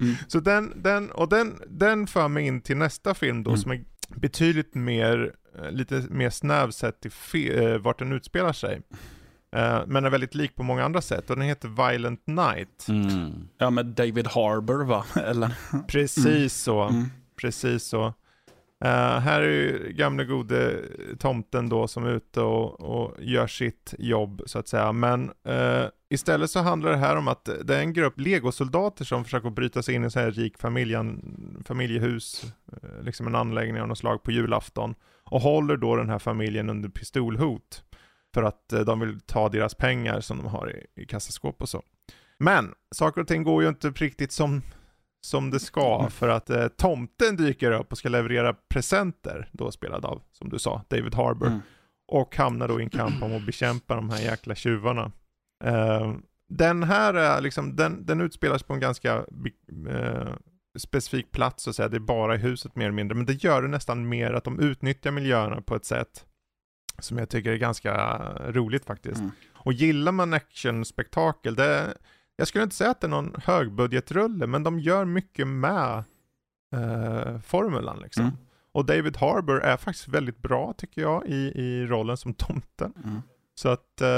Mm. 0.00 0.14
Så 0.28 0.40
den, 0.40 0.72
den, 0.82 1.10
och 1.10 1.28
den, 1.28 1.62
den 1.66 2.06
för 2.06 2.28
mig 2.28 2.46
in 2.46 2.60
till 2.60 2.76
nästa 2.76 3.14
film 3.14 3.42
då 3.42 3.50
Mm. 3.50 3.58
som 3.60 3.70
är 3.70 3.84
betydligt 4.08 4.74
mer, 4.74 5.34
lite 5.70 6.04
mer 6.10 6.30
snäv 6.30 6.70
sett 6.70 7.00
till 7.00 7.10
fe, 7.10 7.64
eh, 7.64 7.78
vart 7.78 7.98
den 7.98 8.12
utspelar 8.12 8.52
sig. 8.52 8.80
Eh, 9.56 9.82
men 9.86 10.04
är 10.04 10.10
väldigt 10.10 10.34
lik 10.34 10.54
på 10.56 10.62
många 10.62 10.84
andra 10.84 11.00
sätt 11.00 11.30
och 11.30 11.36
den 11.36 11.44
heter 11.44 11.90
Violent 11.90 12.26
Night. 12.26 12.86
Mm. 12.88 13.48
Ja, 13.58 13.70
med 13.70 13.86
David 13.86 14.26
Harbour 14.26 14.84
va? 14.84 15.04
Eller? 15.24 15.54
Precis 15.88 16.54
så, 16.54 16.82
Mm. 16.82 17.04
precis 17.40 17.84
så. 17.84 18.14
Eh, 18.84 19.18
här 19.18 19.42
är 19.42 19.48
ju 19.50 19.92
gamle 19.92 20.24
gode 20.24 20.80
tomten 21.18 21.68
då 21.68 21.88
som 21.88 22.04
är 22.04 22.10
ute 22.10 22.40
och, 22.40 22.80
och 22.80 23.14
gör 23.18 23.46
sitt 23.46 23.94
jobb 23.98 24.42
så 24.46 24.58
att 24.58 24.68
säga. 24.68 24.92
Men 24.92 25.30
eh, 25.44 25.84
istället 26.08 26.50
så 26.50 26.60
handlar 26.60 26.90
det 26.90 26.96
här 26.96 27.16
om 27.16 27.28
att 27.28 27.48
det 27.64 27.76
är 27.76 27.80
en 27.80 27.92
grupp 27.92 28.20
legosoldater 28.20 29.04
som 29.04 29.24
försöker 29.24 29.50
bryta 29.50 29.82
sig 29.82 29.94
in 29.94 30.02
i 30.02 30.04
en 30.04 30.10
så 30.10 30.20
här 30.20 30.30
rik 30.30 30.58
familjen, 30.58 31.22
familjehus, 31.66 32.44
eh, 32.72 33.02
liksom 33.04 33.26
en 33.26 33.34
anläggning 33.34 33.82
av 33.82 33.88
något 33.88 33.98
slag 33.98 34.22
på 34.22 34.32
julafton. 34.32 34.94
Och 35.34 35.40
håller 35.40 35.76
då 35.76 35.96
den 35.96 36.08
här 36.08 36.18
familjen 36.18 36.70
under 36.70 36.88
pistolhot. 36.88 37.84
För 38.34 38.42
att 38.42 38.72
eh, 38.72 38.80
de 38.80 39.00
vill 39.00 39.20
ta 39.20 39.48
deras 39.48 39.74
pengar 39.74 40.20
som 40.20 40.36
de 40.36 40.46
har 40.46 40.70
i, 40.70 41.02
i 41.02 41.06
kassaskåp 41.06 41.62
och 41.62 41.68
så. 41.68 41.82
Men 42.38 42.74
saker 42.94 43.20
och 43.20 43.28
ting 43.28 43.42
går 43.42 43.62
ju 43.62 43.68
inte 43.68 43.90
riktigt 43.90 44.32
som, 44.32 44.62
som 45.20 45.50
det 45.50 45.60
ska 45.60 45.98
Mm. 45.98 46.10
för 46.10 46.28
att 46.28 46.50
eh, 46.50 46.68
tomten 46.68 47.36
dyker 47.36 47.72
upp 47.72 47.92
och 47.92 47.98
ska 47.98 48.08
leverera 48.08 48.54
presenter, 48.68 49.48
då 49.52 49.70
spelad 49.70 50.04
av, 50.04 50.22
som 50.32 50.48
du 50.48 50.58
sa, 50.58 50.82
David 50.88 51.14
Harbour. 51.14 51.48
Mm. 51.48 51.60
Och 52.06 52.36
hamnar 52.36 52.68
då 52.68 52.80
i 52.80 52.82
en 52.82 52.90
kamp 52.90 53.22
om 53.22 53.36
att 53.36 53.46
bekämpa 53.46 53.94
de 53.94 54.10
här 54.10 54.20
jäkla 54.20 54.54
tjuvarna. 54.54 55.12
Eh, 55.64 56.14
den 56.48 56.82
här 56.82 57.14
är 57.14 57.40
liksom, 57.40 57.76
den, 57.76 58.06
den 58.06 58.20
utspelas 58.20 58.62
på 58.62 58.74
en 58.74 58.80
ganska 58.80 59.14
eh, 59.88 60.32
specifik 60.78 61.32
plats 61.32 61.62
så 61.62 61.70
att 61.70 61.76
säga. 61.76 61.88
Det 61.88 61.96
är 61.96 62.00
bara 62.00 62.34
i 62.34 62.38
huset 62.38 62.76
mer 62.76 62.84
eller 62.84 62.94
mindre. 62.94 63.16
Men 63.16 63.26
det 63.26 63.44
gör 63.44 63.62
det 63.62 63.68
nästan 63.68 64.08
mer 64.08 64.32
att 64.32 64.44
de 64.44 64.60
utnyttjar 64.60 65.10
miljöerna 65.10 65.60
på 65.60 65.76
ett 65.76 65.84
sätt 65.84 66.24
som 66.98 67.18
jag 67.18 67.28
tycker 67.28 67.52
är 67.52 67.56
ganska 67.56 68.18
roligt 68.48 68.84
faktiskt. 68.84 69.20
Mm. 69.20 69.30
Och 69.54 69.72
gillar 69.72 70.12
man 70.12 70.34
actionspektakel, 70.34 71.54
det, 71.54 71.94
jag 72.36 72.48
skulle 72.48 72.64
inte 72.64 72.76
säga 72.76 72.90
att 72.90 73.00
det 73.00 73.06
är 73.06 73.08
någon 73.08 73.34
högbudgetrulle, 73.44 74.46
men 74.46 74.62
de 74.62 74.80
gör 74.80 75.04
mycket 75.04 75.46
med 75.46 76.04
eh, 76.74 77.38
formulan 77.40 77.98
liksom. 78.00 78.24
Mm. 78.24 78.36
Och 78.72 78.84
David 78.84 79.16
Harbour 79.16 79.60
är 79.60 79.76
faktiskt 79.76 80.08
väldigt 80.08 80.38
bra 80.38 80.74
tycker 80.76 81.02
jag 81.02 81.26
i, 81.26 81.52
i 81.54 81.86
rollen 81.86 82.16
som 82.16 82.34
tomten. 82.34 82.92
Mm. 83.04 83.22
Så 83.54 83.68
att, 83.68 84.00
eh, 84.00 84.08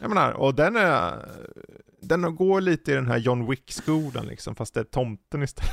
jag 0.00 0.08
menar, 0.08 0.32
och 0.32 0.54
den 0.54 0.76
är, 0.76 1.28
den 2.00 2.36
går 2.36 2.60
lite 2.60 2.92
i 2.92 2.94
den 2.94 3.06
här 3.06 3.18
John 3.18 3.50
Wick-skolan 3.50 4.26
liksom, 4.26 4.54
fast 4.56 4.74
det 4.74 4.80
är 4.80 4.84
tomten 4.84 5.42
istället. 5.42 5.72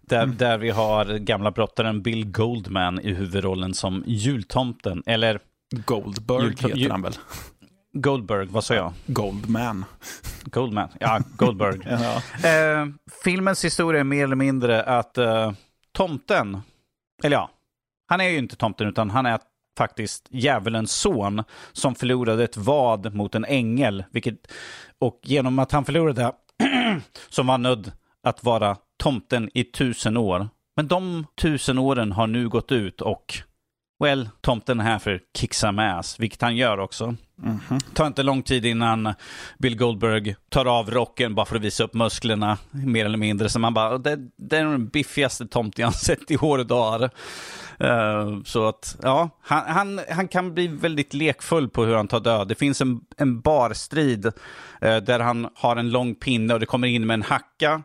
Där, 0.00 0.26
där 0.26 0.58
vi 0.58 0.70
har 0.70 1.18
gamla 1.18 1.50
brottaren 1.50 2.02
Bill 2.02 2.30
Goldman 2.30 3.00
i 3.00 3.12
huvudrollen 3.12 3.74
som 3.74 4.04
jultomten. 4.06 5.02
Eller... 5.06 5.40
Goldberg 5.84 6.44
jultom 6.44 6.70
heter 6.70 6.90
han 6.90 7.02
väl? 7.02 7.14
Goldberg, 7.92 8.46
vad 8.46 8.64
sa 8.64 8.74
jag? 8.74 8.92
Goldman. 9.06 9.84
Goldman, 10.44 10.88
ja, 11.00 11.20
Goldberg. 11.36 11.78
ja. 11.90 12.48
Eh, 12.48 12.86
filmens 13.24 13.64
historia 13.64 14.00
är 14.00 14.04
mer 14.04 14.24
eller 14.24 14.36
mindre 14.36 14.82
att 14.82 15.18
eh, 15.18 15.52
tomten, 15.92 16.60
eller 17.24 17.36
ja, 17.36 17.50
han 18.06 18.20
är 18.20 18.28
ju 18.28 18.38
inte 18.38 18.56
tomten 18.56 18.88
utan 18.88 19.10
han 19.10 19.26
är 19.26 19.40
faktiskt 19.78 20.26
djävulens 20.30 20.92
son 20.92 21.42
som 21.72 21.94
förlorade 21.94 22.44
ett 22.44 22.56
vad 22.56 23.14
mot 23.14 23.34
en 23.34 23.44
ängel. 23.44 24.04
Vilket, 24.10 24.52
och 24.98 25.20
genom 25.22 25.58
att 25.58 25.72
han 25.72 25.84
förlorade 25.84 26.32
så 27.28 27.42
var 27.42 27.58
nödd 27.58 27.92
att 28.22 28.44
vara 28.44 28.76
tomten 28.96 29.50
i 29.54 29.64
tusen 29.64 30.16
år. 30.16 30.48
Men 30.76 30.88
de 30.88 31.26
tusen 31.40 31.78
åren 31.78 32.12
har 32.12 32.26
nu 32.26 32.48
gått 32.48 32.72
ut 32.72 33.00
och 33.00 33.34
well, 34.02 34.28
tomten 34.40 34.80
är 34.80 34.84
här 34.84 34.98
för 34.98 35.14
att 35.14 35.20
kick 35.36 35.54
some 35.54 35.92
ass, 35.92 36.20
vilket 36.20 36.42
han 36.42 36.56
gör 36.56 36.78
också. 36.78 37.04
Mm 37.04 37.58
-hmm. 37.68 37.94
tar 37.94 38.06
inte 38.06 38.22
lång 38.22 38.42
tid 38.42 38.66
innan 38.66 39.14
Bill 39.58 39.76
Goldberg 39.76 40.34
tar 40.48 40.78
av 40.78 40.90
rocken 40.90 41.34
bara 41.34 41.46
för 41.46 41.56
att 41.56 41.62
visa 41.62 41.84
upp 41.84 41.94
musklerna, 41.94 42.58
mer 42.70 43.04
eller 43.04 43.18
mindre. 43.18 43.48
Så 43.48 43.58
man 43.58 43.74
bara, 43.74 43.98
det, 43.98 44.16
det 44.36 44.56
är 44.58 44.64
den 44.64 44.88
biffigaste 44.88 45.46
tomten 45.46 45.82
jag 45.82 45.94
sett 46.06 46.30
i 46.30 46.36
år 46.36 46.58
och 46.58 46.66
dagar. 46.66 47.10
Uh, 47.84 48.42
så 48.44 48.68
att, 48.68 48.96
ja, 49.02 49.30
han, 49.42 49.62
han, 49.66 50.00
han, 50.10 50.28
kan 50.28 50.54
bli 50.54 50.66
väldigt 50.66 51.14
lekfull 51.14 51.68
på 51.68 51.84
hur 51.84 51.94
han 51.94 52.08
tar 52.08 52.20
död. 52.20 52.48
Det 52.48 52.54
finns 52.54 52.80
en, 52.80 53.00
en 53.16 53.40
barstrid 53.40 54.26
uh, 54.26 54.32
där 54.80 55.20
han 55.20 55.48
har 55.54 55.76
en 55.76 55.90
lång 55.90 56.14
pinne 56.14 56.54
och 56.54 56.60
det 56.60 56.66
kommer 56.66 56.88
in 56.88 57.06
med 57.06 57.14
en 57.14 57.22
hacka. 57.22 57.82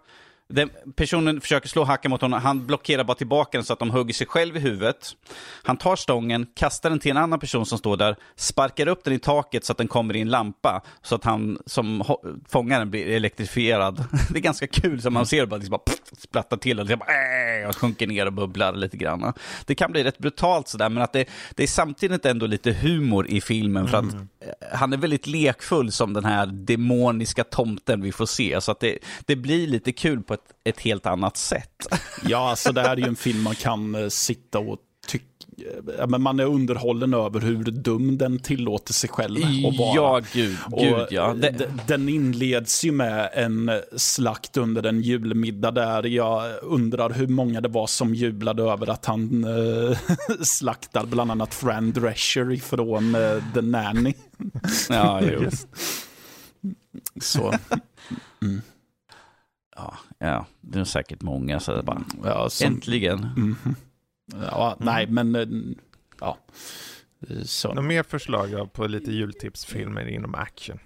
Den 0.49 0.69
personen 0.95 1.41
försöker 1.41 1.69
slå 1.69 1.83
hacka 1.83 2.09
mot 2.09 2.21
honom, 2.21 2.41
han 2.41 2.65
blockerar 2.65 3.03
bara 3.03 3.17
tillbaka 3.17 3.57
den 3.57 3.65
så 3.65 3.73
att 3.73 3.79
de 3.79 3.89
hugger 3.89 4.13
sig 4.13 4.27
själv 4.27 4.57
i 4.57 4.59
huvudet. 4.59 5.15
Han 5.63 5.77
tar 5.77 5.95
stången, 5.95 6.47
kastar 6.55 6.89
den 6.89 6.99
till 6.99 7.11
en 7.11 7.17
annan 7.17 7.39
person 7.39 7.65
som 7.65 7.77
står 7.77 7.97
där, 7.97 8.15
sparkar 8.35 8.87
upp 8.87 9.03
den 9.03 9.13
i 9.13 9.19
taket 9.19 9.65
så 9.65 9.71
att 9.71 9.77
den 9.77 9.87
kommer 9.87 10.15
i 10.15 10.21
en 10.21 10.29
lampa, 10.29 10.81
så 11.01 11.15
att 11.15 11.23
han 11.23 11.59
som 11.65 12.03
fångaren 12.49 12.89
blir 12.91 13.07
elektrifierad. 13.07 14.05
Det 14.29 14.37
är 14.37 14.41
ganska 14.41 14.67
kul, 14.67 15.01
som 15.01 15.13
man 15.13 15.25
ser 15.25 15.45
bara, 15.45 15.57
liksom 15.57 15.71
bara 15.71 15.95
splattar 16.17 16.57
till 16.57 16.79
och, 16.79 16.85
liksom, 16.85 17.01
äh, 17.01 17.69
och 17.69 17.75
sjunker 17.75 18.07
ner 18.07 18.25
och 18.25 18.33
bubblar 18.33 18.73
lite 18.73 18.97
grann. 18.97 19.33
Det 19.65 19.75
kan 19.75 19.91
bli 19.91 20.03
rätt 20.03 20.17
brutalt 20.17 20.67
sådär, 20.67 20.89
men 20.89 21.03
att 21.03 21.13
det, 21.13 21.29
det 21.55 21.63
är 21.63 21.67
samtidigt 21.67 22.25
ändå 22.25 22.45
lite 22.45 22.71
humor 22.71 23.27
i 23.27 23.41
filmen, 23.41 23.87
för 23.87 23.97
att 23.97 24.13
mm. 24.13 24.27
han 24.73 24.93
är 24.93 24.97
väldigt 24.97 25.27
lekfull 25.27 25.91
som 25.91 26.13
den 26.13 26.25
här 26.25 26.45
demoniska 26.45 27.43
tomten 27.43 28.01
vi 28.01 28.11
får 28.11 28.25
se, 28.25 28.61
så 28.61 28.71
att 28.71 28.79
det, 28.79 28.97
det 29.25 29.35
blir 29.35 29.67
lite 29.67 29.91
kul 29.91 30.23
på 30.23 30.36
ett, 30.37 30.75
ett 30.75 30.79
helt 30.79 31.05
annat 31.05 31.37
sätt. 31.37 31.87
Ja, 32.25 32.49
alltså 32.49 32.71
det 32.71 32.81
här 32.81 32.91
är 32.91 32.97
ju 32.97 33.07
en 33.07 33.15
film 33.15 33.41
man 33.41 33.55
kan 33.55 33.95
uh, 33.95 34.09
sitta 34.09 34.59
och 34.59 34.77
tycka 35.07 35.25
men 36.07 36.21
man 36.21 36.39
är 36.39 36.45
underhållen 36.45 37.13
över 37.13 37.39
hur 37.39 37.63
dum 37.63 38.17
den 38.17 38.39
tillåter 38.39 38.93
sig 38.93 39.09
själv 39.09 39.37
att 39.67 39.77
vara. 39.77 39.95
Ja, 39.95 40.21
gud, 40.33 40.57
gud 40.77 41.07
ja. 41.09 41.33
Det... 41.33 41.69
Den 41.87 42.09
inleds 42.09 42.83
ju 42.83 42.91
med 42.91 43.29
en 43.33 43.71
slakt 43.95 44.57
under 44.57 44.83
en 44.83 45.01
julmiddag 45.01 45.71
där 45.71 46.03
jag 46.03 46.63
undrar 46.63 47.09
hur 47.09 47.27
många 47.27 47.61
det 47.61 47.69
var 47.69 47.87
som 47.87 48.15
jublade 48.15 48.63
över 48.63 48.89
att 48.89 49.05
han 49.05 49.43
äh, 49.43 49.97
slaktar 50.41 51.05
bland 51.05 51.31
annat 51.31 51.53
Fran 51.53 51.91
Drescher 51.91 52.51
ifrån 52.51 53.15
äh, 53.15 53.43
The 53.53 53.61
Nanny. 53.61 54.13
Ja, 54.89 55.21
jo. 55.21 55.49
Så. 57.21 57.53
Mm. 58.41 58.61
Ja, 59.77 59.93
ja, 60.19 60.45
det 60.61 60.79
är 60.79 60.83
säkert 60.83 61.21
många. 61.21 61.59
Så 61.59 61.83
bara, 61.83 62.01
ja, 62.23 62.49
som, 62.49 62.67
äntligen. 62.67 63.19
Mm, 63.19 63.55
ja, 64.51 64.75
nej, 64.79 65.07
men 65.07 65.35
eh, 65.35 65.47
ja. 66.19 66.37
Så. 67.45 67.67
Några 67.67 67.81
mer 67.81 68.03
förslag 68.03 68.73
på 68.73 68.87
lite 68.87 69.11
jultipsfilmer 69.11 70.07
inom 70.07 70.35
action? 70.35 70.79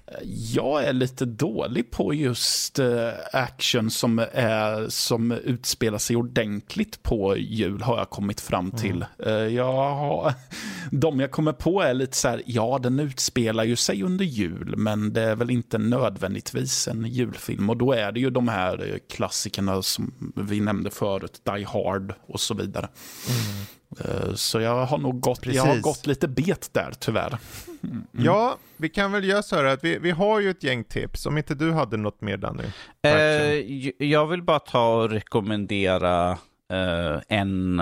Jag 0.54 0.84
är 0.84 0.94
lite 0.94 1.26
dålig 1.26 1.92
på 1.92 2.14
just 2.14 2.80
uh, 2.80 3.10
action 3.34 3.92
som, 3.92 4.20
är, 4.34 4.90
som 4.90 5.32
utspelar 5.32 5.98
sig 5.98 6.16
ordentligt 6.16 7.04
på 7.04 7.38
jul, 7.38 7.82
har 7.82 7.98
jag 7.98 8.10
kommit 8.10 8.42
fram 8.42 8.66
mm. 8.66 8.78
till. 8.78 9.06
Mm. 9.26 9.56
Jag 9.56 9.74
har, 9.74 10.34
de 10.92 11.20
jag 11.20 11.32
kommer 11.32 11.54
på 11.54 11.82
är 11.82 11.94
lite 11.94 12.18
så 12.18 12.28
här, 12.28 12.42
ja, 12.46 12.80
den 12.84 13.00
utspelar 13.00 13.64
ju 13.64 13.76
sig 13.76 14.04
under 14.04 14.26
jul, 14.26 14.74
men 14.78 15.14
det 15.14 15.22
är 15.22 15.36
väl 15.36 15.52
inte 15.52 15.78
nödvändigtvis 15.78 16.88
en 16.88 17.06
julfilm. 17.06 17.70
Och 17.70 17.78
då 17.78 17.94
är 17.94 18.12
det 18.12 18.20
ju 18.20 18.30
de 18.30 18.48
här 18.48 19.00
klassikerna 19.10 19.82
som 19.82 20.34
vi 20.36 20.60
nämnde 20.60 20.90
förut, 20.90 21.42
Die 21.44 21.64
Hard 21.64 22.14
och 22.28 22.40
så 22.40 22.54
vidare. 22.54 22.90
Mm. 23.30 23.66
Eh, 24.00 24.34
så 24.34 24.62
jag 24.62 24.86
har 24.86 24.98
nog 24.98 25.20
gått, 25.20 25.46
jag 25.46 25.64
har 25.64 25.78
gått 25.78 26.08
lite 26.08 26.28
bet 26.28 26.70
där 26.74 26.94
tyvärr. 27.00 27.38
Mm. 27.84 28.06
Ja, 28.12 28.58
vi 28.78 28.90
kan 28.90 29.12
väl 29.12 29.24
göra 29.24 29.44
så 29.44 29.56
här 29.56 29.64
att 29.64 29.84
vi, 29.84 29.98
vi 29.98 30.12
har 30.12 30.40
ju 30.40 30.50
ett 30.50 30.64
gäng 30.64 30.84
tips, 30.84 31.26
om 31.26 31.38
inte 31.38 31.56
du 31.56 31.72
hade 31.72 31.98
något 31.98 32.22
mer 32.22 32.38
Danny? 32.38 32.64
Eh, 33.02 34.08
jag 34.08 34.28
vill 34.28 34.44
bara 34.44 34.60
ta 34.60 34.96
och 34.96 35.10
rekommendera 35.10 36.32
eh, 36.72 37.22
en, 37.28 37.80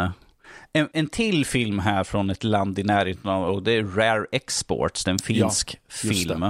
en, 0.73 0.89
en 0.93 1.07
till 1.07 1.45
film 1.45 1.79
här 1.79 2.03
från 2.03 2.29
ett 2.29 2.43
land 2.43 2.79
i 2.79 2.83
närheten 2.83 3.29
och 3.29 3.63
det 3.63 3.71
är 3.71 3.83
Rare 3.83 4.25
Exports, 4.31 5.07
en 5.07 5.19
finsk 5.19 5.79
ja, 5.87 5.93
film. 5.93 6.43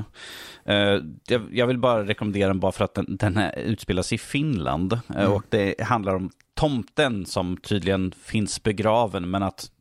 Uh, 0.70 1.04
jag, 1.28 1.48
jag, 1.52 1.68
vill 1.68 1.78
bara 1.78 2.04
rekommendera 2.04 2.48
den 2.48 2.60
bara 2.60 2.72
för 2.72 2.86
att 2.86 2.94
den, 2.94 3.18
den 3.18 3.38
här 3.38 3.60
utspelas 3.60 4.14
i 4.14 4.18
Finland. 4.18 4.94
Uh, 4.94 5.00
mm. 5.10 5.32
Och 5.32 5.44
det 5.50 5.82
handlar 5.82 6.16
om 6.16 6.32
tomten 6.60 7.26
som 7.26 7.58
tydligen 7.58 8.12
finns 8.12 8.64
begraven, 8.64 9.30
men 9.30 9.44
att 9.44 9.72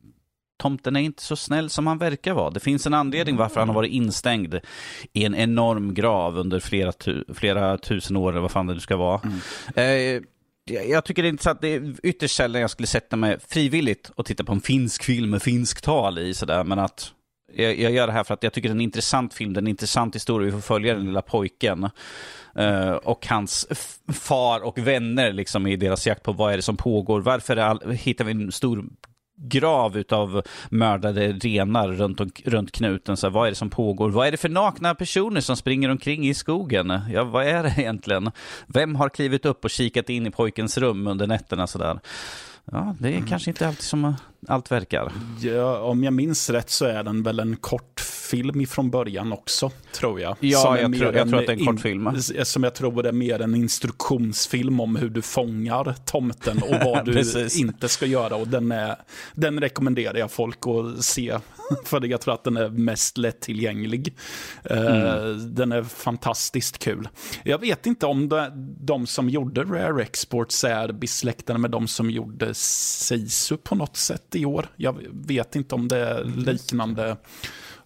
tomten 0.59 0.95
är 0.95 0.99
inte 0.99 1.23
så 1.23 1.35
snäll 1.35 1.69
som 1.69 1.87
han 1.87 1.97
verkar 1.97 2.33
vara. 2.33 2.49
Det 2.49 2.59
finns 2.59 2.87
en 2.87 2.93
anledning 2.93 3.35
varför 3.35 3.59
han 3.59 3.69
har 3.69 3.75
varit 3.75 3.91
instängd 3.91 4.55
i 5.13 5.25
en 5.25 5.35
enorm 5.35 5.93
grav 5.93 6.37
under 6.37 6.59
flera, 6.59 6.91
tu 6.91 7.23
flera 7.33 7.77
tusen 7.77 8.17
år, 8.17 8.31
eller 8.31 8.41
vad 8.41 8.51
fan 8.51 8.67
det 8.67 8.73
nu 8.73 8.79
ska 8.79 8.97
vara. 8.97 9.21
Mm. 9.23 9.39
Eh, 10.15 10.21
jag 10.89 11.05
tycker 11.05 11.21
det 11.21 11.27
är 11.27 11.29
intressant, 11.29 11.61
det 11.61 11.67
är 11.67 11.95
ytterst 12.03 12.35
sällan 12.35 12.61
jag 12.61 12.69
skulle 12.69 12.87
sätta 12.87 13.15
mig 13.15 13.37
frivilligt 13.47 14.11
och 14.15 14.25
titta 14.25 14.43
på 14.43 14.51
en 14.51 14.61
finsk 14.61 15.03
film 15.03 15.29
med 15.29 15.41
finsk 15.41 15.81
tal 15.81 16.19
i 16.19 16.33
sådär, 16.33 16.63
men 16.63 16.79
att 16.79 17.13
jag, 17.55 17.79
jag, 17.79 17.91
gör 17.91 18.07
det 18.07 18.13
här 18.13 18.23
för 18.23 18.33
att 18.33 18.43
jag 18.43 18.53
tycker 18.53 18.69
det 18.69 18.73
är 18.73 18.75
en 18.75 18.81
intressant 18.81 19.33
film, 19.33 19.53
det 19.53 19.57
är 19.57 19.61
en 19.61 19.67
intressant 19.67 20.15
historia. 20.15 20.45
Vi 20.45 20.51
får 20.51 20.59
följa 20.59 20.93
den 20.93 21.05
lilla 21.05 21.21
pojken 21.21 21.89
eh, 22.55 22.91
och 22.91 23.27
hans 23.27 23.67
far 24.13 24.59
och 24.59 24.77
vänner 24.77 25.33
liksom 25.33 25.67
i 25.67 25.75
deras 25.75 26.07
jakt 26.07 26.23
på 26.23 26.31
vad 26.31 26.53
är 26.53 26.55
det 26.55 26.63
som 26.63 26.77
pågår. 26.77 27.21
Varför 27.21 27.57
all, 27.57 27.91
hittar 27.91 28.25
vi 28.25 28.31
en 28.31 28.51
stor 28.51 28.85
grav 29.41 30.03
av 30.09 30.41
mördade 30.69 31.31
renar 31.31 31.87
runt, 31.87 32.19
och, 32.19 32.41
runt 32.45 32.71
knuten. 32.71 33.17
Så 33.17 33.27
här, 33.27 33.31
vad 33.31 33.47
är 33.47 33.51
det 33.51 33.55
som 33.55 33.69
pågår? 33.69 34.09
Vad 34.09 34.27
är 34.27 34.31
det 34.31 34.37
för 34.37 34.49
nakna 34.49 34.95
personer 34.95 35.41
som 35.41 35.57
springer 35.57 35.89
omkring 35.89 36.27
i 36.27 36.33
skogen? 36.33 36.99
Ja, 37.13 37.23
vad 37.23 37.47
är 37.47 37.63
det 37.63 37.73
egentligen? 37.77 38.31
Vem 38.67 38.95
har 38.95 39.09
klivit 39.09 39.45
upp 39.45 39.63
och 39.63 39.69
kikat 39.69 40.09
in 40.09 40.27
i 40.27 40.31
pojkens 40.31 40.77
rum 40.77 41.07
under 41.07 41.27
nätterna? 41.27 41.67
Så 41.67 41.77
där? 41.77 41.99
Ja, 42.71 42.95
det 42.99 43.07
är 43.07 43.13
mm. 43.13 43.25
kanske 43.25 43.49
inte 43.49 43.67
alltid 43.67 43.83
som 43.83 44.13
allt 44.47 44.71
verkar. 44.71 45.11
Ja, 45.41 45.79
om 45.79 46.03
jag 46.03 46.13
minns 46.13 46.49
rätt 46.49 46.69
så 46.69 46.85
är 46.85 47.03
den 47.03 47.23
väl 47.23 47.39
en 47.39 47.55
kortfilm 47.55 48.61
ifrån 48.61 48.89
början 48.89 49.33
också, 49.33 49.71
tror 49.93 50.21
jag. 50.21 50.37
Ja, 50.39 50.79
jag 50.79 50.97
tror, 50.97 51.15
jag 51.15 51.29
tror, 51.29 51.39
att 51.39 51.47
det 51.47 51.53
är 51.53 51.59
en 51.59 51.65
kortfilm. 51.65 52.09
Som 52.43 52.63
jag 52.63 52.75
tror 52.75 53.05
är 53.05 53.11
mer 53.11 53.41
en 53.41 53.55
instruktionsfilm 53.55 54.79
om 54.79 54.95
hur 54.95 55.09
du 55.09 55.21
fångar 55.21 55.95
tomten 56.05 56.61
och 56.61 56.75
vad 56.85 57.05
du 57.15 57.23
inte 57.59 57.89
ska 57.89 58.05
göra. 58.05 58.35
Och 58.35 58.47
den, 58.47 58.71
är, 58.71 58.95
den 59.35 59.59
rekommenderar 59.59 60.17
jag 60.17 60.31
folk 60.31 60.59
att 60.67 61.03
se 61.03 61.37
för 61.85 62.05
jag 62.05 62.21
tror 62.21 62.33
att 62.33 62.43
den 62.43 62.57
är 62.57 62.69
mest 62.69 63.17
lättillgänglig. 63.17 64.15
Eh, 64.63 64.95
mm. 64.95 65.55
Den 65.55 65.71
är 65.71 65.83
fantastiskt 65.83 66.79
kul. 66.79 67.09
Jag 67.43 67.59
vet 67.59 67.85
inte 67.85 68.05
om 68.05 68.29
de, 68.29 68.49
de 68.79 69.07
som 69.07 69.29
gjorde 69.29 69.63
Rare 69.63 70.01
Exports 70.01 70.63
är 70.63 70.91
besläktade 70.91 71.59
med 71.59 71.71
de 71.71 71.87
som 71.87 72.09
gjorde 72.09 72.53
Sisu 72.53 73.57
på 73.57 73.75
något 73.75 73.97
sätt 73.97 74.35
i 74.35 74.45
år. 74.45 74.65
Jag 74.75 74.97
vet 75.11 75.55
inte 75.55 75.75
om 75.75 75.87
det 75.87 75.97
är 75.97 76.23
liknande 76.23 77.17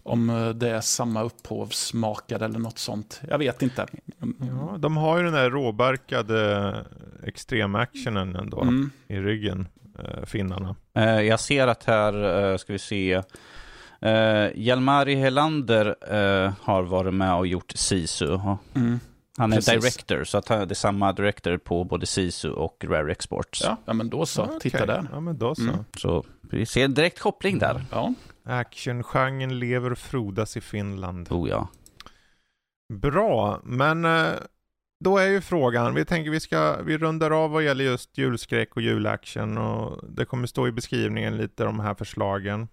om 0.04 0.54
det 0.56 0.70
är 0.70 0.82
samma 0.82 1.24
upphovsmakare 1.24 2.46
eller 2.46 2.60
något 2.60 2.78
sånt. 2.78 3.22
Jag 3.30 3.38
vet 3.38 3.62
inte. 3.62 3.86
Ja, 4.40 4.78
de 4.78 4.98
har 4.98 5.18
ju 5.18 5.24
den 5.24 5.34
där 5.34 5.50
råbarkade 5.50 6.86
extremactionen 7.24 8.36
ändå 8.36 8.62
mm. 8.62 8.90
i 9.08 9.16
ryggen, 9.16 9.68
eh, 10.00 10.26
finnarna. 10.26 10.76
Jag 11.24 11.40
ser 11.40 11.68
att 11.68 11.84
här, 11.84 12.58
ska 12.58 12.74
vi 12.74 12.80
se, 12.80 13.22
Uh, 14.06 14.52
Hjalmari 14.56 15.16
Helander 15.16 15.96
uh, 16.14 16.54
har 16.62 16.84
varit 16.84 17.14
med 17.14 17.36
och 17.36 17.48
gjort 17.48 17.72
Sisu. 17.76 18.40
Mm. 18.76 19.00
Han 19.38 19.54
är 19.54 19.58
Precis. 19.58 19.74
director, 19.74 20.24
så 20.24 20.38
att 20.38 20.48
han, 20.48 20.60
det 20.60 20.72
är 20.72 20.76
samma 20.76 21.14
director 21.14 21.58
på 21.58 21.84
både 21.84 22.06
Sisu 22.06 22.50
och 22.50 22.86
Rare 22.88 23.12
Exports. 23.12 23.62
Ja, 23.64 23.78
ja 23.86 23.94
men 23.94 24.10
då 24.10 24.26
så. 24.26 24.44
Okay. 24.44 24.60
Titta 24.60 24.86
där. 24.86 25.08
Ja, 25.12 25.20
men 25.20 25.38
då 25.38 25.56
så. 25.56 25.62
Mm. 25.62 25.76
Så 25.98 26.26
vi 26.42 26.66
ser 26.66 26.86
en 26.86 26.94
direkt 26.94 27.20
koppling 27.20 27.60
där. 27.60 27.86
Ja. 27.92 28.14
Actiongenren 28.44 29.60
lever 29.60 29.92
och 29.92 29.98
frodas 29.98 30.58
i 30.58 30.62
Finland. 30.62 31.32
Oh 31.32 31.50
ja. 31.50 31.68
Bra, 32.94 33.62
men 33.64 34.06
eh, 34.06 34.32
då 35.04 35.18
är 35.18 35.28
ju 35.28 35.42
frågan, 35.42 35.94
vi 35.94 36.06
tänker 36.06 36.32
vi 36.32 36.40
ska, 36.40 36.82
vi 36.82 36.98
rundar 36.98 37.32
av 37.32 37.52
vad 37.52 37.64
gäller 37.64 37.84
just 37.86 38.18
julskräck 38.18 38.76
och 38.76 38.82
julaction 38.82 39.58
och 39.58 40.04
det 40.10 40.26
kommer 40.26 40.48
stå 40.48 40.68
i 40.68 40.72
beskrivningen 40.72 41.38
lite 41.38 41.64
de 41.64 41.80
här 41.80 41.94
förslagen. 41.94 42.68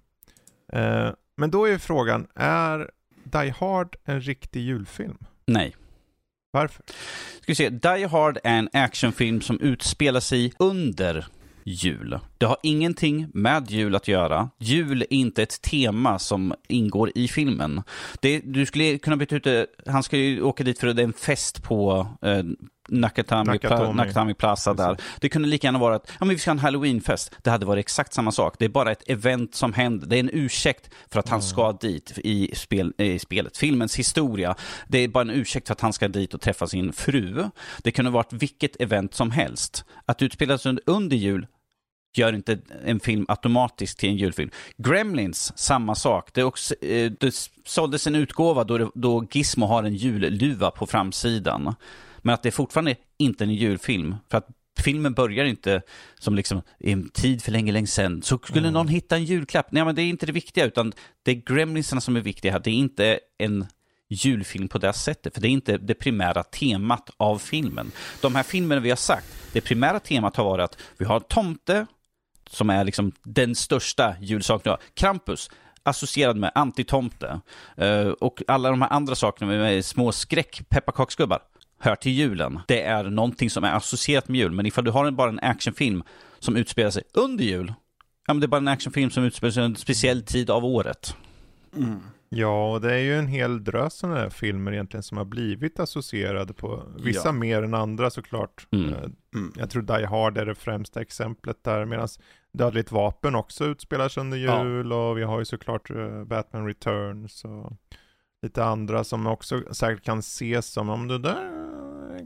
Eh, 0.72 1.10
men 1.36 1.50
då 1.50 1.64
är 1.64 1.70
ju 1.70 1.78
frågan, 1.78 2.26
är 2.34 2.90
Die 3.24 3.54
Hard 3.58 3.96
en 4.04 4.20
riktig 4.20 4.60
julfilm? 4.60 5.18
Nej. 5.46 5.76
Varför? 6.52 6.84
Ska 7.40 7.52
vi 7.52 7.54
se, 7.54 7.68
Die 7.68 8.04
Hard 8.04 8.38
är 8.44 8.58
en 8.58 8.68
actionfilm 8.72 9.40
som 9.40 9.60
utspelar 9.60 10.20
sig 10.20 10.52
under 10.58 11.26
jul. 11.64 12.18
Det 12.38 12.46
har 12.46 12.56
ingenting 12.62 13.26
med 13.34 13.70
jul 13.70 13.94
att 13.94 14.08
göra. 14.08 14.50
Jul 14.58 15.02
är 15.02 15.12
inte 15.12 15.42
ett 15.42 15.62
tema 15.62 16.18
som 16.18 16.54
ingår 16.68 17.12
i 17.14 17.28
filmen. 17.28 17.82
Det, 18.20 18.40
du 18.44 18.66
skulle 18.66 18.98
kunna 18.98 19.16
byta 19.16 19.36
ut 19.36 19.44
det, 19.44 19.66
han 19.86 20.02
ska 20.02 20.16
ju 20.16 20.42
åka 20.42 20.64
dit 20.64 20.78
för 20.78 20.86
att 20.86 20.96
det 20.96 21.02
är 21.02 21.06
en 21.06 21.12
fest 21.12 21.62
på 21.62 22.06
eh, 22.22 22.42
Nakatomi, 22.90 23.58
Nakatomi. 23.94 24.34
Plaza 24.34 24.74
där. 24.74 24.96
Det 25.20 25.28
kunde 25.28 25.48
lika 25.48 25.66
gärna 25.66 25.78
vara 25.78 25.94
att 25.94 26.06
ja, 26.06 26.24
men 26.24 26.28
vi 26.28 26.38
ska 26.38 26.50
ha 26.50 26.52
en 26.52 26.58
halloweenfest. 26.58 27.36
Det 27.42 27.50
hade 27.50 27.66
varit 27.66 27.80
exakt 27.80 28.12
samma 28.12 28.32
sak. 28.32 28.54
Det 28.58 28.64
är 28.64 28.68
bara 28.68 28.92
ett 28.92 29.08
event 29.08 29.54
som 29.54 29.72
händer. 29.72 30.06
Det 30.06 30.16
är 30.16 30.20
en 30.20 30.30
ursäkt 30.32 30.90
för 31.10 31.20
att 31.20 31.28
han 31.28 31.42
ska 31.42 31.72
dit 31.72 32.18
i, 32.18 32.54
spel, 32.54 32.92
i 32.98 33.18
spelet. 33.18 33.56
Filmens 33.56 33.96
historia. 33.96 34.54
Det 34.88 34.98
är 34.98 35.08
bara 35.08 35.22
en 35.22 35.30
ursäkt 35.30 35.66
för 35.66 35.72
att 35.72 35.80
han 35.80 35.92
ska 35.92 36.08
dit 36.08 36.34
och 36.34 36.40
träffa 36.40 36.66
sin 36.66 36.92
fru. 36.92 37.44
Det 37.82 37.90
kunde 37.90 38.10
varit 38.10 38.32
vilket 38.32 38.80
event 38.80 39.14
som 39.14 39.30
helst. 39.30 39.84
Att 40.06 40.22
utspela 40.22 40.58
sig 40.58 40.68
under, 40.68 40.84
under 40.86 41.16
jul 41.16 41.46
gör 42.16 42.32
inte 42.32 42.58
en 42.84 43.00
film 43.00 43.26
automatiskt 43.28 43.98
till 43.98 44.08
en 44.08 44.16
julfilm. 44.16 44.50
Gremlins, 44.76 45.52
samma 45.58 45.94
sak. 45.94 46.30
Det, 46.32 46.44
också, 46.44 46.74
eh, 46.84 47.12
det 47.20 47.50
såldes 47.64 48.06
en 48.06 48.14
utgåva 48.14 48.64
då, 48.64 48.78
det, 48.78 48.90
då 48.94 49.26
Gizmo 49.30 49.66
har 49.66 49.82
en 49.82 49.94
julluva 49.94 50.70
på 50.70 50.86
framsidan. 50.86 51.74
Men 52.22 52.34
att 52.34 52.42
det 52.42 52.48
är 52.48 52.50
fortfarande 52.50 52.96
inte 53.18 53.44
en 53.44 53.54
julfilm. 53.54 54.16
För 54.30 54.38
att 54.38 54.48
filmen 54.80 55.12
börjar 55.14 55.44
inte 55.44 55.82
som 56.18 56.34
liksom 56.34 56.62
i 56.78 56.92
en 56.92 57.08
tid 57.08 57.42
för 57.42 57.52
länge, 57.52 57.72
länge 57.72 57.86
sedan. 57.86 58.22
Så 58.22 58.38
skulle 58.38 58.60
Mm. 58.60 58.72
någon 58.72 58.88
hitta 58.88 59.16
en 59.16 59.24
julklapp. 59.24 59.72
Nej, 59.72 59.84
men 59.84 59.94
det 59.94 60.02
är 60.02 60.06
inte 60.08 60.26
det 60.26 60.32
viktiga, 60.32 60.64
utan 60.64 60.92
det 61.22 61.30
är 61.30 61.34
Gremlinsarna 61.34 62.00
som 62.00 62.16
är 62.16 62.20
viktiga 62.20 62.52
här. 62.52 62.60
Det 62.60 62.70
är 62.70 62.74
inte 62.74 63.20
en 63.38 63.66
julfilm 64.08 64.68
på 64.68 64.78
det 64.78 64.92
sättet, 64.92 65.34
för 65.34 65.40
det 65.40 65.48
är 65.48 65.50
inte 65.50 65.78
det 65.78 65.94
primära 65.94 66.42
temat 66.42 67.10
av 67.16 67.38
filmen. 67.38 67.92
De 68.20 68.34
här 68.34 68.42
filmerna 68.42 68.80
vi 68.80 68.88
har 68.88 68.96
sagt, 68.96 69.26
det 69.52 69.60
primära 69.60 70.00
temat 70.00 70.36
har 70.36 70.44
varit 70.44 70.64
att 70.64 70.76
vi 70.98 71.04
har 71.04 71.20
tomte, 71.20 71.86
som 72.50 72.70
är 72.70 72.84
liksom 72.84 73.12
den 73.22 73.54
största 73.54 74.14
julsaken. 74.20 74.76
Krampus, 74.94 75.50
associerad 75.82 76.36
med 76.36 76.52
antitomte. 76.54 77.40
Eh, 77.76 78.06
och 78.08 78.42
alla 78.48 78.70
de 78.70 78.82
här 78.82 78.88
andra 78.92 79.14
sakerna 79.14 79.52
med 79.52 79.84
små 79.84 80.12
skräck, 80.12 80.62
pepparkaksgubbar, 80.68 81.38
hör 81.80 81.96
till 81.96 82.12
julen. 82.12 82.60
Det 82.68 82.82
är 82.82 83.04
någonting 83.04 83.50
som 83.50 83.64
är 83.64 83.72
associerat 83.76 84.28
med 84.28 84.38
jul. 84.40 84.52
Men 84.52 84.66
ifall 84.66 84.84
du 84.84 84.90
har 84.90 85.04
en, 85.04 85.16
bara 85.16 85.28
en 85.28 85.40
actionfilm 85.42 86.02
som 86.38 86.56
utspelar 86.56 86.90
sig 86.90 87.02
under 87.14 87.44
jul, 87.44 87.74
ja 88.26 88.34
men 88.34 88.40
det 88.40 88.46
är 88.46 88.48
bara 88.48 88.56
en 88.58 88.68
actionfilm 88.68 89.10
som 89.10 89.24
utspelar 89.24 89.50
sig 89.50 89.62
under 89.62 89.76
en 89.78 89.80
speciell 89.82 90.22
tid 90.22 90.50
av 90.50 90.64
året. 90.64 91.16
Ja, 92.28 92.72
och 92.72 92.80
det 92.80 92.94
är 92.94 92.98
ju 92.98 93.18
en 93.18 93.26
hel 93.26 93.64
drös 93.64 93.94
sådana 93.94 94.18
här 94.18 94.30
filmer 94.30 94.72
egentligen 94.72 95.02
som 95.02 95.18
har 95.18 95.24
blivit 95.24 95.80
associerade 95.80 96.52
på, 96.52 96.82
vissa 96.98 97.28
Ja. 97.28 97.32
mer 97.32 97.62
än 97.62 97.74
andra 97.74 98.10
såklart. 98.10 98.66
Mm. 98.70 98.88
Eh, 98.94 99.00
Mm. 99.34 99.52
Jag 99.56 99.70
tror 99.70 99.82
Die 99.82 100.06
Hard 100.06 100.38
är 100.38 100.46
det 100.46 100.54
främsta 100.54 101.00
exemplet 101.00 101.64
där, 101.64 101.84
medan 101.84 102.08
Dödligt 102.52 102.92
Vapen 102.92 103.34
också 103.34 103.64
utspelar 103.64 104.08
sig 104.08 104.20
under 104.20 104.38
Ja. 104.38 104.64
jul 104.64 104.92
och 104.92 105.18
vi 105.18 105.22
har 105.22 105.38
ju 105.38 105.44
såklart 105.44 105.90
eh, 105.90 106.24
Batman 106.24 106.66
Returns 106.66 107.44
och 107.44 107.72
lite 108.42 108.64
andra 108.64 109.04
som 109.04 109.26
också 109.26 109.62
säkert 109.74 110.04
kan 110.04 110.18
ses 110.18 110.66
som, 110.66 110.88
om 110.88 111.08
det 111.08 111.18
där 111.18 111.59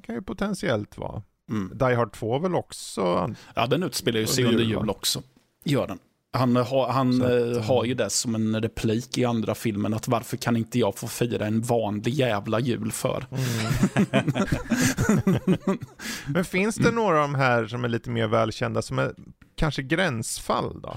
kan 0.01 0.14
ju 0.14 0.22
potentiellt 0.22 0.99
vara. 0.99 1.22
Mm. 1.51 1.78
Die 1.78 1.95
Hard 1.95 2.12
2 2.12 2.38
väl 2.38 2.55
också? 2.55 3.34
Ja, 3.55 3.66
den 3.66 3.82
utspelar 3.82 4.20
ju 4.20 4.26
sig 4.26 4.45
Under 4.45 4.64
jul, 4.64 4.90
också. 4.90 5.22
Gör 5.64 5.86
den. 5.86 5.99
Han, 6.32 6.57
har, 6.57 6.88
han 6.88 7.12
Så 7.12 7.24
att, 7.24 7.30
eh, 7.30 7.36
eh, 7.36 7.62
har 7.62 7.84
ju 7.84 7.95
det 7.95 8.11
som 8.11 8.34
en 8.34 8.62
replik 8.62 9.18
i 9.18 9.24
andra 9.24 9.55
filmen, 9.55 9.95
att 9.95 10.09
varför 10.09 10.36
kan 10.36 10.57
inte 10.57 10.78
jag 10.78 10.99
få 10.99 11.09
fira 11.09 11.47
en 11.47 11.62
vanlig 11.62 12.14
jävla 12.14 12.61
jul 12.61 12.92
för? 12.92 13.26
Men 16.32 16.45
finns 16.45 16.76
det 16.76 16.90
några 16.90 17.22
av 17.22 17.22
de 17.22 17.34
här 17.34 17.66
som 17.66 17.84
är 17.84 17.88
lite 17.88 18.11
mer 18.11 18.26
välkända 18.26 18.82
som 18.82 18.99
är 18.99 19.14
kanske 19.57 19.82
gränsfall 19.82 20.80
då? 20.80 20.97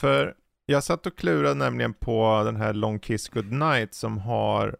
För 0.00 0.34
jag 0.66 0.84
satt 0.84 1.06
och 1.06 1.18
klurade 1.18 1.54
nämligen 1.54 1.94
på 1.94 2.42
den 2.44 2.56
här 2.56 2.72
Long 2.72 2.98
Kiss 2.98 3.28
Goodnight 3.28 3.94
som 3.94 4.18
har 4.18 4.68
eh, 4.68 4.74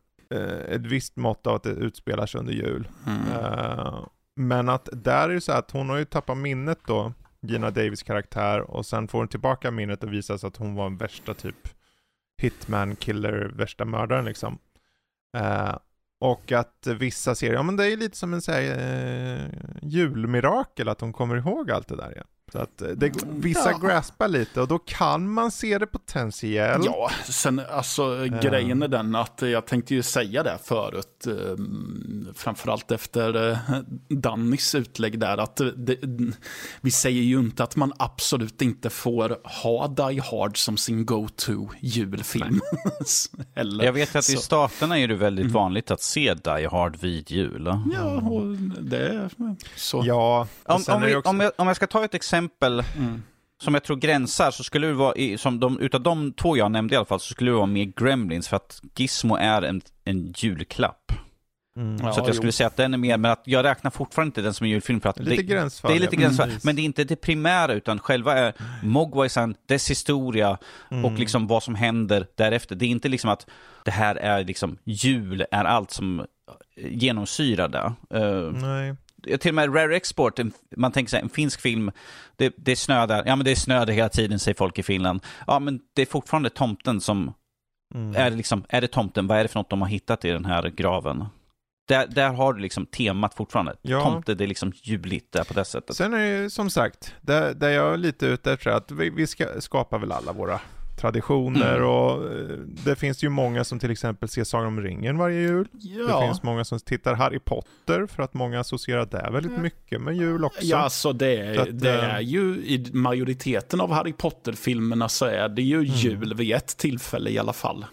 ett 0.69 0.87
visst 0.87 1.17
mått 1.17 1.47
av 1.47 1.55
att 1.55 1.63
det 1.63 1.71
utspelar 1.71 2.27
sig 2.27 2.41
under 2.41 2.53
jul. 2.53 2.89
Mm. 3.07 3.33
Eh, 3.33 4.07
men 4.37 4.69
att 4.69 4.89
där 4.93 5.29
är 5.29 5.35
det 5.35 5.41
så 5.41 5.53
att 5.53 5.71
hon 5.71 5.89
har 5.89 5.97
ju 5.97 6.05
tappat 6.05 6.37
minnet 6.37 6.79
då, 6.87 7.13
Gina 7.41 7.71
Davis 7.71 8.03
karaktär, 8.03 8.61
och 8.61 8.87
sen 8.87 9.09
får 9.09 9.19
hon 9.19 9.29
tillbaka 9.29 9.71
minnet 9.71 10.05
och 10.05 10.13
visar 10.13 10.37
sig 10.37 10.49
att 10.49 10.57
hon 10.57 10.75
var 10.75 10.87
en 10.87 10.97
värsta 10.97 11.35
typ 11.35 11.69
hitman, 12.43 12.97
killer, 12.97 13.53
värsta 13.55 13.85
mördaren 13.85 14.25
liksom. 14.25 14.59
Eh, 15.37 15.77
och 16.21 16.53
att 16.53 16.87
vissa 16.87 17.35
ser, 17.35 17.53
ja 17.53 17.63
men 17.63 17.77
det 17.77 17.93
är 17.93 17.97
lite 17.97 18.17
som 18.17 18.35
en 18.35 18.43
så 18.43 18.53
här, 18.53 18.63
eh, 18.63 19.51
julmirakel 19.83 20.89
att 20.89 21.01
hon 21.01 21.13
kommer 21.13 21.37
ihåg 21.37 21.71
allt 21.71 21.89
det 21.89 21.97
där 21.97 22.13
igen. 22.13 22.27
Så 22.55 22.61
att 22.61 22.83
eh, 22.83 22.89
det, 22.89 23.13
vissa 23.27 23.71
Ja. 23.71 23.79
graspar 23.79 24.29
lite 24.29 24.61
och 24.61 24.69
då 24.69 24.79
kan 24.79 25.31
man 25.31 25.51
se 25.51 25.79
det 25.79 25.87
potentiellt. 25.87 26.85
Ja, 26.85 27.11
sen 27.25 27.61
alltså 27.73 28.25
grejen 28.43 28.83
är 28.83 28.89
den 28.89 29.15
att 29.15 29.43
jag 29.43 29.67
tänkte 29.67 29.95
ju 29.95 30.03
säga 30.03 30.43
det 30.43 30.59
förut, 30.65 31.27
eh, 31.27 31.35
framförallt 32.35 32.91
efter 32.91 33.51
eh, 33.51 33.59
Dannys 34.09 34.75
utlägg 34.75 35.19
där, 35.19 35.39
att 35.39 35.61
det, 35.77 35.97
vi 36.81 36.91
säger 36.91 37.23
ju 37.23 37.39
inte 37.39 37.65
att 37.65 37.77
man 37.77 37.93
absolut 37.97 38.63
inte 38.63 38.91
får 38.91 39.37
ha 39.63 39.89
Die 39.89 40.21
Hard 40.21 40.59
som 40.59 40.77
sin 40.77 41.07
go-to 41.07 41.69
julfilm. 41.81 42.61
Eller, 43.55 43.85
Jag 43.85 43.93
vet 43.93 44.17
att 44.17 44.29
i 44.29 44.33
så- 44.33 44.41
staterna 44.41 44.99
är 44.99 45.09
det 45.09 45.15
väldigt 45.15 45.51
vanligt 45.53 45.91
att 45.91 46.03
se 46.03 46.35
Die 46.35 46.67
Hard 46.71 46.97
vid 47.01 47.31
jul. 47.31 47.65
Ja, 47.95 48.05
och 48.05 48.57
det 48.83 49.09
är 49.09 49.31
så. 49.77 50.03
Ja, 50.07 50.47
Om, 50.65 50.83
om, 50.89 51.03
vi, 51.03 51.15
också... 51.15 51.31
om, 51.31 51.41
jag, 51.41 51.53
om 51.59 51.67
jag 51.67 51.77
ska 51.77 51.87
ta 51.87 52.05
ett 52.05 52.15
exempel 52.15 52.44
Mm. 52.97 53.23
som 53.63 53.75
jag 53.75 53.85
tror 53.85 53.97
gränsar, 53.97 54.51
så 54.51 54.65
skulle 54.65 54.87
det 54.87 54.93
vara, 54.93 55.15
i, 55.15 55.39
som 55.39 55.61
de, 55.61 55.79
utav 55.81 56.01
de 56.01 56.33
två 56.33 56.57
jag 56.57 56.71
nämnde 56.71 56.95
i 56.95 56.97
alla 56.97 57.05
fall, 57.07 57.21
så 57.21 57.33
skulle 57.35 57.51
det 57.51 57.57
vara 57.57 57.67
mer 57.67 57.93
Gremlins, 57.97 58.49
för 58.49 58.57
att 58.57 58.83
Gizmo 58.97 59.37
är 59.37 59.63
en, 59.63 59.81
en 60.05 60.33
julklapp. 60.37 61.13
Mm. 61.77 61.97
Ja, 61.97 62.03
så 62.03 62.09
att 62.21 62.27
jag 62.27 62.29
jo. 62.29 62.35
skulle 62.35 62.53
säga 62.53 62.67
att 62.67 62.77
den 62.77 62.95
är 62.95 62.99
mer, 62.99 63.17
men 63.19 63.31
att 63.31 63.43
jag 63.45 63.65
räknar 63.65 63.91
fortfarande 63.91 64.29
inte 64.29 64.43
den 64.43 64.55
som 64.55 64.65
en 64.65 64.71
julfilm 64.71 65.01
för 65.01 65.09
att 65.09 65.19
Lite 65.19 65.37
det, 65.37 65.43
gränsfall. 65.43 65.91
det 65.91 65.97
är 65.97 66.01
lite 66.01 66.15
ja, 66.17 66.21
gränsfall, 66.21 66.49
precis. 66.49 66.65
men 66.65 66.77
det 66.77 66.83
är 66.83 66.85
inte 66.85 67.05
det 67.05 67.17
primära, 67.17 67.73
utan 67.73 67.99
själva 67.99 68.39
är 68.39 68.53
Mogwaisan, 68.83 69.55
dess 69.69 69.91
historia 69.91 70.59
Mm. 70.91 71.05
och 71.05 71.13
liksom 71.19 71.47
vad 71.47 71.63
som 71.63 71.75
händer 71.75 72.27
därefter. 72.37 72.77
Det 72.77 72.85
är 72.85 72.89
inte 72.89 73.09
liksom 73.09 73.31
att 73.31 73.47
det 73.85 73.91
här 73.91 74.17
är 74.17 74.45
liksom, 74.45 74.77
jul 74.85 75.45
är 75.51 75.65
allt 75.65 75.91
som 75.91 76.27
genomsyrar 76.77 77.69
det. 77.69 77.93
Eh, 78.19 78.53
Nej. 78.53 78.95
Till 79.41 79.49
och 79.51 79.55
med 79.55 79.75
Rare 79.75 79.97
Export, 79.97 80.41
man 80.77 80.93
tänker 80.93 81.11
sig 81.11 81.21
en 81.21 81.29
finsk 81.29 81.61
film, 81.61 81.91
det, 82.37 82.55
det 82.57 82.73
är 82.73 82.77
snö 82.77 83.07
där, 83.07 83.23
ja 83.27 83.37
men 83.37 83.45
det 83.45 83.51
är 83.51 83.55
snö 83.57 83.85
där 83.85 83.93
hela 83.93 84.09
tiden 84.09 84.39
säger 84.39 84.55
folk 84.55 84.79
i 84.79 84.83
Finland. 84.83 85.21
Ja 85.47 85.59
men 85.59 85.81
det 85.95 86.03
är 86.03 86.07
fortfarande 86.07 86.51
tomten 86.51 87.01
som, 87.01 87.33
Mm. 87.95 88.17
är, 88.17 88.31
det 88.31 88.37
liksom, 88.37 88.65
är 88.69 88.81
det 88.81 88.89
tomten, 88.89 89.27
vad 89.27 89.39
är 89.39 89.43
det 89.43 89.49
för 89.49 89.59
något 89.61 89.71
de 89.71 89.81
har 89.83 89.89
hittat 89.89 90.25
i 90.25 90.31
den 90.31 90.45
här 90.45 90.69
graven? 90.69 91.25
Där, 91.89 92.07
där 92.07 92.29
har 92.33 92.53
du 92.53 92.61
liksom 92.61 92.87
temat 92.87 93.35
fortfarande. 93.35 93.75
Ja. 93.83 94.01
Tomte, 94.01 94.35
det 94.35 94.45
är 94.45 94.49
liksom 94.49 94.73
juligt 94.83 95.33
där 95.33 95.45
på 95.45 95.55
det 95.55 95.65
sättet. 95.65 95.97
Sen 95.97 96.15
är 96.15 96.43
det 96.43 96.51
som 96.51 96.71
sagt, 96.71 97.15
där, 97.21 97.55
där 97.55 97.69
jag 97.71 97.93
är 97.93 97.97
lite 97.97 98.27
ute 98.27 98.53
efter 98.53 98.71
att 98.71 98.91
vi, 98.91 99.11
vi 99.11 99.27
ska 99.27 99.61
skapa 99.61 99.99
väl 99.99 100.13
alla 100.13 100.33
våra 100.33 100.61
traditioner 100.97 101.77
Mm. 101.77 101.89
och 101.89 102.33
eh, 102.33 102.59
det 102.85 102.97
finns 102.97 103.25
ju 103.25 103.29
många 103.29 103.65
som 103.65 103.79
till 103.79 103.91
exempel 103.91 104.29
ser 104.29 104.45
Sagan 104.45 104.67
om 104.67 104.81
ringen 104.81 105.19
varje 105.19 105.41
jul. 105.41 105.69
Det 105.73 105.89
Ja. 106.09 106.21
finns 106.27 106.43
många 106.43 106.65
som 106.65 106.79
tittar 106.81 107.15
Harry 107.15 107.39
Potter 107.39 108.07
för 108.07 108.23
att 108.23 108.35
många 108.35 108.61
associerar 108.61 109.07
det 109.07 109.31
väldigt 109.33 109.59
mycket 109.59 110.01
med 110.01 110.17
jul 110.17 110.45
också. 110.45 110.63
Ja, 110.63 110.77
alltså 110.77 111.13
det, 111.13 111.59
att, 111.59 111.81
det 111.81 111.95
eh, 111.99 112.15
är 112.15 112.21
ju 112.21 112.43
i 112.57 112.87
majoriteten 112.93 113.81
av 113.81 113.93
Harry 113.93 114.13
Potter-filmerna 114.13 115.09
så 115.09 115.25
är 115.25 115.49
det 115.49 115.63
ju 115.63 115.83
jul 115.85 116.35
vid 116.35 116.55
ett 116.55 116.77
tillfälle 116.77 117.31
i 117.31 117.39
alla 117.39 117.53
fall. 117.53 117.85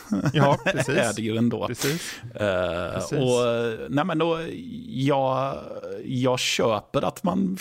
Ja, 0.32 0.58
är 0.64 0.72
precis. 0.72 1.16
det 1.16 1.22
ju 1.22 1.36
ändå. 1.36 1.66
precis. 1.66 2.20
Precis. 2.92 3.18
och, 3.18 3.90
nej 3.90 4.04
men 4.04 4.18
då, 4.18 4.38
jag, 4.88 5.58
jag 6.04 6.38
köper 6.38 7.02
att 7.02 7.22
man, 7.22 7.58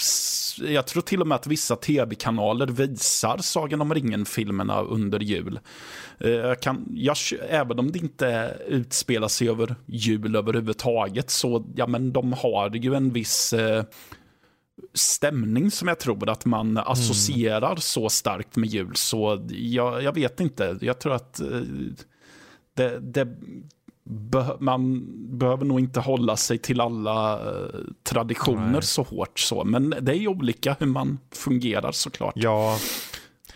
jag 0.58 0.88
tror 0.88 1.02
till 1.02 1.22
och 1.22 1.28
med 1.28 1.36
att 1.36 1.48
vissa 1.48 1.76
tv-kanaler 1.76 2.68
visar 2.68 3.38
Sagan 3.38 3.82
om 3.82 3.94
ringen-filmerna 3.94 4.82
under 4.82 5.20
jul. 5.20 5.60
Jag 6.18 6.60
kan, 6.60 6.86
jag, 6.94 7.18
även 7.50 7.80
om 7.80 7.92
det 7.92 8.00
inte 8.00 8.58
utspelar 8.68 9.28
sig 9.28 9.50
över 9.50 9.76
jul 9.86 10.36
överhuvudtaget 10.36 11.30
så, 11.30 11.66
ja 11.76 11.88
men 11.88 12.14
de 12.14 12.34
har 12.34 12.76
ju 12.76 12.96
en 12.96 13.14
viss 13.14 13.54
eh, 13.54 13.84
stämning 14.94 15.72
som 15.72 15.88
jag 15.88 16.00
tror 16.00 16.30
att 16.30 16.46
man 16.46 16.78
associerar 16.78 17.76
så 17.76 18.10
starkt 18.10 18.56
med 18.56 18.70
jul. 18.70 18.96
Så 18.96 19.48
jag, 19.50 20.04
jag 20.04 20.14
vet 20.14 20.40
inte, 20.40 20.78
jag 20.82 21.00
tror 21.00 21.14
att 21.14 21.42
det, 22.82 23.00
det, 23.00 23.28
be 24.04 24.58
man 24.60 25.08
behöver 25.38 25.66
nog 25.66 25.80
inte 25.80 26.00
hålla 26.00 26.38
sig 26.38 26.58
till 26.58 26.82
alla 26.82 27.34
eh, 27.34 27.80
traditioner 28.04 28.72
Nej. 28.72 28.84
så 28.84 29.04
hårt 29.04 29.40
så. 29.40 29.64
Men 29.64 29.96
det 30.02 30.12
är 30.12 30.18
ju 30.18 30.28
olika 30.28 30.76
hur 30.80 30.88
man 30.88 31.20
fungerar 31.32 31.92
såklart. 31.92 32.34
Ja, 32.36 32.78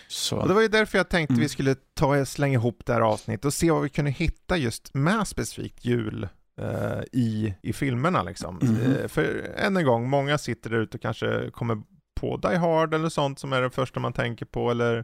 så. 0.07 0.37
Och 0.37 0.47
det 0.47 0.53
var 0.53 0.61
ju 0.61 0.67
därför 0.67 0.97
jag 0.97 1.09
tänkte 1.09 1.33
mm. 1.33 1.41
vi 1.41 1.49
skulle 1.49 1.75
ta 1.93 2.19
och 2.19 2.27
slänga 2.27 2.53
ihop 2.53 2.81
det 2.85 2.93
här 2.93 3.01
avsnittet 3.01 3.45
och 3.45 3.53
se 3.53 3.71
vad 3.71 3.81
vi 3.81 3.89
kunde 3.89 4.11
hitta 4.11 4.57
just 4.57 4.93
med 4.93 5.27
specifikt 5.27 5.85
jul 5.85 6.27
uh, 6.61 7.03
i, 7.11 7.53
i 7.61 7.73
filmerna 7.73 8.23
liksom. 8.23 8.59
Mm. 8.61 8.75
Uh, 8.75 9.07
för 9.07 9.53
än 9.57 9.77
en 9.77 9.85
gång, 9.85 10.09
många 10.09 10.37
sitter 10.37 10.69
där 10.69 10.77
ute 10.77 10.97
och 10.97 11.01
kanske 11.01 11.49
kommer 11.51 11.81
på 12.19 12.37
Die 12.37 12.55
Hard 12.55 12.93
eller 12.93 13.09
sånt 13.09 13.39
som 13.39 13.53
är 13.53 13.61
det 13.61 13.69
första 13.69 13.99
man 13.99 14.13
tänker 14.13 14.45
på 14.45 14.71
eller 14.71 15.03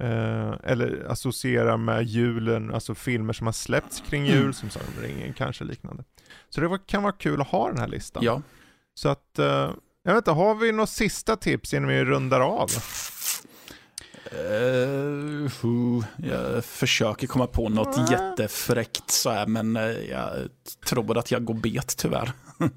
uh, 0.00 0.54
eller 0.64 1.06
associerar 1.08 1.76
med 1.76 2.04
julen, 2.04 2.74
alltså 2.74 2.94
filmer 2.94 3.32
som 3.32 3.46
har 3.46 3.52
släppts 3.52 4.00
kring 4.00 4.26
jul 4.26 4.40
mm. 4.40 4.52
som 4.52 4.70
Sagan 4.70 4.88
om 4.96 5.02
ringen 5.02 5.32
kanske 5.32 5.64
liknande. 5.64 6.04
Så 6.48 6.60
det 6.60 6.68
var, 6.68 6.78
kan 6.78 7.02
vara 7.02 7.12
kul 7.12 7.40
att 7.40 7.48
ha 7.48 7.68
den 7.68 7.78
här 7.78 7.88
listan. 7.88 8.22
Ja. 8.24 8.42
Så 8.94 9.08
att, 9.08 9.30
jag 10.04 10.14
vet 10.14 10.16
inte, 10.16 10.30
har 10.30 10.54
vi 10.54 10.72
något 10.72 10.90
sista 10.90 11.36
tips 11.36 11.74
innan 11.74 11.88
vi 11.88 12.04
rundar 12.04 12.40
av? 12.40 12.70
Uh, 14.34 15.50
uh, 15.64 16.04
jag 16.16 16.64
försöker 16.64 17.26
komma 17.26 17.46
på 17.46 17.68
något 17.68 17.98
uh. 17.98 18.10
jättefräckt 18.10 19.10
så 19.10 19.30
här, 19.30 19.46
men 19.46 19.76
uh, 19.76 20.10
jag 20.10 20.48
tror 20.86 21.18
att 21.18 21.30
jag 21.30 21.44
går 21.44 21.54
bet 21.54 21.96
tyvärr. 21.96 22.32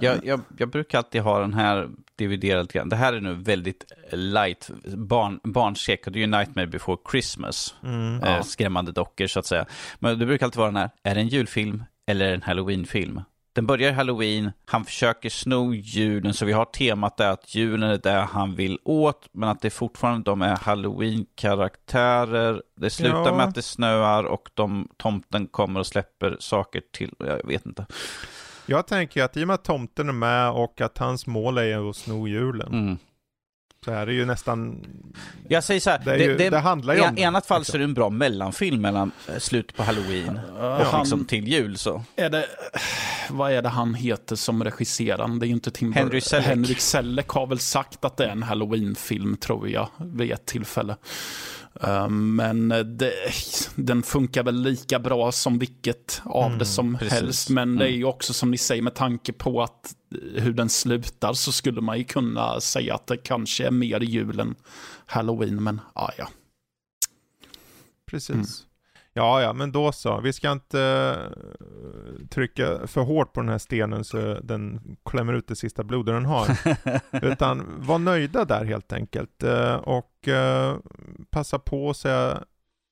jag, 0.00 0.24
jag, 0.24 0.40
jag, 0.58 0.68
brukar 0.68 0.98
alltid 0.98 1.22
ha 1.22 1.40
den 1.40 1.54
här 1.54 1.88
dividerad 2.16 2.68
grann. 2.68 2.88
Det 2.88 2.96
här 2.96 3.12
är 3.12 3.20
nu 3.20 3.34
väldigt 3.34 3.92
light, 4.12 4.70
barn, 4.84 5.40
barncheck. 5.44 6.00
Det 6.04 6.18
är 6.18 6.20
ju 6.20 6.26
Nightmare 6.26 6.66
before 6.66 6.98
Christmas. 7.10 7.74
Mm, 7.82 8.20
ja. 8.24 8.42
skrämmande 8.42 8.92
dockor 8.92 9.26
så 9.26 9.38
att 9.38 9.46
säga. 9.46 9.66
Men 9.98 10.18
det 10.18 10.26
brukar 10.26 10.46
alltid 10.46 10.58
vara 10.58 10.68
den 10.68 10.76
här, 10.76 10.90
är 11.02 11.14
det 11.14 11.20
en 11.20 11.28
julfilm 11.28 11.84
eller 12.06 12.34
en 12.34 12.42
halloweenfilm? 12.42 13.20
Den 13.56 13.66
börjar 13.66 13.92
halloween, 13.92 14.52
han 14.64 14.84
försöker 14.84 15.30
sno 15.30 15.74
julen, 15.74 16.34
så 16.34 16.44
vi 16.44 16.52
har 16.52 16.64
temat 16.64 17.16
där 17.16 17.30
att 17.30 17.54
julen 17.54 17.90
är 17.90 17.98
det 17.98 18.10
han 18.10 18.54
vill 18.54 18.78
åt, 18.84 19.28
men 19.32 19.48
att 19.48 19.60
det 19.60 19.70
fortfarande 19.70 20.30
de 20.30 20.42
är 20.42 20.56
halloween-karaktärer. 20.56 22.62
Det 22.76 22.90
slutar 22.90 23.26
ja. 23.26 23.36
med 23.36 23.46
att 23.46 23.54
det 23.54 23.62
snöar 23.62 24.24
och 24.24 24.50
de, 24.54 24.88
tomten 24.96 25.46
kommer 25.46 25.80
och 25.80 25.86
släpper 25.86 26.36
saker 26.40 26.82
till, 26.92 27.14
jag 27.18 27.46
vet 27.46 27.66
inte. 27.66 27.86
Jag 28.66 28.86
tänker 28.86 29.22
att 29.22 29.36
i 29.36 29.42
och 29.42 29.46
med 29.46 29.54
att 29.54 29.64
tomten 29.64 30.08
är 30.08 30.12
med 30.12 30.50
och 30.50 30.80
att 30.80 30.98
hans 30.98 31.26
mål 31.26 31.58
är 31.58 31.90
att 31.90 31.96
sno 31.96 32.28
julen, 32.28 32.72
mm 32.72 32.98
så 33.86 33.92
är 33.92 34.06
det 34.06 34.12
ju 34.12 34.24
nästan... 34.24 34.86
Jag 35.48 35.64
säger 35.64 35.80
så 35.80 35.90
här, 35.90 35.98
det, 36.04 36.16
ju, 36.16 36.36
det, 36.36 36.50
det 36.50 36.58
handlar 36.58 36.94
ju 36.94 37.00
i, 37.00 37.06
om 37.06 37.18
I 37.18 37.24
annat 37.24 37.46
fall 37.46 37.60
liksom. 37.60 37.72
så 37.72 37.76
är 37.76 37.78
det 37.78 37.84
en 37.84 37.94
bra 37.94 38.10
mellanfilm 38.10 38.80
mellan 38.80 39.10
eh, 39.28 39.38
slutet 39.38 39.76
på 39.76 39.82
halloween 39.82 40.40
och 40.58 40.86
han, 40.86 41.00
liksom 41.00 41.24
till 41.24 41.48
jul. 41.48 41.78
Så. 41.78 42.02
Är 42.16 42.30
det, 42.30 42.46
vad 43.30 43.52
är 43.52 43.62
det 43.62 43.68
han 43.68 43.94
heter 43.94 44.36
som 44.36 44.64
regisserar? 44.64 45.28
Det 45.38 45.46
är 45.46 45.48
ju 45.48 45.54
inte 45.54 45.70
Tim 45.70 45.92
Henry 45.92 46.20
Selleck. 46.20 46.46
Henrik 46.46 46.80
Selleck 46.80 47.28
har 47.28 47.46
väl 47.46 47.58
sagt 47.58 48.04
att 48.04 48.16
det 48.16 48.24
är 48.24 48.28
en 48.28 48.42
halloween-film 48.42 49.36
tror 49.36 49.68
jag 49.68 49.88
vid 49.98 50.32
ett 50.32 50.46
tillfälle. 50.46 50.96
Um, 51.80 52.36
men 52.36 52.68
det, 52.68 53.12
den 53.74 54.02
funkar 54.02 54.42
väl 54.42 54.62
lika 54.62 54.98
bra 54.98 55.32
som 55.32 55.58
vilket 55.58 56.22
av 56.24 56.46
mm, 56.46 56.58
det 56.58 56.64
som 56.64 56.98
precis. 56.98 57.12
helst. 57.12 57.50
Men 57.50 57.68
mm. 57.68 57.78
det 57.78 57.84
är 57.84 57.96
ju 57.96 58.04
också 58.04 58.32
som 58.32 58.50
ni 58.50 58.58
säger 58.58 58.82
med 58.82 58.94
tanke 58.94 59.32
på 59.32 59.62
att 59.62 59.94
hur 60.34 60.52
den 60.52 60.68
slutar 60.68 61.32
så 61.32 61.52
skulle 61.52 61.80
man 61.80 61.98
ju 61.98 62.04
kunna 62.04 62.60
säga 62.60 62.94
att 62.94 63.06
det 63.06 63.16
kanske 63.16 63.66
är 63.66 63.70
mer 63.70 64.00
jul 64.00 64.40
än 64.40 64.54
halloween. 65.06 65.62
Men 65.62 65.80
ah, 65.92 66.10
ja, 66.18 66.28
Precis. 68.10 68.30
Mm. 68.30 68.46
Ja, 69.16 69.42
ja, 69.42 69.52
men 69.52 69.72
då 69.72 69.92
så. 69.92 70.20
Vi 70.20 70.32
ska 70.32 70.52
inte 70.52 70.78
uh, 71.60 72.26
trycka 72.30 72.86
för 72.86 73.00
hårt 73.00 73.32
på 73.32 73.40
den 73.40 73.48
här 73.48 73.58
stenen 73.58 74.04
så 74.04 74.40
den 74.42 74.96
klämmer 75.04 75.32
ut 75.32 75.48
det 75.48 75.56
sista 75.56 75.84
blodet 75.84 76.14
den 76.14 76.24
har. 76.24 76.58
Utan 77.32 77.64
var 77.78 77.98
nöjda 77.98 78.44
där 78.44 78.64
helt 78.64 78.92
enkelt. 78.92 79.44
Uh, 79.44 79.74
och 79.74 80.28
uh, 80.28 80.76
passa 81.30 81.58
på 81.58 81.90
att 81.90 81.96
säga 81.96 82.42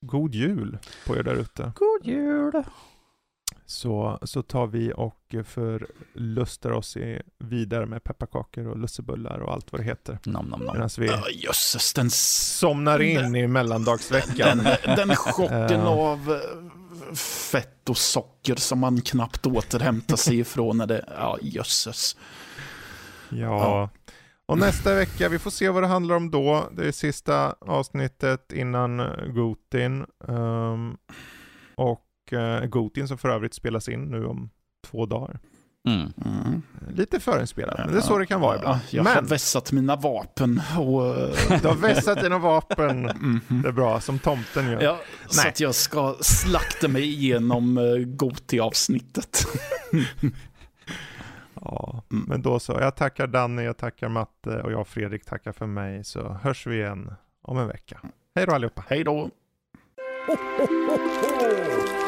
God 0.00 0.34
Jul 0.34 0.78
på 1.06 1.16
er 1.16 1.22
där 1.22 1.34
ute. 1.34 1.72
God 1.74 2.06
Jul! 2.06 2.62
Så, 3.66 4.18
så 4.22 4.42
tar 4.42 4.66
vi 4.66 4.92
och 4.96 5.34
förlustar 5.44 6.70
oss 6.70 6.96
i, 6.96 7.22
vidare 7.38 7.86
med 7.86 8.04
pepparkakor 8.04 8.66
och 8.66 8.78
lussebullar 8.78 9.38
och 9.38 9.52
allt 9.52 9.72
vad 9.72 9.80
det 9.80 9.84
heter. 9.84 10.18
Nom, 10.24 10.46
nom, 10.46 10.60
nom. 10.60 10.74
Medan 10.74 10.90
vi 10.98 11.08
oh, 11.08 11.24
jösses, 11.32 11.92
den... 11.92 12.10
somnar 12.10 13.02
in 13.02 13.16
den, 13.16 13.36
i 13.36 13.46
mellandagsveckan. 13.46 14.58
Den, 14.58 14.96
den 14.96 15.16
chocken 15.16 15.80
uh, 15.80 15.88
av 15.88 16.32
eh, 16.32 17.14
fett 17.16 17.88
och 17.88 17.98
socker 17.98 18.56
som 18.56 18.78
man 18.78 19.00
knappt 19.00 19.46
återhämtar 19.46 20.16
sig 20.16 20.38
ifrån. 20.38 20.78
När 20.78 20.86
det, 20.86 21.04
ja, 21.18 21.38
jösses. 21.42 22.16
Ja. 23.28 23.36
ja. 23.38 23.90
Och 24.46 24.58
nästa 24.58 24.94
vecka, 24.94 25.28
vi 25.28 25.38
får 25.38 25.50
se 25.50 25.68
vad 25.68 25.82
det 25.82 25.86
handlar 25.86 26.16
om 26.16 26.30
då. 26.30 26.68
Det 26.72 26.88
är 26.88 26.92
sista 26.92 27.54
avsnittet 27.60 28.52
innan 28.52 29.02
Gotin. 29.34 30.06
Um, 30.18 30.96
och 31.74 32.03
eh, 32.32 32.60
Gotin 32.60 33.08
som 33.08 33.18
för 33.18 33.28
övrigt 33.28 33.54
spelas 33.54 33.88
in 33.88 34.04
nu 34.04 34.26
om 34.26 34.50
två 34.84 35.06
dagar. 35.06 35.40
Mm. 35.88 36.12
Mm. 36.24 36.62
Lite 36.88 37.20
förinspelat, 37.20 37.78
men 37.78 37.92
det 37.92 37.98
är 37.98 38.02
så 38.02 38.18
det 38.18 38.26
kan 38.26 38.40
vara 38.40 38.56
ibland. 38.56 38.80
Jag 38.90 39.04
men, 39.04 39.14
har 39.14 39.22
vässat 39.22 39.72
mina 39.72 39.96
vapen. 39.96 40.62
Och... 40.78 41.02
du 41.62 41.68
har 41.68 41.74
vässat 41.74 42.20
dina 42.20 42.38
vapen, 42.38 43.08
mm. 43.10 43.40
det 43.48 43.68
är 43.68 43.72
bra, 43.72 44.00
som 44.00 44.18
tomten 44.18 44.70
gör. 44.70 44.82
Ja, 44.82 44.98
så 45.26 45.48
att 45.48 45.60
jag 45.60 45.74
ska 45.74 46.16
slakta 46.20 46.88
mig 46.88 47.02
igenom 47.02 47.78
uh, 47.78 47.98
Goti-avsnittet. 47.98 49.46
ja, 51.54 52.02
mm. 52.12 52.24
men 52.28 52.42
då 52.42 52.58
så. 52.60 52.72
Jag 52.72 52.96
tackar 52.96 53.26
Danny, 53.26 53.62
jag 53.62 53.76
tackar 53.76 54.08
Matte 54.08 54.62
och 54.62 54.72
jag 54.72 54.86
Fredrik 54.86 55.24
tackar 55.24 55.52
för 55.52 55.66
mig. 55.66 56.04
Så 56.04 56.38
hörs 56.42 56.66
vi 56.66 56.76
igen 56.76 57.14
om 57.42 57.58
en 57.58 57.68
vecka. 57.68 58.00
Hej 58.34 58.46
då 58.46 58.52
allihopa. 58.52 58.84
Hej 58.88 59.04
då. 59.04 59.12
ho, 59.12 60.36
ho, 60.58 60.66
ho. 60.66 62.03